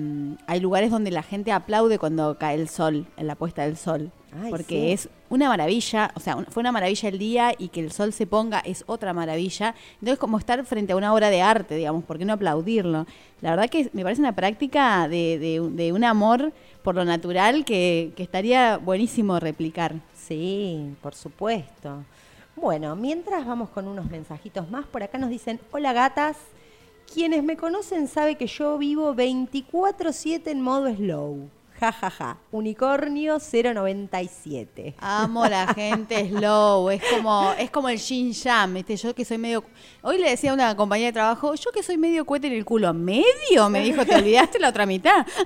hay 0.47 0.61
lugares 0.61 0.91
donde 0.91 1.11
la 1.11 1.23
gente 1.23 1.53
aplaude 1.53 1.99
cuando 1.99 2.37
cae 2.39 2.57
el 2.57 2.69
sol, 2.69 3.07
en 3.17 3.27
la 3.29 3.35
puesta 3.37 3.63
del 3.63 3.77
sol. 3.77 4.11
Ay, 4.33 4.51
porque 4.51 4.65
sí. 4.67 4.91
es 4.93 5.09
una 5.31 5.49
maravilla, 5.49 6.11
o 6.15 6.21
sea, 6.21 6.37
un- 6.37 6.47
fue 6.47 6.61
una 6.61 6.71
maravilla 6.73 7.09
el 7.09 7.19
día 7.19 7.53
y 7.59 7.69
que 7.69 7.81
el 7.81 7.93
sol 7.93 8.13
se 8.13 8.27
ponga 8.27 8.61
es 8.61 8.85
otra 8.87 9.13
maravilla. 9.13 9.75
Entonces, 9.95 10.19
como 10.19 10.39
estar 10.39 10.65
frente 10.65 10.93
a 10.93 10.97
una 10.97 11.13
obra 11.15 11.31
de 11.31 11.41
arte, 11.43 11.75
digamos, 11.77 12.05
¿por 12.05 12.19
qué 12.19 12.25
no 12.25 12.35
aplaudirlo? 12.35 13.07
La 13.41 13.51
verdad 13.51 13.69
que 13.71 13.89
me 13.93 14.03
parece 14.03 14.21
una 14.21 14.35
práctica 14.35 15.09
de, 15.09 15.39
de 15.39 15.61
un- 15.61 15.77
de 15.77 15.93
un 15.93 16.05
amor 16.05 16.53
por 16.83 16.95
lo 16.95 17.05
natural 17.05 17.65
que, 17.65 18.13
que 18.17 18.23
estaría 18.23 18.77
buenísimo 18.79 19.39
replicar. 19.41 19.95
Sí, 20.15 20.95
por 21.03 21.15
supuesto. 21.15 22.05
Bueno, 22.57 22.97
mientras 22.97 23.47
vamos 23.47 23.71
con 23.71 23.87
unos 23.89 24.11
mensajitos 24.11 24.71
más, 24.71 24.85
por 24.87 25.03
acá 25.03 25.17
nos 25.17 25.31
dicen, 25.31 25.61
hola 25.71 25.93
gatas, 25.93 26.37
quienes 27.13 27.43
me 27.43 27.57
conocen 27.57 28.09
saben 28.09 28.37
que 28.37 28.47
yo 28.47 28.77
vivo 28.79 29.15
24/7 29.15 30.51
en 30.51 30.61
modo 30.61 30.93
slow. 30.95 31.49
Ja, 31.81 31.93
ja, 31.93 32.11
ja. 32.11 32.37
Unicornio 32.51 33.39
097. 33.39 34.95
Amo 34.99 35.47
la 35.47 35.67
gente 35.75 36.29
slow, 36.29 36.91
es 36.91 37.03
como, 37.05 37.53
es 37.57 37.71
como 37.71 37.89
el 37.89 37.99
yin 37.99 38.33
yang, 38.33 38.75
¿viste? 38.75 38.97
Yo 38.97 39.15
que 39.15 39.25
soy 39.25 39.39
medio. 39.39 39.63
Hoy 40.03 40.19
le 40.19 40.31
decía 40.31 40.51
a 40.51 40.55
una 40.55 40.75
compañera 40.75 41.09
de 41.09 41.13
trabajo, 41.13 41.55
yo 41.55 41.71
que 41.71 41.83
soy 41.83 41.97
medio 41.97 42.25
cohete 42.25 42.49
en 42.49 42.55
el 42.55 42.65
culo. 42.65 42.93
¿Medio? 42.93 43.69
Me 43.71 43.81
dijo, 43.81 44.05
te 44.05 44.17
olvidaste 44.17 44.59
la 44.59 44.71
otra 44.71 44.87
mitad. 44.87 45.25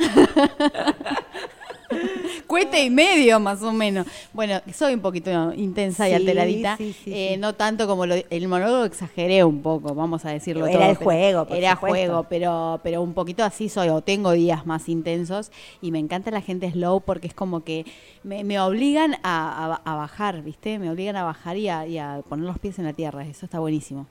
Cuete 2.46 2.84
y 2.84 2.90
medio, 2.90 3.40
más 3.40 3.62
o 3.62 3.72
menos. 3.72 4.06
Bueno, 4.32 4.60
soy 4.74 4.94
un 4.94 5.00
poquito 5.00 5.52
intensa 5.54 6.08
y 6.08 6.12
alteradita. 6.14 6.76
sí, 6.76 6.94
sí, 7.04 7.10
Eh. 7.14 7.36
No 7.38 7.54
tanto 7.54 7.86
como 7.86 8.06
lo- 8.06 8.14
el 8.28 8.48
monólogo 8.48 8.84
exageré 8.84 9.42
un 9.44 9.62
poco, 9.62 9.94
vamos 9.94 10.24
a 10.24 10.30
decirlo 10.30 10.66
Era 10.66 10.80
todo, 10.80 10.90
el 10.90 10.96
juego, 10.96 11.46
por 11.46 11.56
Era 11.56 11.74
supuesto. 11.74 11.94
juego, 11.96 12.26
pero, 12.28 12.80
pero 12.82 13.02
un 13.02 13.14
poquito 13.14 13.42
así 13.44 13.68
soy, 13.68 13.88
o 13.88 14.00
tengo 14.02 14.32
días 14.32 14.66
más 14.66 14.88
intensos. 14.88 15.50
Y 15.80 15.90
me 15.90 15.98
encanta 15.98 16.30
la 16.30 16.40
gente 16.40 16.70
slow 16.70 17.00
porque 17.00 17.26
es 17.28 17.34
como 17.34 17.64
que 17.64 17.84
me, 18.22 18.44
me 18.44 18.60
obligan 18.60 19.14
a, 19.22 19.80
a- 19.84 19.92
a 19.92 19.96
bajar, 19.96 20.42
¿viste? 20.42 20.78
Me 20.78 20.90
obligan 20.90 21.16
a 21.16 21.24
bajar 21.24 21.56
y 21.56 21.68
a, 21.68 21.86
y 21.86 21.98
a 21.98 22.20
poner 22.28 22.46
los 22.46 22.58
pies 22.58 22.78
en 22.78 22.84
la 22.84 22.92
tierra. 22.92 23.24
Eso 23.26 23.46
está 23.46 23.58
buenísimo. 23.60 24.06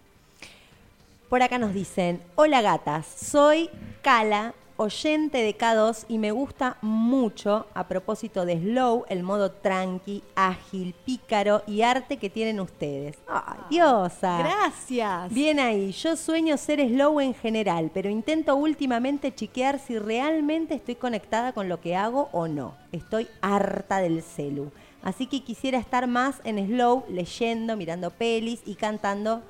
Por 1.30 1.42
acá 1.44 1.58
nos 1.58 1.74
dicen, 1.74 2.22
hola 2.36 2.62
gatas, 2.62 3.06
soy 3.08 3.70
Cala, 4.02 4.54
oyente 4.82 5.44
de 5.44 5.56
K2 5.56 6.06
y 6.08 6.18
me 6.18 6.32
gusta 6.32 6.78
mucho, 6.82 7.68
a 7.76 7.88
propósito 7.88 8.46
de 8.46 8.60
Slow, 8.60 9.06
el 9.10 9.22
modo 9.22 9.52
tranqui, 9.52 10.24
ágil, 10.36 10.96
pícaro 11.06 11.62
y 11.68 11.84
arte 11.84 12.18
que 12.18 12.32
tienen 12.32 12.60
ustedes. 12.60 13.20
¡Ay, 13.28 13.60
diosa! 13.70 14.40
Gracias. 14.40 15.32
Bien 15.32 15.60
ahí, 15.60 15.92
yo 15.92 16.16
sueño 16.16 16.58
ser 16.58 16.80
slow 16.80 17.20
en 17.20 17.36
general, 17.36 17.92
pero 17.94 18.10
intento 18.10 18.56
últimamente 18.56 19.34
chequear 19.34 19.78
si 19.78 20.00
realmente 20.00 20.74
estoy 20.74 20.96
conectada 20.96 21.54
con 21.54 21.70
lo 21.70 21.80
que 21.80 21.96
hago 21.96 22.30
o 22.32 22.48
no. 22.48 22.76
Estoy 22.92 23.28
harta 23.42 24.00
del 24.00 24.24
celu. 24.24 24.72
Así 25.04 25.28
que 25.28 25.44
quisiera 25.44 25.78
estar 25.78 26.08
más 26.08 26.42
en 26.44 26.66
slow, 26.68 27.06
leyendo, 27.08 27.78
mirando 27.78 28.10
pelis 28.10 28.62
y 28.66 28.76
cantando 28.76 29.44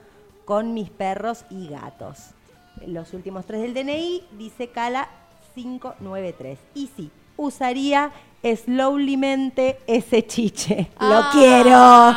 con 0.43 0.73
mis 0.73 0.89
perros 0.89 1.45
y 1.49 1.69
gatos. 1.69 2.31
Los 2.85 3.13
últimos 3.13 3.45
tres 3.45 3.61
del 3.61 3.73
DNI 3.73 4.23
dice 4.37 4.67
Cala 4.69 5.07
593. 5.53 6.59
Y 6.75 6.89
sí, 6.95 7.09
usaría 7.37 8.11
slowlymente 8.43 9.79
ese 9.87 10.25
chiche. 10.25 10.89
Lo 10.99 11.29
quiero. 11.31 11.69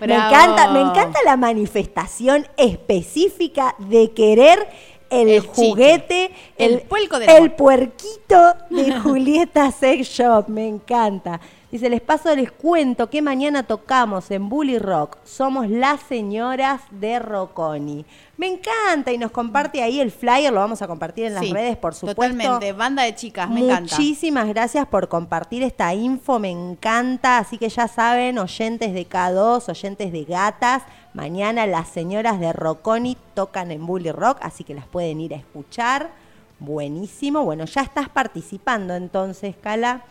Me 0.00 0.16
encanta, 0.16 0.72
me 0.72 0.80
encanta 0.80 1.20
la 1.24 1.36
manifestación 1.36 2.48
específica 2.56 3.76
de 3.78 4.10
querer 4.10 4.66
el, 5.12 5.28
El 5.28 5.40
juguete, 5.42 6.32
El 6.56 6.80
puerco 6.80 7.18
del 7.18 7.28
el 7.28 7.52
puerquito 7.52 8.54
de 8.70 8.98
Julieta 9.02 9.70
Sex 9.70 10.08
Shop. 10.08 10.48
Me 10.48 10.66
encanta. 10.66 11.40
Dice, 11.72 11.88
les 11.88 12.02
paso, 12.02 12.36
les 12.36 12.52
cuento 12.52 13.08
que 13.08 13.22
mañana 13.22 13.62
tocamos 13.62 14.30
en 14.30 14.50
Bully 14.50 14.78
Rock. 14.78 15.16
Somos 15.24 15.70
las 15.70 16.02
señoras 16.02 16.82
de 16.90 17.18
Rocconi. 17.18 18.04
Me 18.36 18.46
encanta 18.46 19.10
y 19.10 19.16
nos 19.16 19.30
comparte 19.30 19.82
ahí 19.82 19.98
el 19.98 20.10
flyer, 20.10 20.52
lo 20.52 20.60
vamos 20.60 20.82
a 20.82 20.86
compartir 20.86 21.26
en 21.26 21.34
las 21.34 21.44
Sí, 21.44 21.50
redes, 21.50 21.78
por 21.78 21.94
supuesto. 21.94 22.20
Totalmente, 22.20 22.72
banda 22.74 23.04
de 23.04 23.14
chicas, 23.14 23.48
me 23.48 23.60
encanta. 23.60 23.96
Muchísimas 23.96 24.48
gracias 24.48 24.86
por 24.86 25.08
compartir 25.08 25.62
esta 25.62 25.94
info, 25.94 26.38
me 26.38 26.50
encanta. 26.50 27.38
Así 27.38 27.56
que 27.56 27.70
ya 27.70 27.88
saben, 27.88 28.38
oyentes 28.38 28.92
de 28.92 29.08
K2, 29.08 29.70
oyentes 29.70 30.12
de 30.12 30.24
gatas, 30.24 30.82
mañana 31.14 31.66
las 31.66 31.88
señoras 31.88 32.40
de 32.40 32.52
Rocconi 32.52 33.16
tocan 33.34 33.70
en 33.70 33.86
Bully 33.86 34.12
Rock, 34.12 34.38
así 34.42 34.64
que 34.64 34.74
las 34.74 34.86
pueden 34.86 35.20
ir 35.20 35.34
a 35.34 35.36
escuchar. 35.38 36.10
Buenísimo. 36.58 37.44
Bueno, 37.44 37.64
ya 37.64 37.82
estás 37.82 38.08
participando 38.08 38.94
entonces, 38.94 39.54
Cala. 39.60 40.02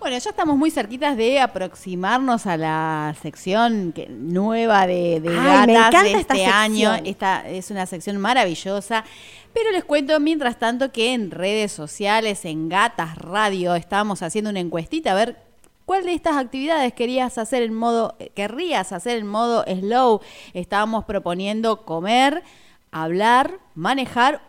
Bueno, 0.00 0.18
ya 0.18 0.30
estamos 0.30 0.58
muy 0.58 0.70
cerquitas 0.70 1.16
de 1.16 1.40
aproximarnos 1.40 2.46
a 2.46 2.58
la 2.58 3.14
sección 3.22 3.92
que- 3.94 4.06
nueva 4.08 4.86
de, 4.86 5.20
de 5.20 5.30
Ay, 5.30 5.66
me 5.66 5.72
gatas 5.72 5.88
encanta 5.88 6.02
de 6.02 6.12
esta 6.12 6.34
este 6.34 6.46
año. 6.46 6.90
sección. 6.90 7.06
Esta 7.06 7.48
es 7.48 7.70
una 7.70 7.86
sección 7.86 8.18
maravillosa. 8.18 9.04
Pero 9.54 9.70
les 9.70 9.82
cuento, 9.84 10.18
mientras 10.20 10.58
tanto, 10.58 10.92
que 10.92 11.14
en 11.14 11.30
redes 11.30 11.72
sociales, 11.72 12.44
en 12.44 12.68
Gatas 12.68 13.16
Radio, 13.16 13.74
estábamos 13.76 14.20
haciendo 14.22 14.50
una 14.50 14.60
encuestita 14.60 15.12
a 15.12 15.14
ver 15.14 15.36
cuál 15.84 16.04
de 16.04 16.14
estas 16.14 16.36
actividades 16.36 16.92
querías 16.92 17.38
hacer 17.38 17.62
en 17.62 17.74
modo, 17.74 18.14
eh, 18.18 18.30
querrías 18.34 18.92
hacer 18.92 19.18
en 19.18 19.26
modo 19.26 19.64
slow. 19.64 20.20
Estábamos 20.52 21.04
proponiendo 21.04 21.84
comer, 21.84 22.42
hablar, 22.90 23.58
manejar 23.74 24.40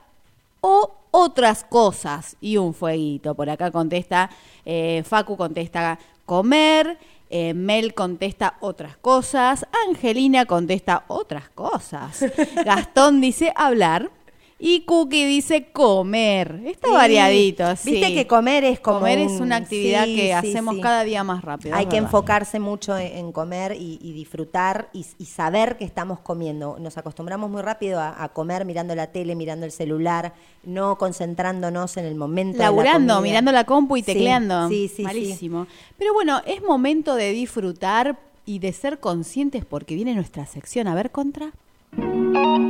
o 0.62 0.94
otras 1.12 1.64
cosas 1.64 2.36
y 2.42 2.58
un 2.58 2.74
fueguito. 2.74 3.36
Por 3.36 3.50
acá 3.50 3.72
contesta, 3.72 4.30
eh, 4.66 5.04
Facu 5.06 5.38
contesta 5.38 5.98
comer. 6.26 6.98
eh, 7.30 7.54
Mel 7.54 7.94
contesta 7.94 8.56
otras 8.60 8.98
cosas. 8.98 9.66
Angelina 9.88 10.46
contesta 10.46 11.06
otras 11.08 11.50
cosas. 11.50 12.24
Gastón 12.66 13.20
dice 13.20 13.52
hablar. 13.56 14.12
Y 14.58 14.86
Cookie 14.86 15.26
dice 15.26 15.68
comer. 15.74 16.62
Está 16.66 16.88
Sí. 16.88 16.94
variadito. 16.94 17.66
Viste 17.84 18.14
que 18.14 18.26
comer 18.26 18.64
es 18.64 18.80
como 18.80 19.00
Comer 19.00 19.20
es 19.20 19.34
un- 19.34 19.42
una 19.44 19.58
actividad 19.58 20.06
sí, 20.06 20.16
que 20.16 20.22
sí, 20.28 20.32
hacemos 20.32 20.78
cada 20.82 21.04
día 21.04 21.26
más 21.26 21.44
rápido. 21.44 21.76
Hay 21.76 21.88
que 21.88 21.96
verdad. 21.98 22.08
enfocarse 22.08 22.60
mucho 22.62 22.98
en, 22.98 23.18
en 23.18 23.32
comer 23.34 23.74
y, 23.78 24.00
y 24.02 24.14
disfrutar 24.14 24.88
y, 24.94 25.06
y 25.20 25.26
saber 25.26 25.76
que 25.78 25.84
estamos 25.84 26.20
comiendo. 26.22 26.78
Nos 26.80 26.98
acostumbramos 26.98 27.50
muy 27.50 27.62
rápido 27.64 28.00
a, 28.00 28.24
a 28.24 28.30
comer 28.30 28.64
mirando 28.64 28.96
la 28.96 29.08
tele, 29.12 29.36
mirando 29.36 29.66
el 29.66 29.74
celular, 29.74 30.34
no 30.64 30.98
concentrándonos 30.98 31.98
en 31.98 32.06
el 32.06 32.16
momento. 32.16 32.54
de 32.54 32.60
la 32.60 32.66
Laburando, 32.70 33.20
mirando 33.20 33.52
la 33.52 33.66
compu 33.66 33.98
y 33.98 34.04
tecleando. 34.04 34.70
Sí, 34.70 34.88
sí, 34.88 34.96
sí. 34.98 35.04
Malísimo. 35.04 35.68
Pero 35.98 36.14
bueno, 36.14 36.42
es 36.46 36.64
momento 36.64 37.16
de 37.16 37.32
disfrutar 37.32 38.18
y 38.46 38.60
de 38.60 38.72
ser 38.72 39.00
conscientes 39.00 39.66
porque 39.66 39.96
viene 39.96 40.16
nuestra 40.16 40.46
sección. 40.46 40.88
A 40.88 40.96
ver, 40.96 41.12
contra. 41.12 41.52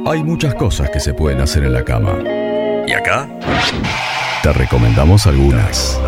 Hay 0.08 0.24
muchas 0.24 0.56
cosas 0.56 0.90
que 0.90 1.00
se 1.00 1.14
pueden 1.14 1.42
hacer 1.42 1.64
en 1.64 1.74
la 1.74 1.84
cama. 1.84 2.14
Y 2.88 2.92
acá 2.92 3.28
te 4.44 4.54
recomendamos 4.54 5.26
algunas. 5.26 6.00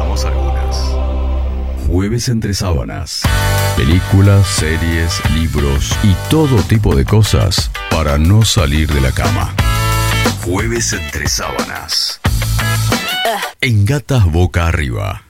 Jueves 1.88 2.30
entre 2.30 2.54
sábanas. 2.54 3.24
Películas, 3.76 4.46
series, 4.48 5.22
libros 5.34 5.98
y 6.04 6.16
todo 6.30 6.62
tipo 6.64 6.96
de 6.96 7.06
cosas 7.06 7.72
para 7.90 8.18
no 8.18 8.44
salir 8.44 8.92
de 8.92 9.02
la 9.02 9.12
cama. 9.12 9.54
Jueves 10.46 10.94
entre 10.94 11.28
sábanas. 11.28 12.20
En 13.62 13.86
gatas 13.86 14.26
boca 14.26 14.68
arriba. 14.68 15.27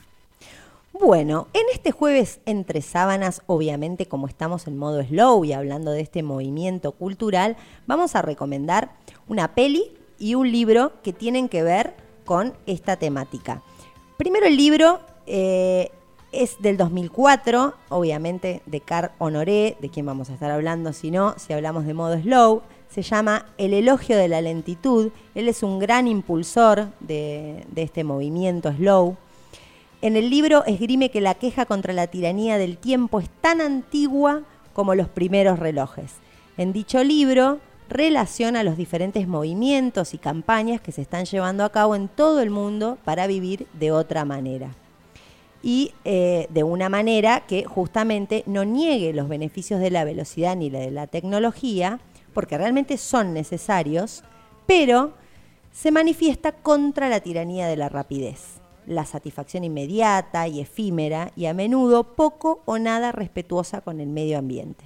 Bueno, 1.00 1.46
en 1.52 1.62
este 1.72 1.92
jueves 1.92 2.40
entre 2.44 2.82
sábanas, 2.82 3.42
obviamente 3.46 4.06
como 4.06 4.26
estamos 4.26 4.66
en 4.66 4.76
modo 4.76 5.00
slow 5.04 5.44
y 5.44 5.52
hablando 5.52 5.92
de 5.92 6.00
este 6.00 6.24
movimiento 6.24 6.90
cultural, 6.90 7.56
vamos 7.86 8.16
a 8.16 8.22
recomendar 8.22 8.96
una 9.28 9.54
peli 9.54 9.92
y 10.18 10.34
un 10.34 10.50
libro 10.50 10.92
que 11.04 11.12
tienen 11.12 11.48
que 11.48 11.62
ver 11.62 11.94
con 12.24 12.52
esta 12.66 12.96
temática. 12.96 13.62
Primero 14.16 14.46
el 14.46 14.56
libro 14.56 14.98
eh, 15.26 15.92
es 16.32 16.60
del 16.60 16.76
2004, 16.76 17.74
obviamente 17.90 18.62
de 18.66 18.80
Carl 18.80 19.12
Honoré, 19.18 19.76
de 19.80 19.90
quien 19.90 20.04
vamos 20.04 20.30
a 20.30 20.34
estar 20.34 20.50
hablando 20.50 20.92
si 20.92 21.12
no, 21.12 21.34
si 21.38 21.52
hablamos 21.52 21.86
de 21.86 21.94
modo 21.94 22.20
slow. 22.20 22.62
Se 22.88 23.02
llama 23.02 23.46
El 23.56 23.72
elogio 23.72 24.16
de 24.16 24.26
la 24.26 24.40
lentitud. 24.40 25.12
Él 25.36 25.46
es 25.46 25.62
un 25.62 25.78
gran 25.78 26.08
impulsor 26.08 26.88
de 26.98 27.64
este 27.76 28.02
movimiento 28.02 28.72
slow. 28.72 29.16
En 30.00 30.16
el 30.16 30.30
libro 30.30 30.64
esgrime 30.64 31.10
que 31.10 31.20
la 31.20 31.34
queja 31.34 31.66
contra 31.66 31.92
la 31.92 32.06
tiranía 32.06 32.56
del 32.56 32.78
tiempo 32.78 33.18
es 33.18 33.28
tan 33.40 33.60
antigua 33.60 34.42
como 34.72 34.94
los 34.94 35.08
primeros 35.08 35.58
relojes. 35.58 36.14
En 36.56 36.72
dicho 36.72 37.02
libro 37.02 37.58
relaciona 37.88 38.62
los 38.62 38.76
diferentes 38.76 39.26
movimientos 39.26 40.14
y 40.14 40.18
campañas 40.18 40.80
que 40.80 40.92
se 40.92 41.02
están 41.02 41.24
llevando 41.24 41.64
a 41.64 41.72
cabo 41.72 41.96
en 41.96 42.06
todo 42.06 42.40
el 42.42 42.50
mundo 42.50 42.96
para 43.04 43.26
vivir 43.26 43.66
de 43.72 43.90
otra 43.90 44.24
manera. 44.24 44.70
Y 45.64 45.92
eh, 46.04 46.46
de 46.50 46.62
una 46.62 46.88
manera 46.88 47.40
que 47.40 47.64
justamente 47.64 48.44
no 48.46 48.64
niegue 48.64 49.12
los 49.12 49.28
beneficios 49.28 49.80
de 49.80 49.90
la 49.90 50.04
velocidad 50.04 50.54
ni 50.54 50.70
la 50.70 50.78
de 50.78 50.92
la 50.92 51.08
tecnología, 51.08 51.98
porque 52.34 52.56
realmente 52.56 52.98
son 52.98 53.34
necesarios, 53.34 54.22
pero 54.64 55.14
se 55.72 55.90
manifiesta 55.90 56.52
contra 56.52 57.08
la 57.08 57.18
tiranía 57.18 57.66
de 57.66 57.76
la 57.76 57.88
rapidez, 57.88 58.57
la 58.88 59.04
satisfacción 59.04 59.64
inmediata 59.64 60.48
y 60.48 60.60
efímera 60.60 61.30
y 61.36 61.46
a 61.46 61.54
menudo 61.54 62.14
poco 62.14 62.62
o 62.64 62.78
nada 62.78 63.12
respetuosa 63.12 63.82
con 63.82 64.00
el 64.00 64.08
medio 64.08 64.38
ambiente. 64.38 64.84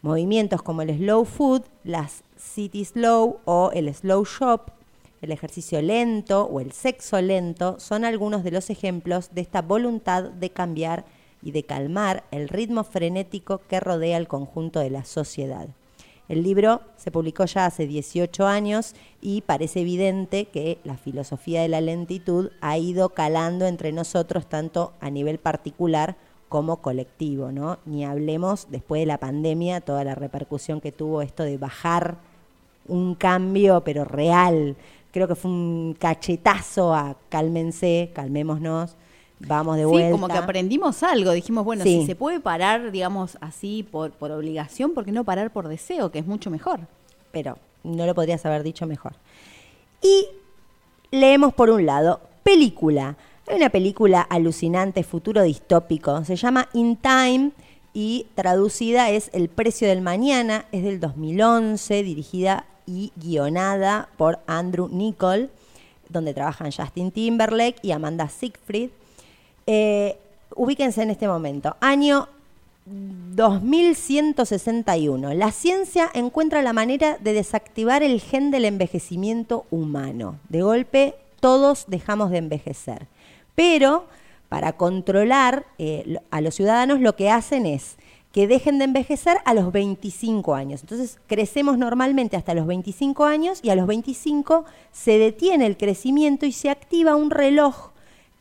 Movimientos 0.00 0.62
como 0.62 0.82
el 0.82 0.96
slow 0.96 1.24
food, 1.24 1.62
las 1.84 2.24
city 2.36 2.84
slow 2.84 3.38
o 3.44 3.70
el 3.72 3.94
slow 3.94 4.24
shop, 4.24 4.70
el 5.20 5.30
ejercicio 5.30 5.80
lento 5.80 6.44
o 6.44 6.58
el 6.58 6.72
sexo 6.72 7.20
lento 7.20 7.78
son 7.78 8.04
algunos 8.04 8.42
de 8.42 8.50
los 8.50 8.70
ejemplos 8.70 9.32
de 9.32 9.42
esta 9.42 9.62
voluntad 9.62 10.24
de 10.24 10.50
cambiar 10.50 11.04
y 11.42 11.52
de 11.52 11.64
calmar 11.64 12.24
el 12.30 12.48
ritmo 12.48 12.82
frenético 12.82 13.60
que 13.68 13.78
rodea 13.78 14.16
el 14.16 14.26
conjunto 14.26 14.80
de 14.80 14.90
la 14.90 15.04
sociedad. 15.04 15.68
El 16.32 16.44
libro 16.44 16.80
se 16.96 17.10
publicó 17.10 17.44
ya 17.44 17.66
hace 17.66 17.86
18 17.86 18.46
años 18.46 18.94
y 19.20 19.42
parece 19.42 19.82
evidente 19.82 20.46
que 20.46 20.78
la 20.82 20.96
filosofía 20.96 21.60
de 21.60 21.68
la 21.68 21.82
lentitud 21.82 22.52
ha 22.62 22.78
ido 22.78 23.10
calando 23.10 23.66
entre 23.66 23.92
nosotros 23.92 24.46
tanto 24.46 24.94
a 24.98 25.10
nivel 25.10 25.36
particular 25.36 26.16
como 26.48 26.78
colectivo, 26.78 27.52
¿no? 27.52 27.80
Ni 27.84 28.06
hablemos 28.06 28.68
después 28.70 29.02
de 29.02 29.06
la 29.06 29.18
pandemia, 29.18 29.82
toda 29.82 30.04
la 30.04 30.14
repercusión 30.14 30.80
que 30.80 30.90
tuvo 30.90 31.20
esto 31.20 31.42
de 31.42 31.58
bajar 31.58 32.16
un 32.88 33.14
cambio, 33.14 33.82
pero 33.84 34.06
real. 34.06 34.74
Creo 35.10 35.28
que 35.28 35.34
fue 35.34 35.50
un 35.50 35.94
cachetazo 36.00 36.94
a 36.94 37.14
cálmense, 37.28 38.10
calmémonos, 38.14 38.96
vamos 39.46 39.76
de 39.76 39.82
sí, 39.82 39.86
vuelta. 39.88 40.10
como 40.12 40.28
que 40.28 40.36
aprendimos 40.38 41.02
algo. 41.02 41.32
Dijimos, 41.32 41.64
bueno, 41.64 41.84
Sí. 41.84 42.00
si 42.00 42.06
se 42.06 42.14
puede 42.16 42.40
parar, 42.40 42.90
digamos, 42.90 43.36
así 43.40 43.82
por, 43.82 44.10
por 44.12 44.30
obligación, 44.30 44.92
¿por 44.92 45.04
qué 45.04 45.12
no 45.12 45.24
parar 45.24 45.50
por 45.52 45.68
deseo? 45.68 46.10
Que 46.10 46.18
es 46.20 46.26
mucho 46.26 46.50
mejor. 46.50 46.80
pero 47.32 47.56
no 47.84 48.04
lo 48.06 48.14
podrías 48.14 48.44
haber 48.46 48.62
dicho 48.62 48.86
mejor. 48.86 49.14
Y 50.02 50.26
leemos 51.10 51.54
por 51.54 51.70
un 51.70 51.86
lado, 51.86 52.20
película. 52.42 53.16
Hay 53.48 53.56
una 53.56 53.70
película 53.70 54.20
alucinante, 54.20 55.02
futuro 55.02 55.42
distópico, 55.42 56.24
se 56.24 56.36
llama 56.36 56.68
In 56.74 56.96
Time 56.96 57.50
y 57.94 58.26
traducida 58.34 59.10
es 59.10 59.30
El 59.32 59.48
precio 59.48 59.88
del 59.88 60.00
mañana, 60.02 60.66
es 60.72 60.84
del 60.84 61.00
2011, 61.00 62.02
dirigida 62.02 62.66
y 62.86 63.12
guionada 63.16 64.08
por 64.16 64.40
Andrew 64.46 64.88
Nichol, 64.88 65.50
donde 66.08 66.34
trabajan 66.34 66.70
Justin 66.70 67.10
Timberlake 67.10 67.76
y 67.82 67.92
Amanda 67.92 68.28
Siegfried. 68.28 68.90
Eh, 69.66 70.16
ubíquense 70.54 71.02
en 71.02 71.10
este 71.10 71.28
momento. 71.28 71.76
Año 71.80 72.28
2161. 72.84 75.34
La 75.34 75.52
ciencia 75.52 76.10
encuentra 76.14 76.62
la 76.62 76.72
manera 76.72 77.18
de 77.18 77.32
desactivar 77.32 78.02
el 78.02 78.20
gen 78.20 78.50
del 78.50 78.64
envejecimiento 78.64 79.66
humano. 79.70 80.38
De 80.48 80.62
golpe, 80.62 81.14
todos 81.40 81.84
dejamos 81.86 82.30
de 82.30 82.38
envejecer. 82.38 83.06
Pero 83.54 84.06
para 84.48 84.72
controlar 84.72 85.64
eh, 85.78 86.18
a 86.30 86.40
los 86.40 86.54
ciudadanos 86.54 87.00
lo 87.00 87.16
que 87.16 87.30
hacen 87.30 87.66
es 87.66 87.96
que 88.32 88.46
dejen 88.46 88.78
de 88.78 88.84
envejecer 88.84 89.38
a 89.44 89.54
los 89.54 89.72
25 89.72 90.54
años. 90.54 90.80
Entonces 90.80 91.18
crecemos 91.26 91.78
normalmente 91.78 92.36
hasta 92.36 92.54
los 92.54 92.66
25 92.66 93.24
años 93.24 93.60
y 93.62 93.70
a 93.70 93.76
los 93.76 93.86
25 93.86 94.64
se 94.90 95.18
detiene 95.18 95.66
el 95.66 95.76
crecimiento 95.76 96.46
y 96.46 96.52
se 96.52 96.70
activa 96.70 97.14
un 97.14 97.30
reloj 97.30 97.92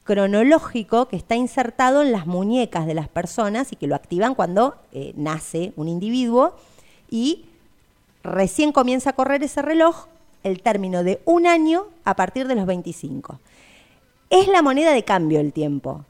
cronológico 0.04 1.08
que 1.08 1.16
está 1.16 1.36
insertado 1.36 2.02
en 2.02 2.12
las 2.12 2.26
muñecas 2.26 2.86
de 2.86 2.94
las 2.94 3.08
personas 3.08 3.72
y 3.72 3.76
que 3.76 3.88
lo 3.88 3.96
activan 3.96 4.36
cuando 4.36 4.76
eh, 4.92 5.14
nace 5.16 5.74
un 5.76 5.88
individuo 5.88 6.56
y 7.10 7.46
recién 8.24 8.72
comienza 8.72 9.12
a 9.12 9.14
correr 9.14 9.44
ese 9.44 9.62
reloj 9.62 10.08
el 10.44 10.62
término 10.62 11.04
de 11.04 11.22
un 11.26 11.46
año 11.46 11.86
a 12.04 12.16
partir 12.16 12.48
de 12.48 12.56
los 12.56 12.66
25. 12.66 13.40
Es 14.30 14.48
la 14.48 14.62
moneda 14.62 14.92
de 14.92 15.04
cambio 15.04 15.40
el 15.40 15.54
tiempo. 15.54 16.04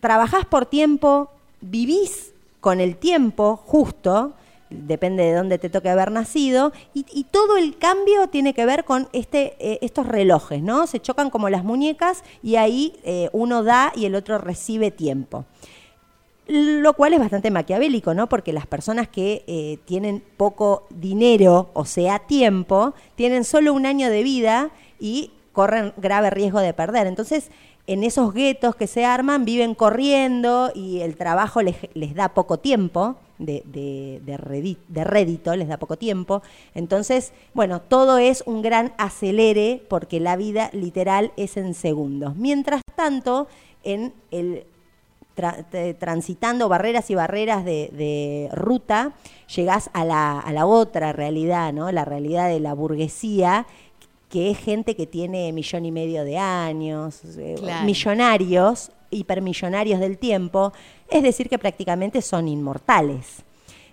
Trabajás 0.00 0.44
por 0.44 0.66
tiempo, 0.66 1.30
vivís 1.60 2.32
con 2.60 2.80
el 2.80 2.96
tiempo 2.96 3.56
justo, 3.56 4.32
depende 4.70 5.22
de 5.22 5.34
dónde 5.34 5.58
te 5.58 5.70
toque 5.70 5.88
haber 5.88 6.10
nacido, 6.10 6.72
y, 6.94 7.06
y 7.12 7.24
todo 7.24 7.56
el 7.56 7.78
cambio 7.78 8.28
tiene 8.28 8.54
que 8.54 8.66
ver 8.66 8.84
con 8.84 9.08
este, 9.12 9.56
eh, 9.58 9.78
estos 9.82 10.06
relojes, 10.06 10.62
¿no? 10.62 10.86
Se 10.86 11.00
chocan 11.00 11.30
como 11.30 11.48
las 11.48 11.64
muñecas 11.64 12.24
y 12.42 12.56
ahí 12.56 12.94
eh, 13.04 13.28
uno 13.32 13.62
da 13.62 13.92
y 13.94 14.06
el 14.06 14.14
otro 14.14 14.38
recibe 14.38 14.90
tiempo. 14.90 15.44
Lo 16.48 16.92
cual 16.92 17.12
es 17.12 17.18
bastante 17.18 17.50
maquiavélico, 17.50 18.14
¿no? 18.14 18.28
Porque 18.28 18.52
las 18.52 18.68
personas 18.68 19.08
que 19.08 19.42
eh, 19.48 19.78
tienen 19.84 20.22
poco 20.36 20.86
dinero, 20.90 21.70
o 21.74 21.84
sea, 21.84 22.20
tiempo, 22.20 22.94
tienen 23.16 23.42
solo 23.42 23.72
un 23.72 23.84
año 23.84 24.10
de 24.10 24.22
vida 24.22 24.70
y 25.00 25.32
corren 25.52 25.92
grave 25.96 26.30
riesgo 26.30 26.60
de 26.60 26.72
perder. 26.72 27.08
Entonces, 27.08 27.50
en 27.88 28.04
esos 28.04 28.32
guetos 28.32 28.76
que 28.76 28.86
se 28.86 29.04
arman, 29.04 29.44
viven 29.44 29.74
corriendo 29.74 30.70
y 30.72 31.00
el 31.00 31.16
trabajo 31.16 31.62
les, 31.62 31.76
les 31.94 32.14
da 32.14 32.28
poco 32.28 32.58
tiempo, 32.58 33.16
de, 33.38 33.62
de, 33.66 34.20
de 34.24 34.76
de 34.88 35.04
rédito, 35.04 35.54
les 35.56 35.68
da 35.68 35.76
poco 35.76 35.96
tiempo. 35.96 36.42
Entonces, 36.74 37.32
bueno, 37.54 37.80
todo 37.80 38.18
es 38.18 38.42
un 38.46 38.62
gran 38.62 38.92
acelere 38.98 39.82
porque 39.88 40.20
la 40.20 40.36
vida 40.36 40.70
literal 40.72 41.32
es 41.36 41.56
en 41.56 41.74
segundos. 41.74 42.36
Mientras 42.36 42.80
tanto, 42.94 43.46
en 43.84 44.12
el 44.30 44.64
tra- 45.36 45.64
transitando 45.98 46.68
barreras 46.68 47.10
y 47.10 47.14
barreras 47.14 47.64
de, 47.64 47.90
de 47.92 48.48
ruta, 48.52 49.12
llegás 49.54 49.90
a 49.92 50.04
la, 50.04 50.38
a 50.40 50.52
la 50.52 50.66
otra 50.66 51.12
realidad, 51.12 51.72
¿no? 51.72 51.92
La 51.92 52.04
realidad 52.04 52.48
de 52.48 52.60
la 52.60 52.74
burguesía, 52.74 53.66
que 54.30 54.50
es 54.50 54.58
gente 54.58 54.96
que 54.96 55.06
tiene 55.06 55.52
millón 55.52 55.84
y 55.86 55.92
medio 55.92 56.24
de 56.24 56.38
años, 56.38 57.20
eh, 57.38 57.54
Claro. 57.58 57.84
millonarios, 57.84 58.90
hipermillonarios 59.10 60.00
del 60.00 60.18
tiempo, 60.18 60.72
es 61.10 61.22
decir, 61.22 61.48
que 61.48 61.58
prácticamente 61.58 62.22
son 62.22 62.48
inmortales. 62.48 63.44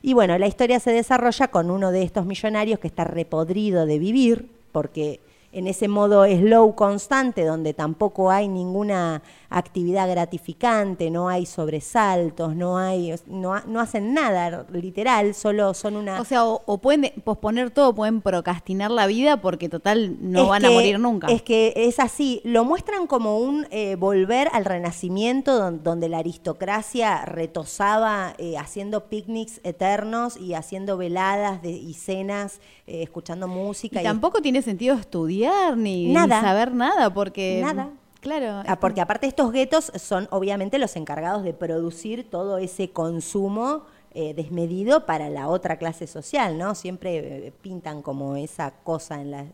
Y 0.01 0.13
bueno, 0.13 0.37
la 0.37 0.47
historia 0.47 0.79
se 0.79 0.91
desarrolla 0.91 1.47
con 1.47 1.71
uno 1.71 1.91
de 1.91 2.03
estos 2.03 2.25
millonarios 2.25 2.79
que 2.79 2.87
está 2.87 3.05
repodrido 3.05 3.85
de 3.85 3.99
vivir, 3.99 4.49
porque 4.71 5.19
en 5.53 5.67
ese 5.67 5.87
modo 5.87 6.25
slow 6.25 6.75
constante, 6.75 7.45
donde 7.45 7.73
tampoco 7.73 8.31
hay 8.31 8.47
ninguna 8.47 9.21
actividad 9.49 10.09
gratificante, 10.09 11.11
no 11.11 11.29
hay 11.29 11.45
sobresaltos, 11.45 12.55
no 12.55 12.77
hay, 12.77 13.13
no, 13.27 13.53
no 13.67 13.79
hacen 13.79 14.13
nada 14.13 14.65
literal, 14.71 15.33
solo 15.35 15.73
son 15.73 15.95
una. 15.95 16.19
O 16.19 16.25
sea, 16.25 16.45
o, 16.45 16.61
o 16.65 16.77
pueden 16.79 17.01
de- 17.01 17.13
posponer 17.23 17.69
todo, 17.69 17.93
pueden 17.93 18.21
procrastinar 18.21 18.89
la 18.91 19.05
vida 19.07 19.37
porque 19.41 19.69
total 19.69 20.17
no 20.19 20.43
Es 20.43 20.49
van 20.49 20.65
a 20.65 20.71
morir 20.71 20.99
nunca. 20.99 21.27
Es 21.27 21.41
que 21.43 21.73
es 21.75 21.99
así, 21.99 22.41
lo 22.43 22.65
muestran 22.65 23.05
como 23.07 23.37
un 23.37 23.67
eh, 23.69 23.95
volver 23.95 24.49
al 24.53 24.65
renacimiento 24.65 25.59
don- 25.59 25.83
donde 25.83 26.09
la 26.09 26.17
aristocracia 26.19 27.25
retosaba 27.25 28.33
eh, 28.39 28.57
haciendo 28.57 29.05
picnics 29.05 29.61
eternos 29.63 30.37
y 30.37 30.55
haciendo 30.55 30.97
veladas 30.97 31.61
de- 31.61 31.71
y 31.71 31.93
cenas, 31.93 32.59
eh, 32.87 33.03
escuchando 33.03 33.47
música. 33.47 34.01
y 34.01 34.03
tampoco 34.03 34.41
tiene 34.41 34.61
sentido 34.61 34.95
estudiar 34.95 35.77
ni, 35.77 36.13
saber 36.41 36.73
nada 36.73 37.13
porque... 37.13 37.61
Nada. 37.63 37.89
Claro. 38.19 38.63
Ah, 38.65 38.79
porque 38.79 39.01
aparte 39.01 39.27
estos 39.27 39.51
guetos 39.51 39.91
son 39.95 40.29
obviamente 40.31 40.77
los 40.77 40.95
encargados 40.95 41.43
de 41.43 41.53
producir 41.53 42.29
todo 42.29 42.57
ese 42.57 42.89
consumo 42.91 43.83
eh, 44.13 44.33
desmedido 44.33 45.05
para 45.05 45.29
la 45.29 45.49
otra 45.49 45.75
clase 45.77 46.07
social, 46.07 46.57
¿no? 46.57 46.73
Siempre 46.73 47.47
eh, 47.47 47.53
pintan 47.61 48.01
como 48.01 48.37
esa 48.37 48.71
cosa 48.85 49.19
en 49.19 49.31
las, 49.31 49.47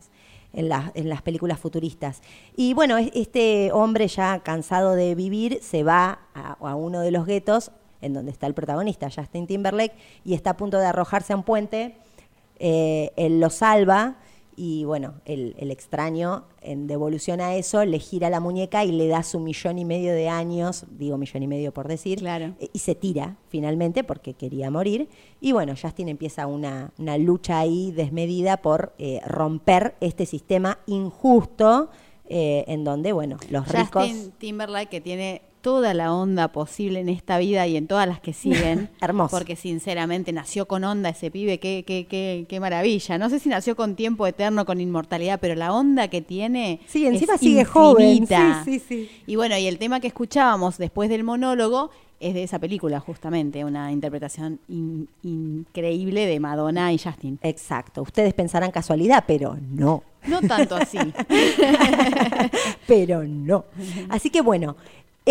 en, 0.53 0.69
las, 0.69 0.91
en 0.93 1.09
las 1.09 1.23
películas 1.23 1.59
futuristas. 1.59 2.21
Y 2.55 2.75
bueno, 2.75 2.97
es- 2.97 3.09
este 3.15 3.71
hombre 3.71 4.07
ya 4.07 4.39
cansado 4.41 4.93
de 4.93 5.15
vivir 5.15 5.59
se 5.63 5.81
va 5.83 6.19
a, 6.35 6.51
a 6.59 6.75
uno 6.75 6.99
de 7.01 7.09
los 7.09 7.25
guetos, 7.25 7.71
en 8.01 8.13
donde 8.13 8.31
está 8.31 8.45
el 8.45 8.53
protagonista, 8.53 9.09
Justin 9.09 9.47
Timberlake, 9.47 9.95
y 10.23 10.35
está 10.35 10.51
a 10.51 10.57
punto 10.57 10.77
de 10.77 10.85
arrojarse 10.85 11.33
a 11.33 11.37
un 11.37 11.43
puente. 11.43 11.95
Eh, 12.59 13.11
él 13.15 13.39
lo 13.39 13.49
salva 13.49 14.17
y 14.61 14.83
bueno, 14.83 15.13
el, 15.23 15.55
el 15.57 15.71
extraño, 15.71 16.43
en 16.61 16.85
devolución 16.85 17.39
a 17.39 17.55
eso, 17.55 17.85
le 17.85 17.97
gira 17.97 18.29
la 18.29 18.41
muñeca 18.41 18.83
y 18.83 18.91
le 18.91 19.07
da 19.07 19.23
su 19.23 19.39
millón 19.39 19.79
y 19.79 19.85
medio 19.85 20.11
de 20.11 20.27
años, 20.27 20.83
digo 20.91 21.17
millón 21.17 21.43
y 21.43 21.47
medio 21.47 21.73
por 21.73 21.87
decir, 21.87 22.19
Claro. 22.19 22.55
eh, 22.59 22.67
y 22.73 22.79
se 22.79 22.93
tira 22.93 23.37
finalmente 23.47 24.03
porque 24.03 24.33
quería 24.33 24.69
morir. 24.69 25.07
Y 25.39 25.53
bueno, 25.53 25.75
Justin 25.81 26.09
empieza 26.09 26.45
una, 26.45 26.91
una 26.97 27.17
lucha 27.17 27.57
ahí 27.59 27.91
desmedida 27.93 28.57
por 28.57 28.91
eh, 28.97 29.21
romper 29.25 29.95
este 30.01 30.25
sistema 30.25 30.79
injusto 30.87 31.89
eh, 32.27 32.65
en 32.67 32.83
donde, 32.83 33.13
bueno, 33.13 33.37
los 33.49 33.65
ricos... 33.69 34.03
Justin 34.07 34.31
Timberlake 34.37 34.89
que 34.89 34.99
tiene 35.01 35.41
toda 35.61 35.93
la 35.93 36.13
onda 36.13 36.47
posible 36.49 36.99
en 36.99 37.09
esta 37.09 37.37
vida 37.37 37.67
y 37.67 37.75
en 37.77 37.87
todas 37.87 38.07
las 38.07 38.19
que 38.19 38.33
siguen. 38.33 38.89
Hermoso. 39.01 39.35
Porque 39.35 39.55
sinceramente 39.55 40.31
nació 40.31 40.67
con 40.67 40.83
onda 40.83 41.09
ese 41.09 41.29
pibe, 41.31 41.59
qué, 41.59 41.83
qué, 41.85 42.05
qué, 42.09 42.45
qué 42.47 42.59
maravilla. 42.59 43.17
No 43.17 43.29
sé 43.29 43.39
si 43.39 43.49
nació 43.49 43.75
con 43.75 43.95
tiempo 43.95 44.25
eterno, 44.27 44.65
con 44.65 44.79
inmortalidad, 44.81 45.39
pero 45.39 45.55
la 45.55 45.73
onda 45.73 46.07
que 46.07 46.21
tiene. 46.21 46.79
Sí, 46.87 47.05
encima 47.05 47.35
es 47.35 47.39
sigue 47.41 47.65
joven. 47.65 48.25
Sí, 48.27 48.35
sí, 48.65 48.79
sí. 48.79 49.09
Y 49.27 49.35
bueno, 49.35 49.57
y 49.57 49.67
el 49.67 49.77
tema 49.77 49.99
que 49.99 50.07
escuchábamos 50.07 50.77
después 50.77 51.09
del 51.09 51.23
monólogo 51.23 51.89
es 52.21 52.33
de 52.33 52.43
esa 52.43 52.59
película, 52.59 52.99
justamente, 52.99 53.63
una 53.63 53.93
interpretación 53.93 54.59
in- 54.67 55.07
increíble 55.23 56.25
de 56.25 56.37
Madonna 56.41 56.91
y 56.91 56.97
Justin. 56.97 57.39
Exacto, 57.41 58.01
ustedes 58.01 58.33
pensarán 58.33 58.71
casualidad, 58.71 59.23
pero 59.25 59.57
no. 59.71 60.03
No 60.27 60.41
tanto 60.41 60.75
así. 60.75 60.97
pero 62.87 63.23
no. 63.23 63.65
Así 64.09 64.29
que 64.29 64.41
bueno. 64.41 64.75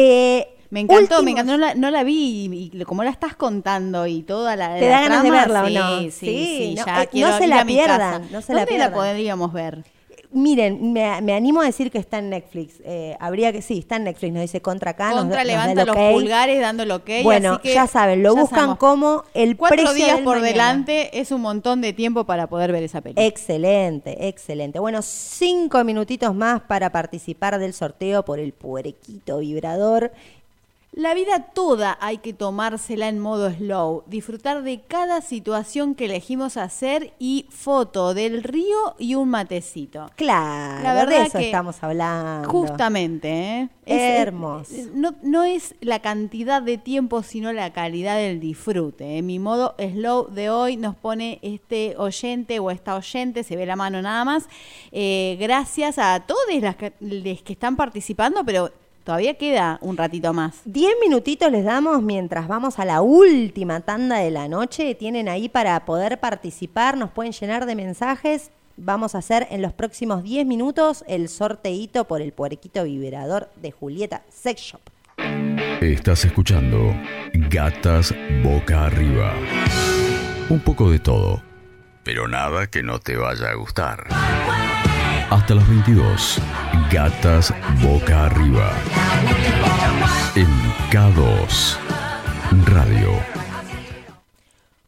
Eh, 0.00 0.54
Me 0.70 0.80
encantó, 0.80 1.22
me 1.22 1.30
últimos- 1.30 1.30
encantó, 1.30 1.52
no 1.52 1.58
la, 1.58 1.74
no 1.74 1.90
la 1.90 2.04
vi 2.04 2.70
y, 2.72 2.78
y 2.80 2.84
como 2.84 3.02
la 3.04 3.10
estás 3.10 3.34
contando 3.36 4.06
y 4.06 4.22
toda 4.22 4.54
la. 4.56 4.74
¿Te 4.76 4.82
la 4.88 4.96
da 4.96 5.00
ganas 5.02 5.22
de 5.22 5.30
verla 5.30 5.62
o 5.62 5.66
sí, 5.66 5.74
no? 5.74 5.98
Sí, 6.00 6.10
Sí, 6.10 6.56
sí, 6.58 6.74
no, 6.78 6.86
ya 6.86 7.02
eh, 7.02 7.08
quiero 7.10 7.30
no 7.30 7.38
se 7.38 7.44
ir 7.44 7.50
la 7.50 7.60
a 7.60 7.64
mi 7.64 7.72
pierdan, 7.74 7.98
casa. 8.22 8.32
no 8.32 8.40
se 8.42 8.52
la 8.52 8.58
¿Dónde 8.60 8.68
pierdan. 8.68 8.90
la 8.90 8.96
podríamos 8.96 9.52
ver? 9.52 9.84
Miren, 10.30 10.92
me, 10.92 11.22
me 11.22 11.32
animo 11.34 11.62
a 11.62 11.64
decir 11.64 11.90
que 11.90 11.96
está 11.98 12.18
en 12.18 12.28
Netflix. 12.28 12.82
Eh, 12.84 13.16
habría 13.18 13.50
que, 13.50 13.62
sí, 13.62 13.78
está 13.78 13.96
en 13.96 14.04
Netflix, 14.04 14.32
nos 14.32 14.42
dice 14.42 14.60
contra 14.60 14.90
acá. 14.90 15.12
Contra 15.12 15.38
nos 15.38 15.46
levanta 15.46 15.84
los 15.86 15.96
pulgares 15.96 16.60
dando 16.60 16.82
el 16.82 16.90
ok. 16.90 17.10
Bueno, 17.22 17.54
así 17.54 17.62
que 17.62 17.74
ya 17.74 17.86
saben, 17.86 18.22
lo 18.22 18.34
ya 18.34 18.40
buscan 18.42 18.58
sabemos. 18.58 18.78
como 18.78 19.24
el 19.32 19.56
Cuatro 19.56 19.76
precio 19.76 19.94
días 19.94 20.16
del 20.16 20.24
por 20.24 20.40
mañana. 20.40 20.52
delante 20.52 21.18
es 21.18 21.30
un 21.32 21.40
montón 21.40 21.80
de 21.80 21.94
tiempo 21.94 22.24
para 22.24 22.46
poder 22.46 22.72
ver 22.72 22.82
esa 22.82 23.00
película. 23.00 23.26
Excelente, 23.26 24.28
excelente. 24.28 24.78
Bueno, 24.78 25.00
cinco 25.00 25.82
minutitos 25.84 26.34
más 26.34 26.60
para 26.60 26.90
participar 26.90 27.58
del 27.58 27.72
sorteo 27.72 28.22
por 28.24 28.38
el 28.38 28.52
puerequito 28.52 29.38
vibrador. 29.38 30.12
La 30.92 31.12
vida 31.14 31.40
toda 31.54 31.96
hay 32.00 32.18
que 32.18 32.32
tomársela 32.32 33.08
en 33.08 33.20
modo 33.20 33.50
slow, 33.52 34.04
disfrutar 34.06 34.62
de 34.62 34.80
cada 34.80 35.20
situación 35.20 35.94
que 35.94 36.06
elegimos 36.06 36.56
hacer 36.56 37.12
y 37.18 37.46
foto 37.50 38.14
del 38.14 38.42
río 38.42 38.96
y 38.98 39.14
un 39.14 39.28
matecito. 39.28 40.10
Claro, 40.16 40.82
La 40.82 40.94
verdad 40.94 41.20
de 41.20 41.22
eso 41.26 41.38
que 41.38 41.44
estamos 41.44 41.80
hablando. 41.84 42.48
Justamente, 42.48 43.28
¿eh? 43.60 43.68
Hermoso. 43.86 44.74
es- 44.74 44.90
no, 44.92 45.14
no 45.22 45.44
es 45.44 45.74
la 45.82 46.00
cantidad 46.00 46.62
de 46.62 46.78
tiempo, 46.78 47.22
sino 47.22 47.52
la 47.52 47.72
calidad 47.72 48.16
del 48.16 48.40
disfrute. 48.40 49.18
¿eh? 49.18 49.22
Mi 49.22 49.38
modo 49.38 49.74
slow 49.78 50.28
de 50.30 50.48
hoy 50.50 50.78
nos 50.78 50.96
pone 50.96 51.38
este 51.42 51.94
oyente 51.98 52.58
o 52.60 52.70
esta 52.70 52.96
oyente, 52.96 53.44
se 53.44 53.56
ve 53.56 53.66
la 53.66 53.76
mano 53.76 54.00
nada 54.02 54.24
más. 54.24 54.46
Eh, 54.90 55.36
gracias 55.38 55.98
a 55.98 56.20
todos 56.26 56.40
les 57.00 57.42
que 57.42 57.52
están 57.52 57.76
participando, 57.76 58.42
pero 58.44 58.70
todavía 59.08 59.38
queda 59.38 59.78
un 59.80 59.96
ratito 59.96 60.34
más. 60.34 60.60
Diez 60.66 60.92
minutitos 61.00 61.50
les 61.50 61.64
damos 61.64 62.02
mientras 62.02 62.46
vamos 62.46 62.78
a 62.78 62.84
la 62.84 63.00
última 63.00 63.80
tanda 63.80 64.18
de 64.18 64.30
la 64.30 64.48
noche. 64.48 64.94
Tienen 64.94 65.30
ahí 65.30 65.48
para 65.48 65.82
poder 65.86 66.20
participar, 66.20 66.98
nos 66.98 67.12
pueden 67.12 67.32
llenar 67.32 67.64
de 67.64 67.74
mensajes. 67.74 68.50
Vamos 68.76 69.14
a 69.14 69.18
hacer 69.18 69.46
en 69.50 69.62
los 69.62 69.72
próximos 69.72 70.22
10 70.22 70.44
minutos 70.44 71.04
el 71.08 71.30
sorteíto 71.30 72.04
por 72.04 72.20
el 72.20 72.32
puerquito 72.32 72.84
vibrador 72.84 73.48
de 73.56 73.70
Julieta 73.70 74.24
Sex 74.28 74.60
Shop. 74.60 74.82
Estás 75.80 76.26
escuchando 76.26 76.94
Gatas 77.32 78.14
Boca 78.44 78.84
Arriba. 78.84 79.32
Un 80.50 80.60
poco 80.60 80.90
de 80.90 80.98
todo, 80.98 81.42
pero 82.04 82.28
nada 82.28 82.66
que 82.66 82.82
no 82.82 82.98
te 82.98 83.16
vaya 83.16 83.52
a 83.52 83.54
gustar. 83.54 84.06
Hasta 85.30 85.54
las 85.54 85.66
22, 85.66 86.42
Gatas 86.90 87.52
Boca 87.82 88.24
Arriba. 88.24 88.72
En 90.34 90.48
K2 90.90 91.76
Radio. 92.64 93.10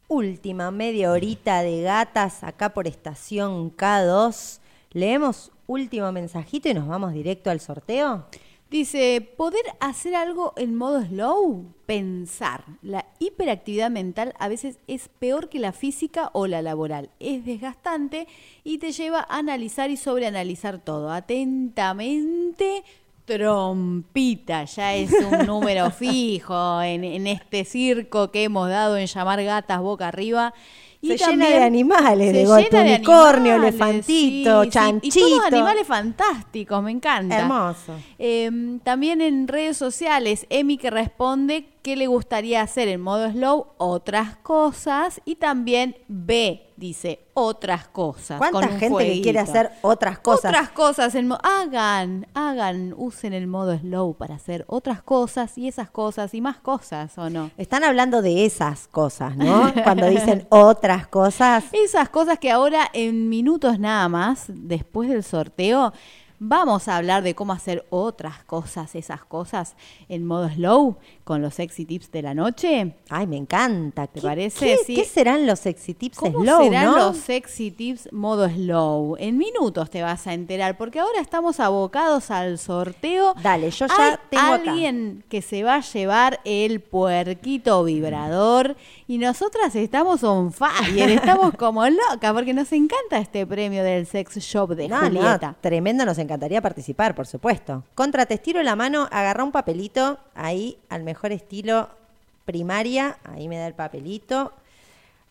Última 0.08 0.70
media 0.70 1.12
horita 1.12 1.60
de 1.60 1.82
gatas 1.82 2.42
acá 2.42 2.70
por 2.70 2.86
estación 2.86 3.76
K2. 3.76 4.60
Leemos 4.92 5.52
último 5.66 6.10
mensajito 6.10 6.70
y 6.70 6.74
nos 6.74 6.88
vamos 6.88 7.12
directo 7.12 7.50
al 7.50 7.60
sorteo. 7.60 8.24
Dice, 8.70 9.20
poder 9.36 9.64
hacer 9.80 10.14
algo 10.14 10.52
en 10.56 10.76
modo 10.76 11.02
slow, 11.04 11.74
pensar. 11.86 12.62
La 12.82 13.04
hiperactividad 13.18 13.90
mental 13.90 14.32
a 14.38 14.46
veces 14.46 14.78
es 14.86 15.08
peor 15.08 15.48
que 15.48 15.58
la 15.58 15.72
física 15.72 16.30
o 16.34 16.46
la 16.46 16.62
laboral. 16.62 17.10
Es 17.18 17.44
desgastante 17.44 18.28
y 18.62 18.78
te 18.78 18.92
lleva 18.92 19.26
a 19.28 19.38
analizar 19.38 19.90
y 19.90 19.96
sobreanalizar 19.96 20.78
todo. 20.78 21.10
Atentamente, 21.10 22.84
trompita. 23.24 24.66
Ya 24.66 24.94
es 24.94 25.10
un 25.14 25.38
número 25.46 25.90
fijo 25.90 26.80
en, 26.80 27.02
en 27.02 27.26
este 27.26 27.64
circo 27.64 28.30
que 28.30 28.44
hemos 28.44 28.68
dado 28.68 28.96
en 28.96 29.06
llamar 29.06 29.42
gatas 29.42 29.80
boca 29.80 30.06
arriba. 30.06 30.54
Se 31.02 31.16
llena 31.16 31.48
de 31.48 31.62
animales, 31.62 32.32
de 32.32 32.44
golpe, 32.44 32.78
unicornio, 32.78 33.54
animales, 33.54 33.74
elefantito, 33.74 34.64
Y 34.64 34.68
chanchito. 34.68 35.18
todos 35.26 35.44
animales 35.46 35.86
fantásticos, 35.86 36.82
me 36.82 36.90
encanta. 36.90 37.38
Hermoso. 37.38 37.94
Eh, 38.18 38.50
también 38.84 39.22
en 39.22 39.48
redes 39.48 39.76
sociales, 39.78 40.46
Emi 40.50 40.76
que 40.76 40.90
responde 40.90 41.66
qué 41.82 41.96
le 41.96 42.06
gustaría 42.06 42.62
hacer 42.62 42.88
en 42.88 43.00
modo 43.00 43.30
slow, 43.30 43.68
otras 43.78 44.36
cosas. 44.36 45.20
Y 45.24 45.36
también 45.36 45.96
B 46.08 46.70
dice 46.80 47.20
otras 47.34 47.86
cosas. 47.88 48.38
¿Cuánta 48.38 48.68
con 48.68 48.78
gente 48.78 49.04
que 49.04 49.20
quiere 49.22 49.38
hacer 49.38 49.70
otras 49.82 50.18
cosas? 50.18 50.50
Otras 50.50 50.70
cosas. 50.70 51.14
En 51.14 51.30
hagan, 51.42 52.26
hagan, 52.34 52.94
usen 52.96 53.34
el 53.34 53.46
modo 53.46 53.78
slow 53.78 54.14
para 54.14 54.34
hacer 54.34 54.64
otras 54.66 55.02
cosas 55.02 55.56
y 55.58 55.68
esas 55.68 55.90
cosas 55.90 56.34
y 56.34 56.40
más 56.40 56.58
cosas, 56.58 57.16
¿o 57.18 57.28
no? 57.28 57.50
Están 57.58 57.84
hablando 57.84 58.22
de 58.22 58.46
esas 58.46 58.88
cosas, 58.88 59.36
¿no? 59.36 59.72
Cuando 59.84 60.06
dicen 60.08 60.46
otras 60.48 61.06
cosas. 61.06 61.64
Esas 61.72 62.08
cosas 62.08 62.38
que 62.38 62.50
ahora 62.50 62.90
en 62.92 63.28
minutos 63.28 63.78
nada 63.78 64.08
más, 64.08 64.44
después 64.48 65.10
del 65.10 65.22
sorteo, 65.22 65.92
vamos 66.42 66.88
a 66.88 66.96
hablar 66.96 67.22
de 67.22 67.34
cómo 67.34 67.52
hacer 67.52 67.86
otras 67.90 68.42
cosas, 68.44 68.94
esas 68.94 69.22
cosas 69.24 69.76
en 70.08 70.24
modo 70.26 70.48
slow, 70.48 70.96
con 71.22 71.42
los 71.42 71.54
sexy 71.54 71.84
tips 71.84 72.10
de 72.10 72.22
la 72.22 72.34
noche. 72.34 72.96
Ay, 73.10 73.26
me 73.26 73.36
encanta. 73.36 74.06
¿Te 74.08 74.20
¿Qué- 74.20 74.26
parece? 74.26 74.58
¿Qué, 74.66 74.76
Sí. 74.84 74.94
qué 74.96 75.04
serán 75.04 75.46
los 75.46 75.60
sexy 75.60 75.94
tips 75.94 76.16
¿Cómo 76.18 76.40
slow, 76.42 76.62
serán 76.64 76.86
no? 76.86 76.96
los 76.96 77.18
sexy 77.18 77.70
tips 77.70 78.08
modo 78.12 78.48
slow? 78.48 79.16
En 79.20 79.36
minutos 79.36 79.90
te 79.90 80.02
vas 80.02 80.26
a 80.26 80.32
enterar, 80.34 80.76
porque 80.78 80.98
ahora 80.98 81.20
estamos 81.20 81.60
abocados 81.60 82.30
al 82.30 82.58
sorteo. 82.58 83.34
Dale, 83.42 83.70
yo 83.70 83.86
ya 83.86 83.94
Hay 83.98 84.16
tengo 84.30 84.42
acá. 84.54 84.70
alguien 84.72 85.22
que 85.28 85.42
se 85.42 85.62
va 85.62 85.76
a 85.76 85.80
llevar 85.82 86.40
el 86.44 86.80
puerquito 86.80 87.84
vibrador 87.84 88.76
y 89.06 89.18
nosotras 89.18 89.74
estamos 89.76 90.24
on 90.24 90.52
fire, 90.52 91.10
estamos 91.10 91.54
como 91.54 91.84
locas 91.88 92.32
porque 92.32 92.54
nos 92.54 92.72
encanta 92.72 93.18
este 93.18 93.46
premio 93.46 93.84
del 93.84 94.06
sex 94.06 94.36
shop 94.38 94.70
de 94.70 94.88
No, 94.88 95.00
Julieta. 95.00 95.48
no, 95.48 95.56
tremendo, 95.60 96.04
nos 96.06 96.18
encantaría 96.30 96.62
participar, 96.62 97.16
por 97.16 97.26
supuesto. 97.26 97.82
Contra, 97.96 98.24
te 98.24 98.34
estiro 98.34 98.62
la 98.62 98.76
mano, 98.76 99.08
agarra 99.10 99.42
un 99.42 99.50
papelito, 99.50 100.20
ahí, 100.36 100.78
al 100.88 101.02
mejor 101.02 101.32
estilo 101.32 101.88
primaria, 102.44 103.18
ahí 103.24 103.48
me 103.48 103.58
da 103.58 103.66
el 103.66 103.74
papelito. 103.74 104.52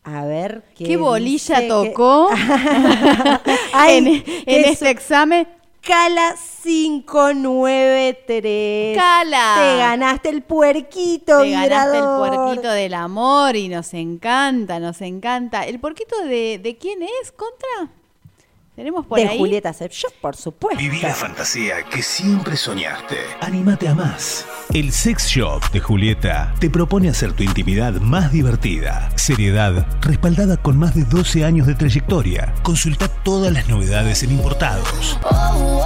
A 0.04 0.26
ver 0.26 0.64
qué. 0.76 0.84
¿Qué, 0.84 0.97
bolilla 0.97 1.60
dice 1.60 1.68
tocó 1.68 2.30
Ay, 3.74 3.97
en, 3.97 4.08
en 4.08 4.66
es 4.66 4.72
este 4.72 4.89
examen? 4.89 5.47
Cala 5.82 6.36
593. 6.64 8.97
Cala. 8.97 9.56
Te 9.58 9.78
ganaste 9.78 10.28
el 10.30 10.41
puerquito 10.41 11.41
Te 11.41 11.52
ganaste 11.52 11.97
el 11.97 12.04
puerquito 12.04 12.70
del 12.70 12.93
amor 12.93 13.56
y 13.56 13.70
nos 13.70 13.93
encanta, 13.93 14.80
nos 14.80 15.00
encanta. 15.02 15.66
¿El 15.66 15.80
puerquito 15.80 16.26
de, 16.26 16.60
de 16.62 16.78
quién 16.78 17.04
es, 17.04 17.32
Contra? 17.32 17.93
¿Tenemos 18.80 19.06
por 19.06 19.20
De 19.20 19.28
ahí? 19.28 19.38
Julieta 19.38 19.74
Sepp 19.74 19.92
Shop, 19.92 20.14
por 20.22 20.38
supuesto. 20.38 20.80
Viví 20.80 21.02
la 21.02 21.14
fantasía 21.14 21.84
que 21.92 22.02
siempre 22.02 22.56
soñaste. 22.56 23.18
Anímate 23.42 23.90
a 23.90 23.94
más. 23.94 24.46
El 24.74 24.94
Sex 24.94 25.28
Shop 25.28 25.62
de 25.74 25.82
Julieta 25.82 26.54
te 26.62 26.70
propone 26.70 27.10
hacer 27.10 27.34
tu 27.34 27.44
intimidad 27.44 27.96
más 27.96 28.32
divertida. 28.32 29.10
Seriedad 29.18 29.86
respaldada 30.00 30.56
con 30.56 30.78
más 30.78 30.96
de 30.96 31.04
12 31.04 31.44
años 31.44 31.68
de 31.68 31.76
trayectoria. 31.76 32.54
Consulta 32.64 33.10
todas 33.10 33.52
las 33.52 33.68
novedades 33.68 34.24
en 34.24 34.32
importados. 34.32 35.20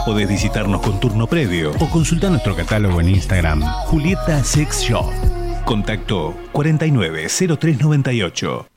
Podés 0.06 0.30
visitarnos 0.30 0.84
con 0.84 1.00
turno 1.00 1.26
previo 1.26 1.72
o 1.80 1.90
consulta 1.90 2.30
nuestro 2.30 2.56
catálogo 2.56 3.02
en 3.02 3.10
Instagram. 3.10 3.64
Julieta 3.88 4.44
Sex 4.44 4.82
Shop. 4.82 5.12
Contacto 5.66 6.36
490398. 6.52 8.68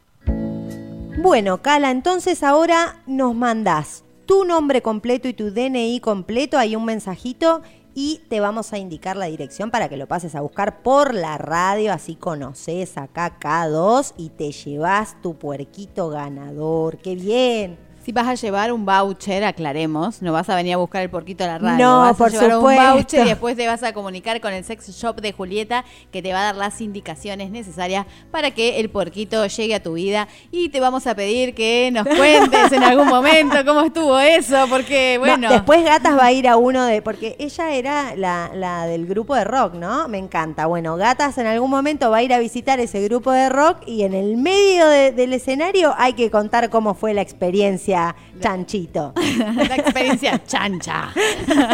Bueno, 1.18 1.60
Cala, 1.60 1.90
entonces 1.90 2.42
ahora 2.42 2.96
nos 3.06 3.34
mandás 3.34 4.05
tu 4.26 4.44
nombre 4.44 4.82
completo 4.82 5.28
y 5.28 5.34
tu 5.34 5.50
DNI 5.50 6.00
completo, 6.00 6.58
hay 6.58 6.76
un 6.76 6.84
mensajito 6.84 7.62
y 7.94 8.20
te 8.28 8.40
vamos 8.40 8.72
a 8.72 8.78
indicar 8.78 9.16
la 9.16 9.26
dirección 9.26 9.70
para 9.70 9.88
que 9.88 9.96
lo 9.96 10.06
pases 10.06 10.34
a 10.34 10.42
buscar 10.42 10.82
por 10.82 11.14
la 11.14 11.38
radio, 11.38 11.92
así 11.92 12.14
conoces 12.14 12.98
acá 12.98 13.38
K2 13.40 14.12
y 14.18 14.28
te 14.30 14.52
llevas 14.52 15.20
tu 15.22 15.38
puerquito 15.38 16.10
ganador. 16.10 16.98
¡Qué 16.98 17.14
bien! 17.14 17.85
Si 18.06 18.12
vas 18.12 18.28
a 18.28 18.34
llevar 18.34 18.72
un 18.72 18.86
voucher, 18.86 19.42
aclaremos, 19.42 20.22
no 20.22 20.32
vas 20.32 20.48
a 20.48 20.54
venir 20.54 20.74
a 20.74 20.76
buscar 20.76 21.02
el 21.02 21.10
porquito 21.10 21.42
a 21.42 21.48
la 21.48 21.58
radio. 21.58 21.84
No, 21.84 21.98
vas 22.02 22.16
por 22.16 22.28
a 22.28 22.30
llevar 22.30 22.52
supuesto. 22.52 22.82
un 22.84 22.92
voucher 22.94 23.26
y 23.26 23.28
después 23.30 23.56
te 23.56 23.66
vas 23.66 23.82
a 23.82 23.92
comunicar 23.92 24.40
con 24.40 24.52
el 24.52 24.62
sex 24.62 24.88
shop 24.96 25.20
de 25.20 25.32
Julieta 25.32 25.84
que 26.12 26.22
te 26.22 26.32
va 26.32 26.38
a 26.38 26.44
dar 26.44 26.54
las 26.54 26.80
indicaciones 26.80 27.50
necesarias 27.50 28.06
para 28.30 28.52
que 28.52 28.78
el 28.78 28.90
porquito 28.90 29.44
llegue 29.48 29.74
a 29.74 29.82
tu 29.82 29.94
vida 29.94 30.28
y 30.52 30.68
te 30.68 30.78
vamos 30.78 31.04
a 31.08 31.16
pedir 31.16 31.52
que 31.56 31.90
nos 31.92 32.06
cuentes 32.06 32.70
en 32.70 32.84
algún 32.84 33.08
momento 33.08 33.56
cómo 33.66 33.80
estuvo 33.80 34.16
eso, 34.20 34.66
porque 34.70 35.14
No, 35.18 35.26
bueno, 35.26 35.50
después 35.50 35.82
Gatas 35.82 36.16
va 36.16 36.26
a 36.26 36.32
ir 36.32 36.46
a 36.46 36.56
uno 36.56 36.84
de. 36.84 37.02
Porque 37.02 37.34
ella 37.40 37.72
era 37.72 38.14
la, 38.14 38.52
la 38.54 38.86
del 38.86 39.06
grupo 39.06 39.34
de 39.34 39.42
rock, 39.42 39.74
¿no? 39.74 40.06
Me 40.06 40.18
encanta. 40.18 40.66
Bueno, 40.66 40.94
Gatas 40.96 41.38
en 41.38 41.48
algún 41.48 41.70
momento 41.70 42.08
va 42.12 42.18
a 42.18 42.22
ir 42.22 42.32
a 42.32 42.38
visitar 42.38 42.78
ese 42.78 43.02
grupo 43.02 43.32
de 43.32 43.48
rock 43.48 43.78
y 43.84 44.04
en 44.04 44.14
el 44.14 44.36
medio 44.36 44.86
de- 44.86 45.10
del 45.10 45.32
escenario 45.32 45.92
hay 45.98 46.12
que 46.12 46.30
contar 46.30 46.70
cómo 46.70 46.94
fue 46.94 47.12
la 47.12 47.22
experiencia 47.22 47.95
chanchito. 48.40 49.12
la 49.68 49.76
experiencia 49.76 50.40
chancha. 50.44 51.12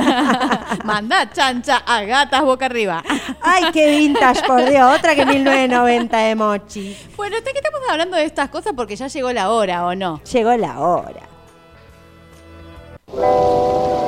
Manda 0.84 1.30
chancha 1.30 1.82
a 1.86 2.02
gatas 2.02 2.42
boca 2.42 2.66
arriba. 2.66 3.02
Ay, 3.40 3.64
qué 3.72 3.98
vintage, 3.98 4.42
por 4.46 4.64
Dios. 4.68 4.98
Otra 4.98 5.14
que 5.14 5.26
1990 5.26 6.16
de 6.16 6.34
Mochi. 6.34 6.96
Bueno, 7.16 7.36
está 7.36 7.52
que 7.52 7.58
estamos 7.58 7.80
hablando 7.90 8.16
de 8.16 8.24
estas 8.24 8.48
cosas 8.48 8.72
porque 8.76 8.96
ya 8.96 9.08
llegó 9.08 9.32
la 9.32 9.50
hora, 9.50 9.86
¿o 9.86 9.94
no? 9.94 10.20
Llegó 10.24 10.56
la 10.56 10.80
hora. 10.80 11.28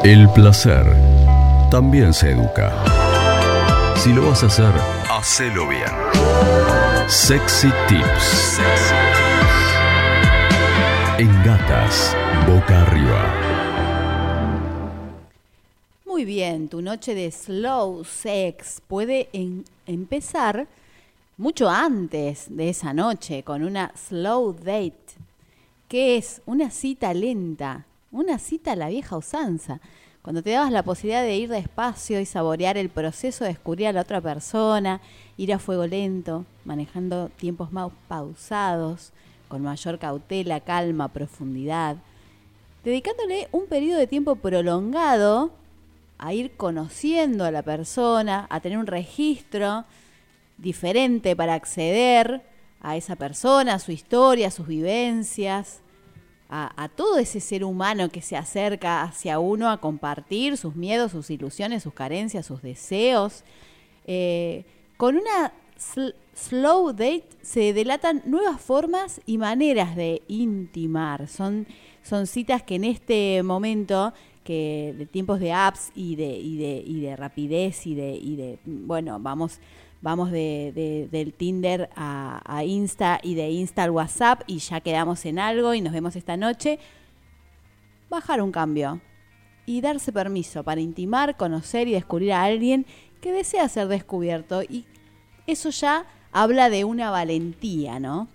El 0.02 0.28
placer 0.30 0.84
también 1.70 2.12
se 2.14 2.30
educa. 2.30 2.72
Si 3.96 4.12
lo 4.12 4.28
vas 4.28 4.42
a 4.42 4.46
hacer, 4.46 4.72
hacelo 5.10 5.68
bien. 5.68 5.90
Sexy 7.08 7.70
Tips. 7.88 8.60
En 11.24 11.42
gatas, 11.42 12.14
boca 12.46 12.82
arriba. 12.82 13.34
Muy 16.04 16.26
bien, 16.26 16.68
tu 16.68 16.82
noche 16.82 17.14
de 17.14 17.30
slow 17.30 18.04
sex 18.04 18.82
puede 18.86 19.30
empezar 19.86 20.66
mucho 21.38 21.70
antes 21.70 22.54
de 22.54 22.68
esa 22.68 22.92
noche 22.92 23.42
con 23.42 23.62
una 23.62 23.90
slow 23.96 24.52
date, 24.52 25.14
que 25.88 26.18
es 26.18 26.42
una 26.44 26.70
cita 26.70 27.14
lenta, 27.14 27.86
una 28.12 28.38
cita 28.38 28.72
a 28.72 28.76
la 28.76 28.90
vieja 28.90 29.16
usanza, 29.16 29.80
cuando 30.20 30.42
te 30.42 30.50
dabas 30.50 30.72
la 30.72 30.82
posibilidad 30.82 31.22
de 31.22 31.38
ir 31.38 31.48
despacio 31.48 32.20
y 32.20 32.26
saborear 32.26 32.76
el 32.76 32.90
proceso 32.90 33.44
de 33.44 33.54
descubrir 33.54 33.86
a 33.86 33.92
la 33.94 34.02
otra 34.02 34.20
persona, 34.20 35.00
ir 35.38 35.54
a 35.54 35.58
fuego 35.58 35.86
lento, 35.86 36.44
manejando 36.66 37.30
tiempos 37.30 37.72
más 37.72 37.90
pausados, 38.08 39.14
con 39.48 39.62
mayor 39.62 39.98
cautela, 39.98 40.60
calma, 40.60 41.08
profundidad 41.08 41.96
dedicándole 42.84 43.48
un 43.50 43.66
periodo 43.66 43.98
de 43.98 44.06
tiempo 44.06 44.36
prolongado 44.36 45.50
a 46.18 46.34
ir 46.34 46.52
conociendo 46.52 47.44
a 47.44 47.50
la 47.50 47.62
persona, 47.62 48.46
a 48.50 48.60
tener 48.60 48.78
un 48.78 48.86
registro 48.86 49.84
diferente 50.58 51.34
para 51.34 51.54
acceder 51.54 52.42
a 52.80 52.96
esa 52.96 53.16
persona, 53.16 53.74
a 53.74 53.78
su 53.78 53.90
historia, 53.90 54.48
a 54.48 54.50
sus 54.50 54.66
vivencias, 54.66 55.80
a, 56.56 56.88
todo 56.94 57.18
ese 57.18 57.40
ser 57.40 57.64
humano 57.64 58.10
que 58.10 58.22
se 58.22 58.36
acerca 58.36 59.02
hacia 59.02 59.40
uno 59.40 59.70
a 59.70 59.80
compartir 59.80 60.56
sus 60.56 60.76
miedos, 60.76 61.10
sus 61.10 61.28
ilusiones, 61.30 61.82
sus 61.82 61.94
carencias, 61.94 62.46
sus 62.46 62.62
deseos. 62.62 63.42
Eh, 64.06 64.64
con 64.96 65.16
una 65.16 65.52
slow 66.34 66.92
date 66.92 67.28
se 67.42 67.72
delatan 67.72 68.22
nuevas 68.26 68.60
formas 68.60 69.20
y 69.26 69.38
maneras 69.38 69.96
de 69.96 70.22
intimar. 70.28 71.28
Son, 71.28 71.66
son 72.02 72.26
citas 72.26 72.62
que 72.62 72.74
en 72.76 72.84
este 72.84 73.42
momento 73.42 74.12
que 74.42 74.94
de 74.98 75.06
tiempos 75.06 75.40
de 75.40 75.52
apps 75.52 75.90
y 75.94 76.16
de, 76.16 76.36
y 76.36 76.56
de, 76.58 76.82
y 76.86 77.00
de 77.00 77.16
rapidez 77.16 77.86
y 77.86 77.94
de, 77.94 78.14
y 78.14 78.36
de 78.36 78.58
bueno, 78.66 79.18
vamos, 79.18 79.58
vamos 80.02 80.30
de, 80.30 80.70
de- 80.74 81.08
del 81.10 81.32
Tinder 81.32 81.88
a, 81.96 82.42
a 82.44 82.62
Insta 82.64 83.20
y 83.22 83.36
de 83.36 83.50
Insta 83.50 83.84
al 83.84 83.90
WhatsApp 83.90 84.42
y 84.46 84.58
ya 84.58 84.80
quedamos 84.80 85.24
en 85.24 85.38
algo 85.38 85.72
y 85.72 85.80
nos 85.80 85.94
vemos 85.94 86.14
esta 86.16 86.36
noche. 86.36 86.78
Bajar 88.10 88.42
un 88.42 88.52
cambio 88.52 89.00
y 89.66 89.80
darse 89.80 90.12
permiso 90.12 90.62
para 90.62 90.80
intimar, 90.82 91.38
conocer 91.38 91.88
y 91.88 91.92
descubrir 91.92 92.32
a 92.32 92.42
alguien 92.44 92.84
que 93.22 93.32
desea 93.32 93.66
ser 93.70 93.88
descubierto. 93.88 94.62
Y 94.62 94.84
eso 95.46 95.70
ya 95.70 96.04
habla 96.34 96.68
de 96.68 96.84
una 96.84 97.10
valentía, 97.10 98.00
¿no? 98.00 98.26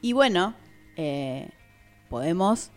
Y 0.00 0.12
bueno, 0.12 0.54
eh, 0.96 1.50
podemos, 2.08 2.70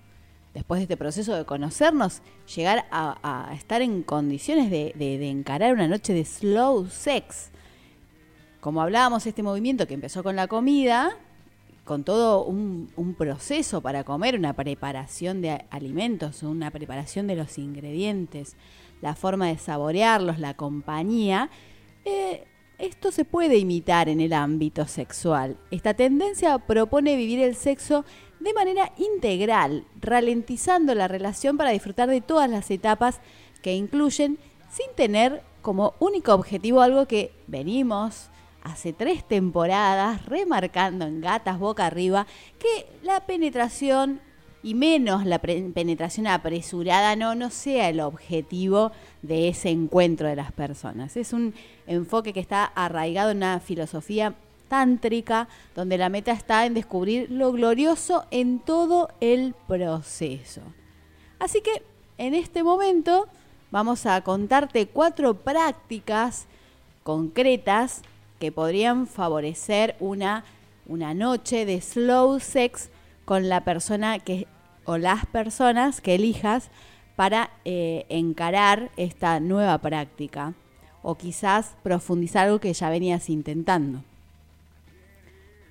después 0.56 0.80
de 0.80 0.84
este 0.84 0.98
proceso 0.98 1.36
de 1.36 1.46
conocernos, 1.46 2.24
llegar 2.56 2.88
a, 2.92 3.52
estar 3.56 3.84
en 3.84 4.02
condiciones 4.02 4.72
de, 4.72 5.30
encarar 5.30 5.72
una 5.72 5.88
noche 5.88 6.14
de 6.14 6.26
slow 6.26 6.88
sex. 6.90 7.52
Como 8.60 8.82
hablábamos, 8.82 9.28
este 9.28 9.44
movimiento 9.44 9.86
que 9.86 9.94
empezó 9.94 10.24
con 10.24 10.36
la 10.36 10.48
comida, 10.48 11.16
con 11.84 12.04
todo 12.04 12.44
un, 12.44 13.16
proceso 13.16 13.82
para 13.82 14.04
comer, 14.04 14.36
una 14.36 14.54
preparación 14.54 15.42
de 15.42 15.64
alimentos, 15.70 16.42
una 16.42 16.72
preparación 16.72 17.28
de 17.28 17.36
los 17.36 17.60
ingredientes, 17.60 18.56
la 19.04 19.14
forma 19.14 19.46
de 19.46 19.60
saborearlos, 19.60 20.40
la 20.40 20.56
compañía, 20.56 21.52
eh, 22.04 22.46
esto 22.78 23.12
se 23.12 23.26
puede 23.26 23.58
imitar 23.58 24.10
en 24.10 24.20
el 24.20 24.34
ámbito 24.34 24.88
sexual. 24.88 25.58
Esta 25.72 25.94
tendencia 25.94 26.58
propone 26.60 27.16
vivir 27.16 27.40
el 27.40 27.56
sexo 27.56 28.06
de 28.40 28.54
manera 28.54 28.92
integral, 28.98 29.86
ralentizando 30.02 30.94
la 30.94 31.08
relación 31.08 31.58
para 31.58 31.72
disfrutar 31.72 32.10
de 32.10 32.22
todas 32.22 32.50
las 32.50 32.70
etapas 32.72 33.20
que 33.62 33.76
incluyen, 33.76 34.38
sin 34.70 34.88
tener 34.96 35.42
como 35.62 35.96
único 36.00 36.34
objetivo 36.34 36.82
algo 36.82 37.08
que 37.08 37.32
venimos 37.48 38.30
hace 38.62 38.94
tres 38.94 39.28
temporadas 39.28 40.26
remarcando 40.26 41.06
en 41.06 41.22
gatas 41.22 41.60
boca 41.60 41.86
arriba, 41.86 42.28
que 42.60 42.88
la 43.04 43.26
penetración 43.26 44.22
y 44.66 44.74
menos 44.74 45.28
la 45.28 45.38
penetración 45.38 46.26
apresurada 46.26 47.16
no, 47.16 47.36
no 47.36 47.52
sea 47.52 47.88
el 47.88 48.00
objetivo 48.00 48.92
de 49.22 49.48
ese 49.48 49.70
encuentro 49.70 50.28
de 50.28 50.36
las 50.36 50.52
personas. 50.52 51.16
Es 51.18 51.34
un 51.34 51.54
enfoque 51.86 52.34
que 52.34 52.40
está 52.40 52.66
arraigado 52.66 53.30
en 53.30 53.38
una 53.38 53.60
filosofía 53.60 54.34
tántrica, 54.68 55.48
donde 55.76 56.00
la 56.00 56.10
meta 56.10 56.32
está 56.32 56.66
en 56.66 56.74
descubrir 56.74 57.30
lo 57.30 57.52
glorioso 57.52 58.26
en 58.32 58.58
todo 58.58 59.10
el 59.22 59.54
proceso. 59.68 60.62
Así 61.38 61.62
que 61.62 61.84
en 62.18 62.34
este 62.34 62.64
momento 62.64 63.28
vamos 63.70 64.08
a 64.08 64.20
contarte 64.22 64.88
cuatro 64.88 65.36
prácticas 65.36 66.48
concretas 67.04 68.02
que 68.40 68.52
podrían 68.52 69.06
favorecer 69.06 69.96
una, 70.00 70.44
una 70.88 71.14
noche 71.14 71.68
de 71.68 71.82
slow 71.82 72.40
sex 72.40 72.90
con 73.26 73.48
la 73.48 73.64
persona 73.64 74.18
que 74.18 74.48
o 74.86 74.98
las 74.98 75.26
personas 75.26 76.02
que 76.02 76.16
elijas 76.16 76.70
para 77.16 77.50
eh, 77.66 78.06
encarar 78.10 78.92
esta 78.98 79.40
nueva 79.40 79.78
práctica 79.80 80.54
o 81.02 81.16
quizás 81.16 81.76
profundizar 81.84 82.46
algo 82.48 82.60
que 82.60 82.74
ya 82.74 82.90
venías 82.90 83.30
intentando. 83.30 84.04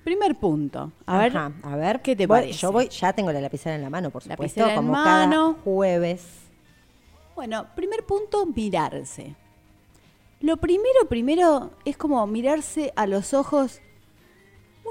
Primer 0.03 0.35
punto. 0.35 0.91
A 1.07 1.17
ver, 1.17 1.35
a 1.35 1.75
ver, 1.75 2.01
¿qué 2.01 2.15
te 2.15 2.27
voy- 2.27 2.41
parece? 2.41 2.59
Yo 2.59 2.71
voy, 2.71 2.89
ya 2.89 3.11
tengo 3.13 3.31
la 3.31 3.41
lapicera 3.41 3.75
en 3.75 3.81
la 3.81 3.89
mano, 3.89 4.11
por 4.11 4.21
supuesto, 4.21 4.43
Lapicera 4.43 4.69
en 4.69 4.75
como 4.75 4.91
mano. 4.91 5.53
cada 5.55 5.63
jueves. 5.63 6.23
Bueno, 7.35 7.65
primer 7.75 8.05
punto, 8.05 8.45
mirarse. 8.45 9.35
Lo 10.41 10.57
primero, 10.57 11.07
primero, 11.09 11.71
es 11.85 11.97
como 11.97 12.25
mirarse 12.27 12.93
a 12.95 13.07
los 13.07 13.33
ojos 13.33 13.81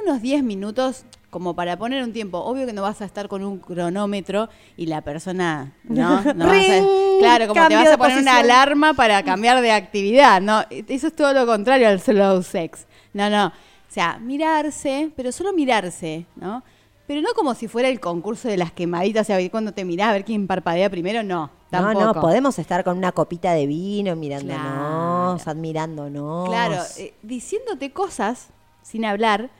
unos 0.02 0.20
10 0.20 0.42
minutos, 0.42 1.04
como 1.34 1.52
para 1.54 1.76
poner 1.76 2.04
un 2.04 2.12
tiempo. 2.12 2.38
Obvio 2.38 2.64
que 2.64 2.72
no 2.72 2.82
vas 2.82 3.02
a 3.02 3.04
estar 3.06 3.26
con 3.26 3.42
un 3.42 3.58
cronómetro 3.58 4.48
y 4.76 4.86
la 4.86 5.00
persona, 5.00 5.72
¿no? 5.82 6.22
no 6.34 6.46
vas 6.46 6.64
a- 6.70 7.18
claro, 7.18 7.48
como 7.48 7.66
te 7.66 7.74
vas 7.74 7.90
a 7.90 7.98
poner 7.98 8.18
una 8.18 8.38
alarma 8.38 8.94
para 8.94 9.20
cambiar 9.24 9.60
de 9.60 9.72
actividad, 9.72 10.40
¿no? 10.40 10.62
Eso 10.70 11.08
es 11.08 11.16
todo 11.16 11.32
lo 11.32 11.44
contrario 11.44 11.88
al 11.88 11.98
slow 12.00 12.40
sex. 12.44 12.86
No, 13.12 13.28
no. 13.28 13.48
O 13.48 13.52
sea, 13.88 14.18
mirarse, 14.20 15.10
pero 15.16 15.32
solo 15.32 15.52
mirarse, 15.52 16.24
¿no? 16.36 16.62
Pero 17.08 17.20
no 17.20 17.30
como 17.34 17.56
si 17.56 17.66
fuera 17.66 17.88
el 17.88 17.98
concurso 17.98 18.46
de 18.46 18.56
las 18.56 18.70
quemaditas, 18.70 19.28
o 19.28 19.34
sea, 19.36 19.50
cuando 19.50 19.72
te 19.72 19.84
mirás 19.84 20.10
a 20.10 20.12
ver 20.12 20.24
quién 20.24 20.46
parpadea 20.46 20.88
primero, 20.88 21.24
no. 21.24 21.50
Tampoco. 21.68 22.00
No, 22.00 22.14
no, 22.14 22.20
podemos 22.20 22.60
estar 22.60 22.84
con 22.84 22.96
una 22.96 23.10
copita 23.10 23.54
de 23.54 23.66
vino 23.66 24.14
mirándonos, 24.14 25.42
Claro. 25.42 25.50
admirándonos. 25.50 26.48
Claro, 26.48 26.76
eh, 26.98 27.12
diciéndote 27.24 27.90
cosas 27.90 28.50
sin 28.82 29.04
hablar, 29.04 29.50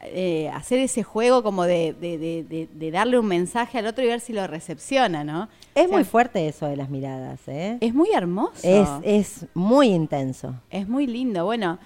eh, 0.00 0.50
hacer 0.54 0.78
ese 0.78 1.02
juego 1.02 1.42
como 1.42 1.64
de, 1.64 1.92
de- 1.94 2.18
de- 2.18 2.44
de- 2.44 2.68
de 2.72 2.90
darle 2.90 3.18
un 3.18 3.26
mensaje 3.26 3.78
al 3.78 3.86
otro 3.86 4.04
y 4.04 4.08
ver 4.08 4.20
si 4.20 4.32
lo 4.32 4.46
recepciona, 4.46 5.24
¿no? 5.24 5.48
es 5.74 5.84
O 5.86 5.88
sea, 5.88 5.96
muy 5.96 6.04
fuerte 6.04 6.46
eso 6.48 6.66
de 6.66 6.76
las 6.76 6.90
miradas, 6.90 7.40
¿eh? 7.46 7.78
Es 7.80 7.94
muy 7.94 8.10
hermoso. 8.12 8.60
Es, 8.62 8.88
es 9.02 9.46
muy 9.54 9.88
intenso. 9.88 10.54
Es 10.70 10.86
muy 10.88 11.06
lindo. 11.06 11.44
Bueno, 11.44 11.78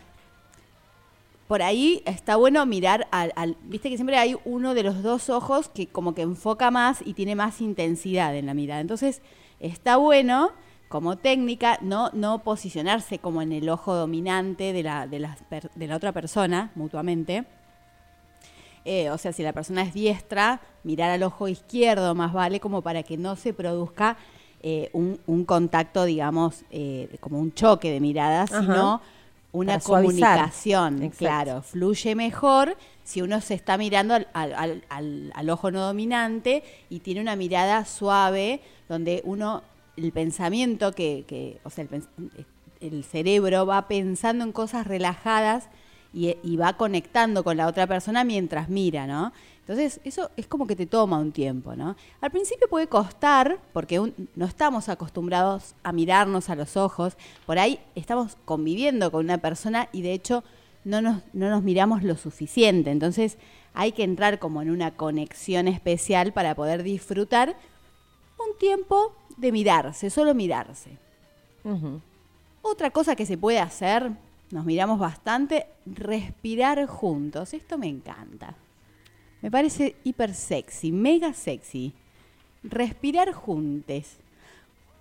por 1.49 1.63
ahí 1.63 2.03
está 2.07 2.37
bueno 2.37 2.65
mirar 2.67 3.09
al, 3.11 3.33
al- 3.37 3.57
Viste 3.63 3.91
que 3.91 3.97
siempre 3.97 4.17
hay 4.17 4.37
uno 4.45 4.75
de 4.75 4.83
los 4.85 5.03
dos 5.03 5.31
ojos 5.31 5.69
que 5.69 5.87
como 5.89 6.15
que 6.15 6.23
enfoca 6.23 6.71
más 6.71 7.03
y 7.05 7.15
tiene 7.15 7.35
más 7.35 7.61
intensidad 7.61 8.35
en 8.37 8.47
la 8.47 8.55
mirada. 8.55 8.81
Entonces, 8.81 9.21
está 9.59 9.97
bueno 9.97 10.53
como 10.89 11.17
técnica 11.17 11.79
no, 11.83 12.11
no 12.13 12.43
posicionarse 12.43 13.19
como 13.21 13.43
en 13.43 13.53
el 13.53 13.69
ojo 13.69 13.95
dominante 13.95 14.73
de 14.73 14.83
la, 14.83 15.07
de 15.07 15.21
las 15.21 15.43
per- 15.45 15.71
de 15.75 15.87
la 15.87 15.97
otra 15.97 16.13
persona 16.13 16.71
mutuamente. 16.75 17.45
Eh, 18.85 19.11
o 19.11 19.19
sea, 19.19 19.33
si 19.33 19.43
la 19.43 19.53
persona 19.53 19.83
es 19.83 19.93
diestra, 19.95 20.61
mirar 20.85 21.11
al 21.11 21.23
ojo 21.23 21.49
izquierdo 21.49 22.15
más 22.15 22.33
vale 22.33 22.61
como 22.61 22.81
para 22.83 23.03
que 23.03 23.17
no 23.17 23.37
se 23.37 23.53
produzca 23.53 24.17
eh, 24.63 24.91
un, 24.93 25.19
un 25.27 25.45
contacto, 25.45 26.05
digamos, 26.05 26.63
eh, 26.71 27.17
como 27.21 27.39
un 27.39 27.53
choque 27.53 27.91
de 27.91 28.01
miradas, 28.01 28.53
Ajá. 28.53 28.63
sino 28.63 29.01
una 29.53 29.75
comunicación. 29.81 31.03
Exacto. 31.03 31.19
Claro, 31.19 31.63
fluye 31.63 32.15
mejor 32.15 32.77
si 33.05 33.21
uno 33.23 33.41
se 33.41 33.55
está 33.55 33.77
mirando 33.77 34.15
al, 34.15 34.29
al- 34.33 34.83
al- 34.89 35.33
al- 35.35 35.51
ojo 35.51 35.71
no 35.71 35.81
dominante 35.81 36.63
y 36.89 37.01
tiene 37.01 37.21
una 37.21 37.37
mirada 37.37 37.85
suave, 37.85 38.61
donde 38.89 39.23
uno, 39.25 39.63
el 39.97 40.13
pensamiento 40.13 40.93
que, 40.93 41.25
que 41.27 41.59
o 41.65 41.71
sea, 41.71 41.87
el, 41.91 42.05
el 42.81 43.05
cerebro 43.05 43.67
va 43.67 43.89
pensando 43.89 44.45
en 44.45 44.53
cosas 44.53 44.87
relajadas 44.87 45.69
y, 46.13 46.37
y 46.43 46.57
va 46.57 46.73
conectando 46.75 47.45
con 47.45 47.57
la 47.57 47.67
otra 47.67 47.87
persona 47.87 48.25
mientras 48.25 48.69
mira, 48.69 49.07
¿no? 49.07 49.33
Entonces, 49.61 50.01
eso 50.05 50.31
es 50.37 50.49
como 50.49 50.67
que 50.67 50.75
te 50.75 50.87
toma 50.87 51.19
un 51.19 51.31
tiempo, 51.31 51.77
¿no? 51.77 51.95
Al 52.21 52.31
principio 52.33 52.69
puede 52.69 52.89
costar, 52.89 53.59
porque 53.73 54.01
un- 54.01 54.15
no 54.35 54.47
estamos 54.47 54.89
acostumbrados 54.89 55.75
a 55.85 55.93
mirarnos 55.93 56.51
a 56.51 56.57
los 56.57 56.77
ojos, 56.77 57.17
por 57.47 57.59
ahí 57.59 57.79
estamos 57.95 58.37
conviviendo 58.45 59.13
con 59.13 59.25
una 59.25 59.39
persona 59.39 59.89
y 59.93 60.03
de 60.03 60.13
hecho 60.13 60.43
no 60.85 61.01
nos, 61.01 61.23
no 61.33 61.51
nos 61.51 61.63
miramos 61.63 62.03
lo 62.03 62.17
suficiente, 62.17 62.91
entonces 62.91 63.37
hay 63.75 63.93
que 63.93 64.03
entrar 64.03 64.41
como 64.41 64.61
en 64.63 64.71
una 64.71 64.91
conexión 64.97 65.69
especial 65.69 66.33
para 66.33 66.57
poder 66.57 66.83
disfrutar 66.83 67.55
un 68.39 68.59
tiempo 68.59 69.13
de 69.37 69.53
mirarse, 69.53 70.11
solo 70.11 70.35
mirarse. 70.35 70.91
Otra 72.63 72.91
cosa 72.91 73.15
que 73.15 73.27
se 73.27 73.39
puede 73.39 73.61
hacer, 73.61 74.11
nos 74.51 74.65
miramos 74.65 74.99
bastante, 74.99 75.67
respirar 75.87 76.85
juntos. 76.87 77.55
Esto 77.55 77.79
me 77.79 77.87
encanta. 77.87 78.57
Me 79.43 79.51
parece 79.51 79.97
hiper 80.05 80.35
sexy, 80.35 80.93
mega 80.93 81.33
sexy. 81.33 81.95
Respirar 82.63 83.33
juntos. 83.33 84.19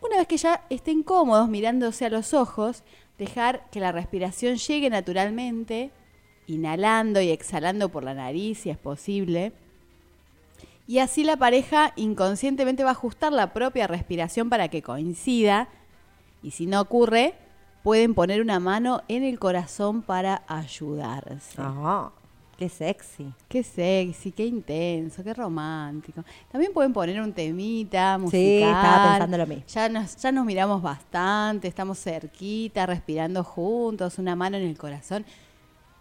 Una 0.01 0.17
vez 0.17 0.27
que 0.27 0.37
ya 0.37 0.65
estén 0.69 1.03
cómodos 1.03 1.49
mirándose 1.49 2.05
a 2.05 2.09
los 2.09 2.33
ojos, 2.33 2.83
dejar 3.17 3.69
que 3.69 3.81
la 3.81 3.91
respiración 3.91 4.55
llegue 4.55 4.89
naturalmente, 4.89 5.91
inhalando 6.47 7.19
y 7.19 7.31
exhalando 7.31 7.89
por 7.89 8.03
la 8.03 8.13
nariz 8.13 8.59
si 8.59 8.69
es 8.69 8.77
posible. 8.77 9.51
Y 10.87 10.99
así 10.99 11.23
la 11.23 11.37
pareja 11.37 11.91
inconscientemente 11.97 12.83
va 12.83 12.91
a 12.91 12.93
ajustar 12.93 13.33
la 13.33 13.51
propia 13.51 13.87
respiración 13.87 14.49
para 14.49 14.69
que 14.69 14.81
coincida. 14.81 15.69
Y 16.41 16.51
si 16.51 16.65
no 16.65 16.79
ocurre, 16.81 17.35
pueden 17.83 18.13
poner 18.13 18.41
una 18.41 18.59
mano 18.59 19.01
en 19.07 19.23
el 19.23 19.39
corazón 19.39 20.01
para 20.01 20.41
ayudarse. 20.47 21.61
Ajá, 21.61 22.11
qué 22.57 22.67
sexy. 22.69 23.31
Qué 23.47 23.63
sexy, 23.63 24.31
qué 24.31 24.45
intenso, 24.45 25.23
qué 25.23 25.33
romántico. 25.33 26.23
También 26.51 26.73
pueden 26.73 26.91
poner 26.93 27.21
un 27.21 27.31
temita 27.33 28.17
musical. 28.17 28.39
Sí, 28.41 28.57
estaba 28.63 29.09
pensando 29.11 29.37
lo 29.37 29.47
mismo. 29.47 29.63
Ya 29.67 29.89
nos, 29.89 30.15
ya 30.17 30.31
nos 30.31 30.45
miramos 30.45 30.81
bastante, 30.81 31.67
estamos 31.67 31.99
cerquita, 31.99 32.85
respirando 32.85 33.43
juntos, 33.43 34.17
una 34.19 34.35
mano 34.35 34.57
en 34.57 34.63
el 34.67 34.77
corazón. 34.77 35.25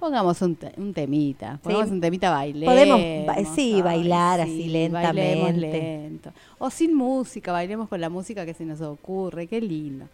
Pongamos 0.00 0.40
un, 0.42 0.54
te- 0.54 0.72
un 0.76 0.94
temita, 0.94 1.58
pongamos 1.60 1.88
Sí. 1.88 1.94
un 1.94 2.00
temita, 2.00 2.30
bailemos. 2.30 2.72
Podemos 2.72 3.00
ba- 3.26 3.54
sí, 3.54 3.82
bailar 3.82 4.40
así 4.40 4.68
lentamente. 4.68 5.52
lento. 5.60 6.32
O 6.58 6.70
sin 6.70 6.94
música, 6.94 7.50
bailemos 7.50 7.88
con 7.88 8.00
la 8.00 8.08
música 8.08 8.46
que 8.46 8.54
se 8.54 8.64
nos 8.64 8.80
ocurre, 8.80 9.48
qué 9.48 9.60
lindo. 9.60 10.06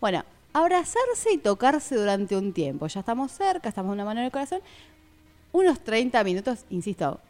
Bueno, 0.00 0.24
abrazarse 0.58 1.32
y 1.32 1.38
tocarse 1.38 1.96
durante 1.96 2.36
un 2.36 2.52
tiempo. 2.52 2.86
Ya 2.86 3.00
estamos 3.00 3.32
cerca, 3.32 3.68
estamos 3.68 3.92
una 3.92 4.04
mano 4.04 4.20
en 4.20 4.26
el 4.26 4.32
corazón. 4.32 4.60
Unos 5.52 5.80
30 5.80 6.22
minutos, 6.24 6.64
insisto, 6.70 7.20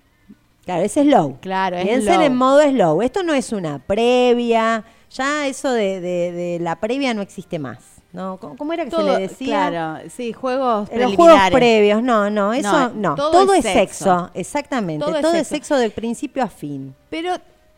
Claro, 0.65 0.82
es 0.82 0.93
slow. 0.94 1.39
Claro, 1.40 1.77
es 1.77 1.85
Piensen 1.85 2.15
slow. 2.15 2.24
en 2.27 2.36
modo 2.36 2.62
slow. 2.62 3.01
Esto 3.03 3.23
no 3.23 3.35
es 3.35 3.53
una 3.53 3.78
previa. 3.78 4.85
Ya 5.12 5.47
eso 5.47 5.70
de, 5.70 6.01
de- 6.01 6.32
de 6.32 6.59
la 6.61 6.81
previa 6.81 7.15
no 7.15 7.23
existe 7.23 7.59
más. 7.61 7.78
¿no? 8.12 8.39
¿Cómo, 8.39 8.73
era 8.73 8.85
que 8.85 8.90
todo, 8.90 9.12
se 9.15 9.20
le 9.20 9.28
decía? 9.28 9.69
claro, 9.69 10.09
sí, 10.09 10.32
juegos 10.32 10.89
los 10.90 11.15
juegos 11.15 11.39
previos, 11.53 12.03
no, 12.03 12.31
no, 12.31 12.55
eso 12.55 12.70
No, 12.73 12.89
no. 12.94 13.15
todo 13.15 13.31
Todo, 13.31 13.53
es 13.53 13.65
es 13.65 13.73
sexo. 13.74 14.05
sexo. 14.05 14.31
exactamente. 14.32 15.05
Todo 15.05 15.20
Todo, 15.20 15.32
es 15.35 15.43
es, 15.43 15.48
sexo. 15.48 15.74
sexo. 15.74 15.77
del 15.77 15.90
principio 15.90 16.43
a 16.43 16.48
fin. 16.48 16.94
Pero 17.11 17.35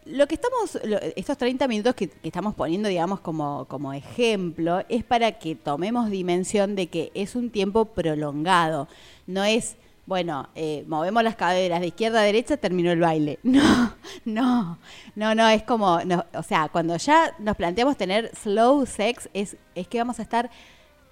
lo 0.09 0.27
que 0.27 0.35
estamos, 0.37 0.79
lo- 0.85 0.99
estos 1.17 1.37
30 1.39 1.69
minutos 1.69 1.95
que, 1.95 2.11
estamos 2.23 2.55
poniendo, 2.55 2.89
digamos, 2.89 3.21
como, 3.21 3.67
como 3.67 3.93
ejemplo, 3.93 4.83
es 4.89 5.05
para 5.05 5.33
que 5.39 5.55
tomemos 5.55 6.11
dimensión 6.11 6.75
de 6.77 6.87
que 6.89 7.11
es 7.15 7.35
un 7.37 7.51
tiempo 7.51 7.85
prolongado. 7.87 8.89
No 9.27 9.45
es, 9.45 9.77
bueno, 10.07 10.49
eh, 10.55 10.85
movemos 10.89 11.23
las 11.23 11.37
caderas 11.37 11.81
de 11.81 11.89
izquierda 11.89 12.21
a 12.21 12.25
derecha, 12.25 12.57
terminó 12.57 12.91
el 12.93 13.01
baile. 13.01 13.39
No, 13.45 13.95
no, 14.25 14.79
no, 15.15 15.35
no, 15.35 15.49
es 15.49 15.63
como, 15.63 16.01
no, 16.05 16.25
o 16.35 16.43
sea, 16.43 16.69
cuando 16.71 16.97
ya 16.97 17.35
nos 17.39 17.57
planteamos 17.57 17.97
tener 17.97 18.31
slow 18.37 18.85
sex, 18.87 19.29
es, 19.33 19.57
es 19.75 19.87
que 19.89 19.99
vamos 19.99 20.19
a 20.19 20.23
estar 20.23 20.51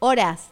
horas 0.00 0.48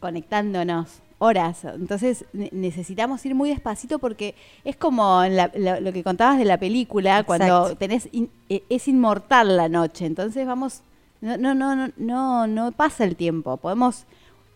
conectándonos 0.00 1.00
horas. 1.18 1.64
Entonces 1.64 2.24
ne- 2.32 2.50
necesitamos 2.52 3.24
ir 3.26 3.34
muy 3.34 3.48
despacito 3.50 3.98
porque 3.98 4.34
es 4.64 4.76
como 4.76 5.22
la- 5.24 5.50
lo, 5.56 5.80
lo 5.80 5.92
que 5.92 6.02
contabas 6.04 6.38
de 6.38 6.44
la 6.44 6.58
película, 6.58 7.24
cuando 7.24 7.46
tenés 7.76 8.08
in- 8.12 8.30
e- 8.48 8.62
es 8.68 8.88
inmortal 8.88 9.56
la 9.56 9.68
noche. 9.68 10.06
Entonces 10.06 10.46
vamos, 10.46 10.82
no, 11.20 11.36
no, 11.36 11.54
no, 11.54 11.74
no, 11.74 11.88
no, 11.96 12.46
no 12.46 12.72
pasa 12.72 13.04
el 13.04 13.16
tiempo. 13.16 13.56
Podemos, 13.56 14.04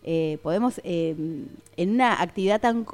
eh, 0.03 0.37
podemos 0.43 0.79
eh, 0.83 1.15
en 1.77 1.89
una 1.89 2.21
actividad 2.21 2.61
tan 2.61 2.85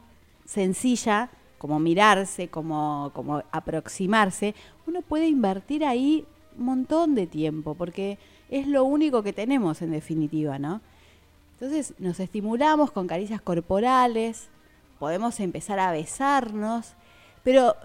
sencilla 0.45 1.29
como 1.59 1.79
mirarse, 1.79 2.47
como, 2.47 3.11
como 3.13 3.43
aproximarse, 3.51 4.55
uno 4.87 5.01
puede 5.01 5.27
invertir 5.27 5.83
ahí 5.85 6.25
un 6.57 6.65
montón 6.65 7.15
de 7.15 7.27
tiempo, 7.27 7.75
porque 7.75 8.17
es 8.49 8.65
lo 8.65 8.83
único 8.85 9.21
que 9.23 9.33
tenemos 9.33 9.81
en 9.81 9.91
definitiva, 9.91 10.57
¿no? 10.57 10.81
Entonces 11.59 11.93
nos 11.99 12.21
estimulamos 12.21 12.89
con 12.91 13.05
caricias 13.05 13.41
corporales, 13.41 14.47
podemos 14.97 15.41
empezar 15.41 15.77
a 15.77 15.91
besarnos, 15.91 16.93
pero 17.43 17.75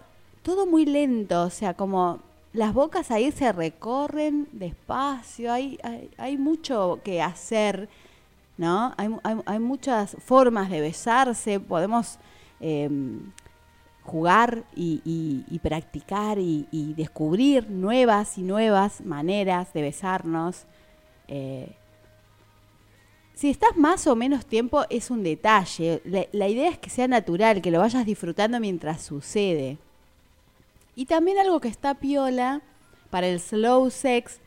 todo 0.45 0.65
muy 0.65 0.87
lento, 0.87 1.43
o 1.43 1.51
sea, 1.51 1.75
como 1.75 2.21
las 2.53 2.73
bocas 2.73 3.11
ahí 3.11 3.33
se 3.33 3.51
recorren 3.51 4.47
despacio, 4.53 5.53
hay, 5.53 5.77
hay, 6.17 6.39
mucho 6.39 7.01
que 7.03 7.21
hacer, 7.21 7.89
¿no? 8.57 8.95
Hay, 8.97 9.11
hay- 9.45 9.59
muchas 9.59 10.17
formas 10.25 10.71
de 10.71 10.81
besarse, 10.81 11.59
podemos 11.59 12.21
em, 12.61 13.33
jugar 14.05 14.63
y, 14.77 15.59
practicar 15.65 16.39
y, 16.39 16.69
y 16.71 16.95
descubrir 16.95 17.69
nuevas 17.71 18.39
y 18.39 18.43
nuevas 18.43 19.01
maneras 19.01 19.73
de 19.73 19.83
besarnos. 19.83 20.65
Eh, 21.27 21.75
si 23.35 23.51
estás 23.51 23.77
más 23.77 24.06
o 24.06 24.15
menos 24.15 24.47
tiempo 24.47 24.85
es 24.90 25.11
un 25.11 25.23
detalle. 25.23 26.01
La, 26.32 26.48
idea 26.48 26.70
es 26.70 26.78
que 26.78 26.89
sea 26.89 27.09
natural, 27.09 27.61
que 27.61 27.70
lo 27.70 27.81
vayas 27.81 28.06
disfrutando 28.06 28.61
mientras 28.61 29.02
sucede. 29.02 29.78
Y 30.94 31.06
también 31.06 31.39
algo 31.39 31.61
que 31.61 31.69
está 31.69 31.94
piola 31.94 32.62
para 33.11 33.27
el 33.27 33.40
slow 33.40 33.90
sex, 33.90 34.40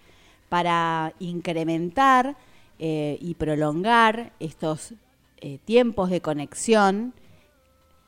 para 0.47 1.13
incrementar 1.19 2.37
eh, 2.79 3.17
y 3.21 3.33
prolongar 3.33 4.31
estos 4.39 4.93
eh, 5.41 5.59
tiempos 5.65 6.09
de 6.09 6.21
conexión, 6.21 7.13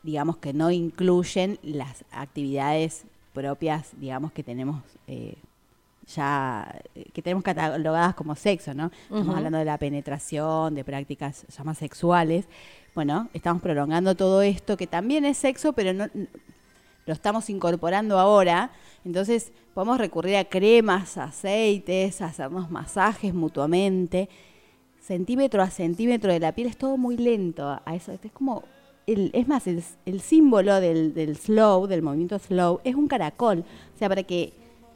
digamos 0.03 0.38
que 0.38 0.53
no 0.53 0.72
incluyen 0.72 1.60
las 1.61 2.06
actividades 2.11 3.06
propias, 3.34 3.91
digamos 3.99 4.31
que 4.31 4.43
tenemos 4.43 4.81
eh, 5.07 5.35
ya, 6.15 6.80
eh, 6.95 7.06
que 7.14 7.22
tenemos 7.22 7.44
catalogadas 7.44 8.15
como 8.15 8.36
sexo, 8.36 8.73
¿no? 8.73 8.91
Estamos 9.03 9.36
hablando 9.36 9.57
de 9.57 9.65
la 9.65 9.77
penetración, 9.77 10.76
de 10.76 10.84
prácticas 10.84 11.45
ya 11.56 11.64
más 11.64 11.77
sexuales. 11.77 12.45
Bueno, 12.95 13.30
estamos 13.34 13.61
prolongando 13.61 14.15
todo 14.15 14.41
esto 14.41 14.76
que 14.77 14.88
también 14.88 15.26
es 15.26 15.38
sexo, 15.38 15.73
pero 15.73 15.94
no, 15.94 16.07
lo 17.06 17.14
estamos 17.14 17.49
incorporando 17.49 18.19
ahora. 18.19 18.72
Entonces 19.06 19.52
podemos 19.73 19.98
recurrir 19.98 20.36
a 20.38 20.45
cremas, 20.45 21.18
aceites, 21.18 22.22
hacernos 22.22 22.69
masajes 22.69 23.34
mutuamente. 23.34 24.30
Centímetro 25.02 25.61
a 25.64 25.69
centímetro 25.69 26.31
de 26.31 26.40
la 26.40 26.52
piel 26.53 26.68
es 26.68 26.77
todo 26.77 26.98
muy 26.98 27.18
lento. 27.18 27.68
A 27.86 27.95
eso 27.95 28.11
es 28.11 28.31
como 28.31 28.64
el- 29.07 29.31
es 29.34 29.48
más, 29.48 29.65
el, 29.68 29.84
el 30.06 30.22
símbolo 30.22 30.80
del, 30.80 31.14
del 31.14 31.36
slow, 31.36 31.88
del 31.88 32.02
movimiento 32.03 32.38
slow, 32.38 32.80
es 32.84 32.94
un 32.95 33.07
caracol. 33.07 33.64
O 33.95 33.98
sea, 33.98 34.07
para 34.10 34.23
que 34.23 34.53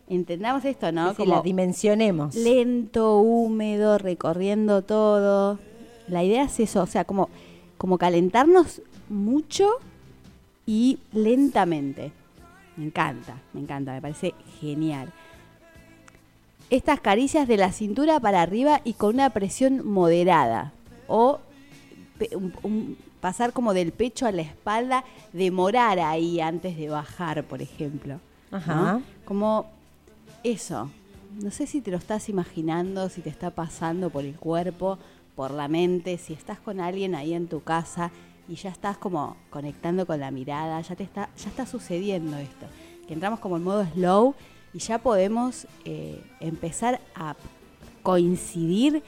entendamos 0.08 0.66
esto, 0.66 0.92
¿no? 0.92 1.14
Sí, 1.16 1.26
la 1.26 1.42
dimensionemos. 1.42 2.36
lento, 2.36 3.20
húmedo, 3.20 3.98
recorriendo 3.98 4.82
todo. 4.82 5.60
La 6.08 6.24
idea 6.24 6.44
es 6.44 6.60
eso, 6.60 6.82
o 6.84 6.88
sea, 6.88 7.06
como, 7.06 7.30
como 7.78 7.98
calentarnos 7.98 8.82
mucho 9.10 9.70
y 10.66 11.00
lentamente. 11.14 12.12
Me 12.78 12.86
encanta, 12.86 13.38
me 13.54 13.62
encanta, 13.62 13.94
me 13.94 14.02
parece 14.02 14.34
genial. 14.60 15.12
Estas 16.70 17.00
caricias 17.00 17.48
de 17.48 17.58
la 17.58 17.72
cintura 17.72 18.20
para 18.20 18.42
arriba 18.42 18.82
y 18.84 18.94
con 18.94 19.14
una 19.16 19.30
presión 19.30 19.86
moderada. 19.88 20.74
O 21.08 21.40
pe- 22.18 22.36
un- 22.36 22.54
un- 22.64 22.98
pasar 23.22 23.54
como 23.54 23.74
del 23.74 23.92
pecho 23.92 24.26
a 24.26 24.32
la 24.32 24.42
espalda, 24.42 25.04
demorar 25.34 26.00
ahí 26.00 26.42
antes 26.42 26.76
de 26.78 26.90
bajar, 26.90 27.44
por 27.44 27.62
ejemplo. 27.62 28.20
¿no? 28.52 28.58
Ajá. 28.58 29.02
Como 29.26 29.68
eso. 30.44 30.90
No 31.42 31.52
sé 31.52 31.66
si 31.66 31.82
te 31.82 31.92
lo 31.92 31.98
estás 31.98 32.30
imaginando, 32.30 33.10
si 33.10 33.22
te 33.22 33.30
está 33.30 33.50
pasando 33.52 34.10
por 34.10 34.24
el 34.24 34.36
cuerpo, 34.36 35.00
por 35.36 35.52
la 35.52 35.68
mente, 35.68 36.18
si 36.18 36.34
estás 36.34 36.60
con 36.60 36.80
alguien 36.80 37.16
ahí 37.16 37.34
en 37.34 37.48
tu 37.48 37.62
casa 37.62 38.12
y 38.48 38.56
ya 38.56 38.70
estás 38.70 38.98
como 38.98 39.38
conectando 39.50 40.06
con 40.06 40.20
la 40.20 40.32
mirada, 40.32 40.80
ya 40.82 40.94
está, 40.94 41.30
ya 41.36 41.50
está 41.50 41.66
sucediendo 41.66 42.38
esto. 42.38 42.68
Que 43.08 43.14
entramos 43.14 43.40
como 43.40 43.58
en 43.58 43.64
modo 43.64 43.86
slow 43.94 44.36
y 44.74 44.80
ya 44.80 45.00
podemos 45.00 45.68
eh, 45.86 46.22
empezar 46.40 47.02
a 47.16 47.36
coincidir 48.04 49.04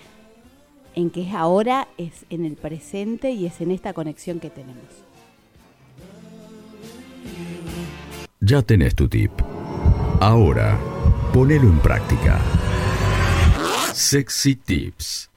en 0.95 1.09
que 1.09 1.27
es 1.27 1.33
ahora, 1.33 1.87
es 1.97 2.25
en 2.29 2.45
el 2.45 2.55
presente 2.55 3.31
y 3.31 3.45
es 3.45 3.59
en 3.61 3.71
esta 3.71 3.93
conexión 3.93 4.39
que 4.39 4.49
tenemos. 4.49 4.83
Ya 8.39 8.61
tenés 8.61 8.95
tu 8.95 9.07
tip. 9.07 9.31
Ahora, 10.21 10.79
ponelo 11.35 11.67
en 11.67 11.79
práctica. 11.79 12.39
Sexy 13.93 14.55
Tips. 14.55 15.29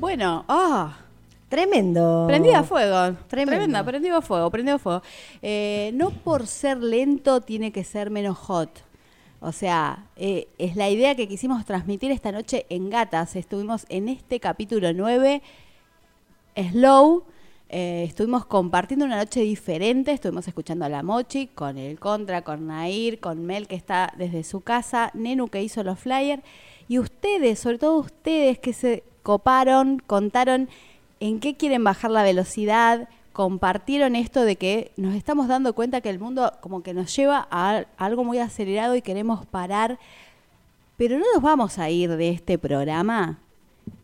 Bueno, 0.00 0.46
ah, 0.48 0.96
Tremendo. 1.50 2.24
Prendida 2.26 2.60
a 2.60 2.62
fuego. 2.62 3.14
Tremendo. 3.28 3.50
Tremenda, 3.58 3.84
prendido 3.84 4.16
a 4.16 4.22
fuego, 4.22 4.50
prendido 4.50 4.76
a 4.76 4.78
fuego. 4.78 5.02
Eh, 5.42 5.90
no 5.92 6.12
por 6.12 6.46
ser 6.46 6.78
lento 6.78 7.42
tiene 7.42 7.72
que 7.72 7.84
ser 7.84 8.08
menos 8.08 8.38
hot. 8.38 8.70
O 9.40 9.52
sea, 9.52 10.06
eh, 10.16 10.48
es 10.58 10.76
la 10.76 10.88
idea 10.88 11.14
que 11.14 11.28
quisimos 11.28 11.64
transmitir 11.64 12.10
esta 12.10 12.32
noche 12.32 12.66
en 12.68 12.90
Gatas. 12.90 13.36
Estuvimos 13.36 13.84
en 13.88 14.08
este 14.08 14.40
capítulo 14.40 14.92
9, 14.92 15.42
Slow. 16.56 17.24
Eh, 17.68 18.04
estuvimos 18.06 18.46
compartiendo 18.46 19.04
una 19.04 19.16
noche 19.16 19.40
diferente. 19.40 20.12
Estuvimos 20.12 20.48
escuchando 20.48 20.84
a 20.84 20.88
la 20.88 21.02
Mochi 21.02 21.48
con 21.48 21.76
el 21.76 21.98
Contra, 21.98 22.42
con 22.42 22.66
Nair, 22.66 23.20
con 23.20 23.44
Mel 23.44 23.66
que 23.66 23.74
está 23.74 24.14
desde 24.16 24.44
su 24.44 24.60
casa, 24.60 25.10
Nenu 25.14 25.48
que 25.48 25.62
hizo 25.62 25.82
los 25.82 25.98
flyers. 25.98 26.42
Y 26.88 26.98
ustedes, 26.98 27.58
sobre 27.58 27.78
todo 27.78 27.98
ustedes 27.98 28.58
que 28.58 28.72
se 28.72 29.04
coparon, 29.22 29.98
contaron 29.98 30.68
en 31.20 31.40
qué 31.40 31.56
quieren 31.56 31.82
bajar 31.84 32.10
la 32.10 32.22
velocidad, 32.22 33.08
compartieron 33.34 34.14
esto 34.14 34.44
de 34.44 34.54
que 34.54 34.92
nos 34.96 35.16
estamos 35.16 35.48
dando 35.48 35.74
cuenta 35.74 36.00
que 36.00 36.08
el 36.08 36.20
mundo 36.20 36.52
como 36.60 36.84
que 36.84 36.94
nos 36.94 37.14
lleva 37.14 37.48
a, 37.50 37.84
algo 37.96 38.22
muy 38.22 38.38
acelerado 38.38 38.94
y 38.94 39.02
queremos 39.02 39.44
parar, 39.44 39.98
pero 40.96 41.18
no 41.18 41.24
nos 41.34 41.42
vamos 41.42 41.80
a 41.80 41.90
ir 41.90 42.16
de 42.16 42.30
este 42.30 42.58
programa 42.58 43.40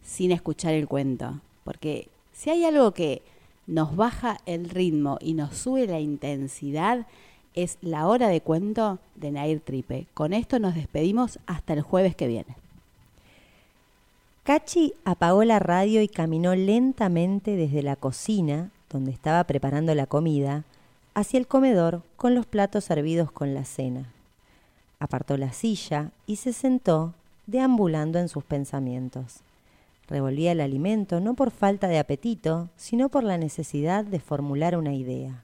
sin 0.03 0.33
escuchar 0.33 0.75
el 0.75 0.89
cuento, 0.89 1.41
porque 1.63 2.09
si 2.33 2.51
hay 2.51 2.65
algo 2.65 2.91
que 2.91 3.23
nos 3.69 3.95
baja 3.95 4.39
el 4.47 4.69
ritmo 4.69 5.17
y 5.21 5.35
nos 5.35 5.57
sube 5.57 5.87
la 5.87 6.01
intensidad, 6.01 7.07
es 7.55 7.79
la 7.83 8.09
hora 8.09 8.27
de 8.27 8.41
cuento 8.41 8.99
de 9.15 9.31
Nair 9.31 9.61
Tripe. 9.61 10.09
Con 10.13 10.33
esto 10.33 10.59
nos 10.59 10.75
despedimos 10.75 11.39
hasta 11.47 11.73
el 11.75 11.83
jueves 11.83 12.17
que 12.17 12.27
viene. 12.27 12.57
Cachi 14.43 14.95
apagó 15.05 15.45
la 15.45 15.61
radio 15.61 16.03
y 16.03 16.09
caminó 16.09 16.57
lentamente 16.57 17.55
desde 17.55 17.85
la 17.85 17.95
cocina, 17.95 18.73
donde 18.91 19.13
estaba 19.13 19.45
preparando 19.45 19.95
la 19.95 20.07
comida, 20.07 20.65
hacia 21.15 21.39
el 21.39 21.47
comedor 21.47 22.03
con 22.17 22.35
los 22.35 22.47
platos 22.47 22.85
servidos 22.85 23.31
con 23.33 23.55
la 23.55 23.65
cena. 23.65 24.13
Apartó 24.99 25.37
la 25.37 25.53
silla 25.53 26.11
y 26.27 26.37
se 26.37 26.53
sentó, 26.53 27.15
deambulando 27.47 28.19
en 28.19 28.29
sus 28.29 28.45
pensamientos. 28.45 29.41
Revolvía 30.09 30.53
el 30.53 30.61
alimento 30.61 31.21
no 31.21 31.35
por 31.35 31.51
falta 31.51 31.89
de 31.89 31.99
apetito, 31.99 32.69
sino 32.77 33.09
por 33.09 33.25
la 33.25 33.39
necesidad 33.39 34.05
de 34.05 34.21
formular 34.21 34.77
una 34.77 34.93
idea. 34.93 35.43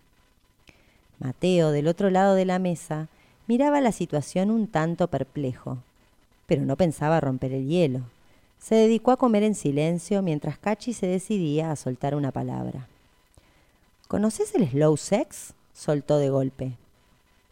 Mateo, 1.18 1.70
del 1.70 1.88
otro 1.88 2.10
lado 2.10 2.34
de 2.34 2.44
la 2.44 2.58
mesa, 2.58 3.08
miraba 3.46 3.80
la 3.80 3.92
situación 3.92 4.50
un 4.50 4.66
tanto 4.66 5.06
perplejo, 5.06 5.78
pero 6.46 6.62
no 6.62 6.76
pensaba 6.76 7.20
romper 7.20 7.52
el 7.52 7.66
hielo. 7.66 8.00
Se 8.58 8.74
dedicó 8.74 9.12
a 9.12 9.16
comer 9.16 9.42
en 9.44 9.54
silencio 9.54 10.22
mientras 10.22 10.58
Cachi 10.58 10.92
se 10.92 11.06
decidía 11.06 11.70
a 11.70 11.76
soltar 11.76 12.14
una 12.14 12.32
palabra. 12.32 12.88
¿Conoces 14.08 14.54
el 14.54 14.68
slow 14.68 14.96
sex? 14.96 15.54
soltó 15.72 16.18
de 16.18 16.30
golpe. 16.30 16.76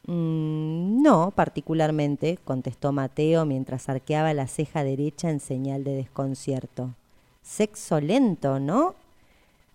"Mm, 0.07 1.03
no, 1.03 1.31
particularmente, 1.33 2.39
contestó 2.45 2.93
Mateo 2.93 3.45
mientras 3.45 3.89
arqueaba 3.89 4.33
la 4.35 4.47
ceja 4.47 4.85
derecha 4.85 5.31
en 5.31 5.41
señal 5.41 5.83
de 5.85 5.95
desconcierto. 5.95 6.95
Sexo 7.43 8.01
lento, 8.01 8.61
¿no? 8.61 8.95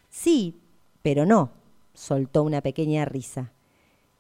Sí, 0.10 0.60
pero 1.04 1.26
no, 1.26 1.50
soltó 1.94 2.44
una 2.44 2.62
pequeña 2.62 3.06
risa. 3.06 3.52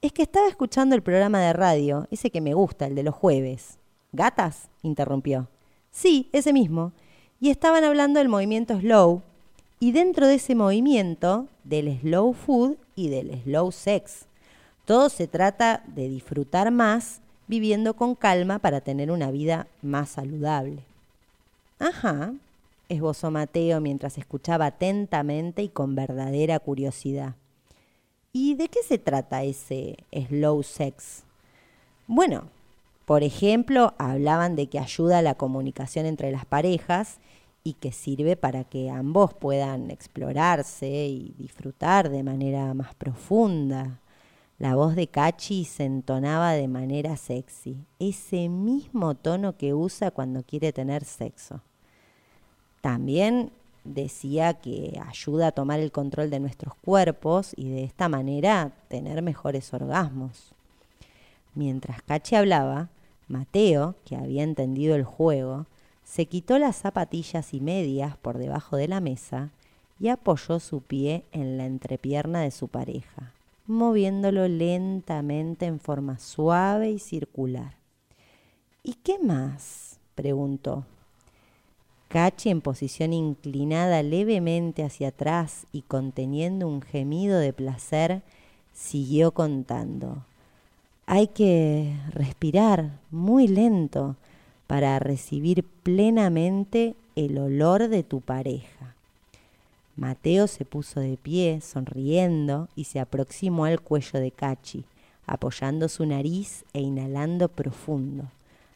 Es 0.02 0.11
que 0.14 0.22
estaba 0.22 0.48
escuchando 0.48 0.95
el 0.95 1.02
programa 1.02 1.40
de 1.41 1.53
radio, 1.53 2.07
ese 2.11 2.30
que 2.30 2.41
me 2.41 2.53
gusta, 2.53 2.86
el 2.88 2.95
de 2.95 3.03
los 3.03 3.15
jueves. 3.15 3.80
¿Gatas? 4.11 4.69
interrumpió. 4.84 5.48
Sí, 5.91 6.30
ese 6.34 6.53
mismo. 6.53 6.94
Y 7.40 7.49
estaban 7.49 7.84
hablando 7.84 8.19
del 8.19 8.30
movimiento 8.30 8.80
slow. 8.80 9.22
Y 9.80 9.93
dentro 9.93 10.27
de 10.27 10.35
ese 10.35 10.56
movimiento, 10.56 11.47
del 11.64 11.99
slow 12.01 12.34
food 12.34 12.76
y 12.95 13.10
del 13.10 13.41
slow 13.43 13.72
sex. 13.72 14.26
Todo 14.85 15.10
se 15.10 15.27
trata 15.27 15.84
de 15.88 16.10
disfrutar 16.10 16.72
más 16.72 17.22
viviendo 17.47 17.95
con 17.95 18.15
calma 18.15 18.60
para 18.60 18.81
tener 18.81 19.10
una 19.10 19.31
vida 19.31 19.68
más 19.81 20.10
saludable. 20.10 20.84
Ajá, 21.80 22.34
esbozó 22.89 23.31
Mateo 23.31 23.80
mientras 23.80 24.18
escuchaba 24.18 24.65
atentamente 24.65 25.64
y 25.64 25.69
con 25.69 25.95
verdadera 25.95 26.60
curiosidad. 26.60 27.35
¿Y 28.34 28.56
de 28.56 28.68
qué 28.68 28.84
se 28.84 28.97
trata 28.97 29.43
ese 29.43 29.97
slow 30.11 30.61
sex? 30.61 31.23
Bueno, 32.06 32.49
por 33.06 33.23
ejemplo, 33.23 33.93
hablaban 33.97 34.56
de 34.56 34.68
que 34.68 34.77
ayuda 34.77 35.19
a 35.19 35.23
la 35.23 35.35
comunicación 35.35 36.06
entre 36.06 36.31
las 36.31 36.45
parejas 36.45 37.18
y 37.64 37.73
que 37.73 37.91
sirve 37.91 38.36
para 38.36 38.64
que 38.64 38.90
ambos 38.90 39.34
puedan 39.34 39.91
explorarse 39.91 40.88
y 40.88 41.34
disfrutar 41.38 42.10
de 42.10 42.23
manera 42.23 42.73
más 42.73 42.95
profunda. 42.95 43.99
La 44.57 44.76
voz 44.76 44.95
de 44.95 45.07
Cachi 45.07 45.65
se 45.65 45.86
entonaba 45.86 46.53
de 46.53 46.68
manera 46.68 47.15
sexy, 47.15 47.86
ese 47.98 48.49
mismo 48.49 49.15
tono 49.15 49.56
que 49.57 49.73
usa 49.73 50.11
cuando 50.11 50.44
quiere 50.44 50.73
tener 50.73 51.06
sexo. 51.06 51.61
También 52.81 53.52
decía 53.84 54.53
que 54.56 54.99
ayuda 55.07 55.48
a 55.48 55.52
tomar 55.52 55.80
el 55.80 55.91
control 55.91 56.30
de 56.30 56.40
nuestros 56.40 56.76
cuerpos 56.76 57.53
y 57.56 57.69
de 57.69 57.84
esta 57.84 58.10
manera 58.10 58.72
tener 58.88 59.22
mejores 59.22 59.73
orgasmos. 59.73 60.53
Mientras 61.56 62.02
Cachi 62.03 62.36
hablaba, 62.36 62.90
Mateo, 63.27 63.95
que 64.06 64.15
había 64.15 64.44
entendido 64.44 64.95
el 64.95 65.03
juego, 65.03 65.68
se 66.10 66.26
quitó 66.26 66.57
las 66.57 66.76
zapatillas 66.76 67.53
y 67.53 67.61
medias 67.61 68.18
por 68.18 68.40
debajo 68.40 68.77
de 68.77 68.88
la 68.88 68.99
mesa 68.99 69.52
y 69.99 70.07
apoyó 70.07 70.60
su 70.60 70.81
pie 70.81 71.23
en 71.31 71.60
la 71.60 71.68
entrepierna 71.68 72.41
de 72.41 72.49
su 72.49 72.68
pareja, 72.68 73.31
moviéndolo 73.68 74.48
lentamente 74.48 75.68
en 75.68 75.80
forma 75.80 76.18
suave 76.18 76.90
y 76.90 76.98
circular. 76.98 77.76
¿Y 78.81 78.95
qué 78.95 79.19
más? 79.19 79.99
preguntó. 80.15 80.84
Cachi 82.07 82.49
en 82.49 82.61
posición 82.61 83.14
inclinada 83.14 84.02
levemente 84.02 84.84
hacia 84.84 85.10
atrás 85.10 85.68
y 85.72 85.84
conteniendo 85.84 86.68
un 86.68 86.81
gemido 86.81 87.38
de 87.38 87.53
placer, 87.53 88.23
siguió 88.73 89.31
contando. 89.31 90.26
Hay 91.06 91.27
que 91.27 91.95
respirar 92.10 92.99
muy 93.11 93.48
lento 93.48 94.15
para 94.69 94.99
recibir 94.99 95.65
plenamente 95.81 96.95
el 97.15 97.39
olor 97.39 97.87
de 97.87 98.03
tu 98.03 98.21
pareja. 98.21 98.93
Mateo 99.95 100.45
se 100.45 100.63
puso 100.63 100.99
de 100.99 101.17
pie, 101.17 101.59
sonriendo, 101.59 102.69
y 102.75 102.83
se 102.83 102.99
aproximó 102.99 103.65
al 103.65 103.81
cuello 103.81 104.19
de 104.19 104.29
Cachi, 104.29 104.85
apoyando 105.25 105.89
su 105.89 106.05
nariz 106.05 106.65
e 106.73 106.81
inhalando 106.81 107.49
profundo, 107.49 108.25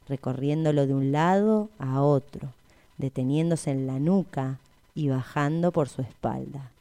recorriéndolo 0.09 0.87
de 0.87 0.95
un 0.95 1.11
lado 1.11 1.69
a 1.77 2.01
otro 2.01 2.49
deteniéndose 2.97 3.71
en 3.71 3.87
la 3.87 3.99
nuca 3.99 4.59
y 4.95 5.09
bajando 5.09 5.71
por 5.71 5.89
su 5.89 6.01
espalda. 6.01 6.71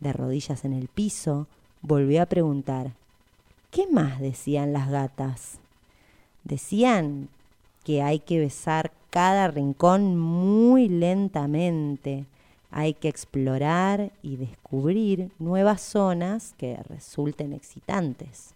De 0.00 0.12
rodillas 0.12 0.64
en 0.64 0.72
el 0.72 0.88
piso, 0.88 1.46
volvió 1.82 2.22
a 2.22 2.26
preguntar, 2.26 2.92
¿qué 3.70 3.86
más 3.90 4.20
decían 4.20 4.72
las 4.72 4.90
gatas? 4.90 5.58
Decían 6.44 7.28
que 7.84 8.02
hay 8.02 8.18
que 8.18 8.38
besar 8.38 8.92
cada 9.10 9.48
rincón 9.48 10.18
muy 10.18 10.88
lentamente, 10.88 12.26
hay 12.70 12.94
que 12.94 13.08
explorar 13.08 14.12
y 14.22 14.36
descubrir 14.36 15.30
nuevas 15.38 15.80
zonas 15.80 16.54
que 16.56 16.76
resulten 16.88 17.52
excitantes. 17.52 18.54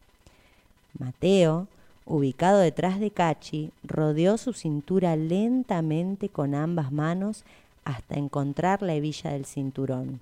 Mateo 0.98 1.66
ubicado 2.06 2.59
detrás 2.59 3.01
de 3.01 3.10
Cachi, 3.10 3.70
rodeó 3.82 4.36
su 4.36 4.52
cintura 4.52 5.16
lentamente 5.16 6.28
con 6.28 6.55
ambas 6.55 6.92
manos 6.92 7.44
hasta 7.84 8.16
encontrar 8.16 8.82
la 8.82 8.94
hebilla 8.94 9.30
del 9.30 9.46
cinturón, 9.46 10.20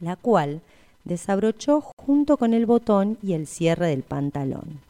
la 0.00 0.16
cual 0.16 0.60
desabrochó 1.04 1.80
junto 1.80 2.36
con 2.36 2.54
el 2.54 2.66
botón 2.66 3.18
y 3.22 3.32
el 3.34 3.46
cierre 3.46 3.88
del 3.88 4.02
pantalón. 4.02 4.80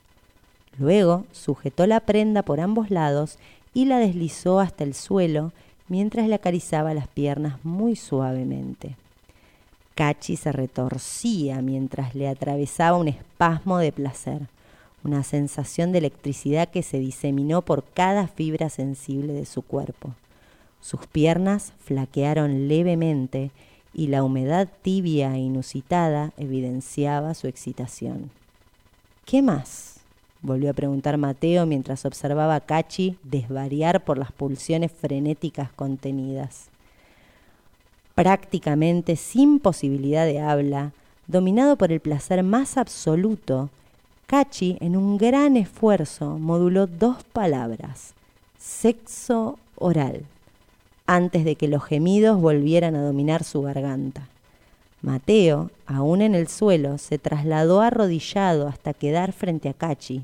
Luego 0.78 1.24
sujetó 1.32 1.86
la 1.86 2.00
prenda 2.00 2.42
por 2.42 2.60
ambos 2.60 2.90
lados 2.90 3.38
y 3.74 3.84
la 3.84 3.98
deslizó 3.98 4.60
hasta 4.60 4.84
el 4.84 4.94
suelo 4.94 5.52
mientras 5.88 6.28
le 6.28 6.34
acariciaba 6.34 6.94
las 6.94 7.08
piernas 7.08 7.58
muy 7.64 7.96
suavemente. 7.96 8.96
Cachi 9.94 10.36
se 10.36 10.52
retorcía 10.52 11.60
mientras 11.60 12.14
le 12.14 12.28
atravesaba 12.28 12.96
un 12.96 13.08
espasmo 13.08 13.78
de 13.78 13.92
placer 13.92 14.42
una 15.04 15.22
sensación 15.22 15.92
de 15.92 15.98
electricidad 15.98 16.68
que 16.68 16.82
se 16.82 16.98
diseminó 16.98 17.62
por 17.62 17.84
cada 17.84 18.26
fibra 18.26 18.68
sensible 18.68 19.32
de 19.32 19.46
su 19.46 19.62
cuerpo. 19.62 20.14
Sus 20.80 21.06
piernas 21.06 21.72
flaquearon 21.84 22.68
levemente 22.68 23.50
y 23.92 24.08
la 24.08 24.22
humedad 24.22 24.68
tibia 24.82 25.34
e 25.34 25.40
inusitada 25.40 26.32
evidenciaba 26.36 27.34
su 27.34 27.48
excitación. 27.48 28.30
¿Qué 29.24 29.42
más? 29.42 29.89
Volvió 30.42 30.70
a 30.70 30.74
preguntar 30.74 31.16
Mateo 31.16 31.66
mientras 31.66 32.04
observaba 32.04 32.54
a 32.54 32.60
Cachi 32.60 33.16
desvariar 33.22 34.04
por 34.04 34.18
las 34.18 34.32
pulsiones 34.32 34.92
frenéticas 34.92 35.70
contenidas. 35.72 36.68
Prácticamente 38.14 39.16
sin 39.16 39.60
posibilidad 39.60 40.26
de 40.26 40.40
habla, 40.40 40.92
dominado 41.26 41.76
por 41.76 41.92
el 41.92 42.00
placer 42.00 42.42
más 42.42 42.76
absoluto, 42.76 43.70
Cachi, 44.26 44.76
en 44.80 44.96
un 44.96 45.18
gran 45.18 45.56
esfuerzo, 45.56 46.38
moduló 46.38 46.86
dos 46.86 47.24
palabras, 47.24 48.14
sexo 48.58 49.58
oral, 49.76 50.22
antes 51.06 51.44
de 51.44 51.56
que 51.56 51.66
los 51.66 51.82
gemidos 51.82 52.40
volvieran 52.40 52.94
a 52.94 53.02
dominar 53.02 53.42
su 53.42 53.62
garganta. 53.62 54.28
Mateo, 55.02 55.70
aún 55.86 56.22
en 56.22 56.34
el 56.34 56.48
suelo, 56.48 56.98
se 56.98 57.18
trasladó 57.18 57.80
arrodillado 57.80 58.68
hasta 58.68 58.92
quedar 58.92 59.32
frente 59.32 59.68
a 59.68 59.74
Cachi 59.74 60.22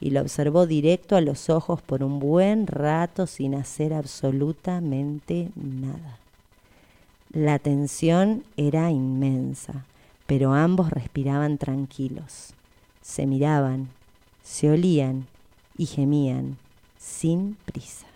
y 0.00 0.10
lo 0.10 0.20
observó 0.20 0.66
directo 0.66 1.16
a 1.16 1.20
los 1.20 1.50
ojos 1.50 1.82
por 1.82 2.02
un 2.02 2.18
buen 2.18 2.66
rato 2.66 3.26
sin 3.26 3.54
hacer 3.54 3.92
absolutamente 3.92 5.50
nada. 5.54 6.18
La 7.32 7.58
tensión 7.58 8.44
era 8.56 8.90
inmensa, 8.90 9.84
pero 10.26 10.54
ambos 10.54 10.90
respiraban 10.90 11.58
tranquilos 11.58 12.54
se 13.06 13.24
miraban, 13.24 13.88
se 14.42 14.68
olían 14.68 15.28
y 15.78 15.86
gemían 15.86 16.58
sin 16.98 17.56
prisa. 17.64 18.06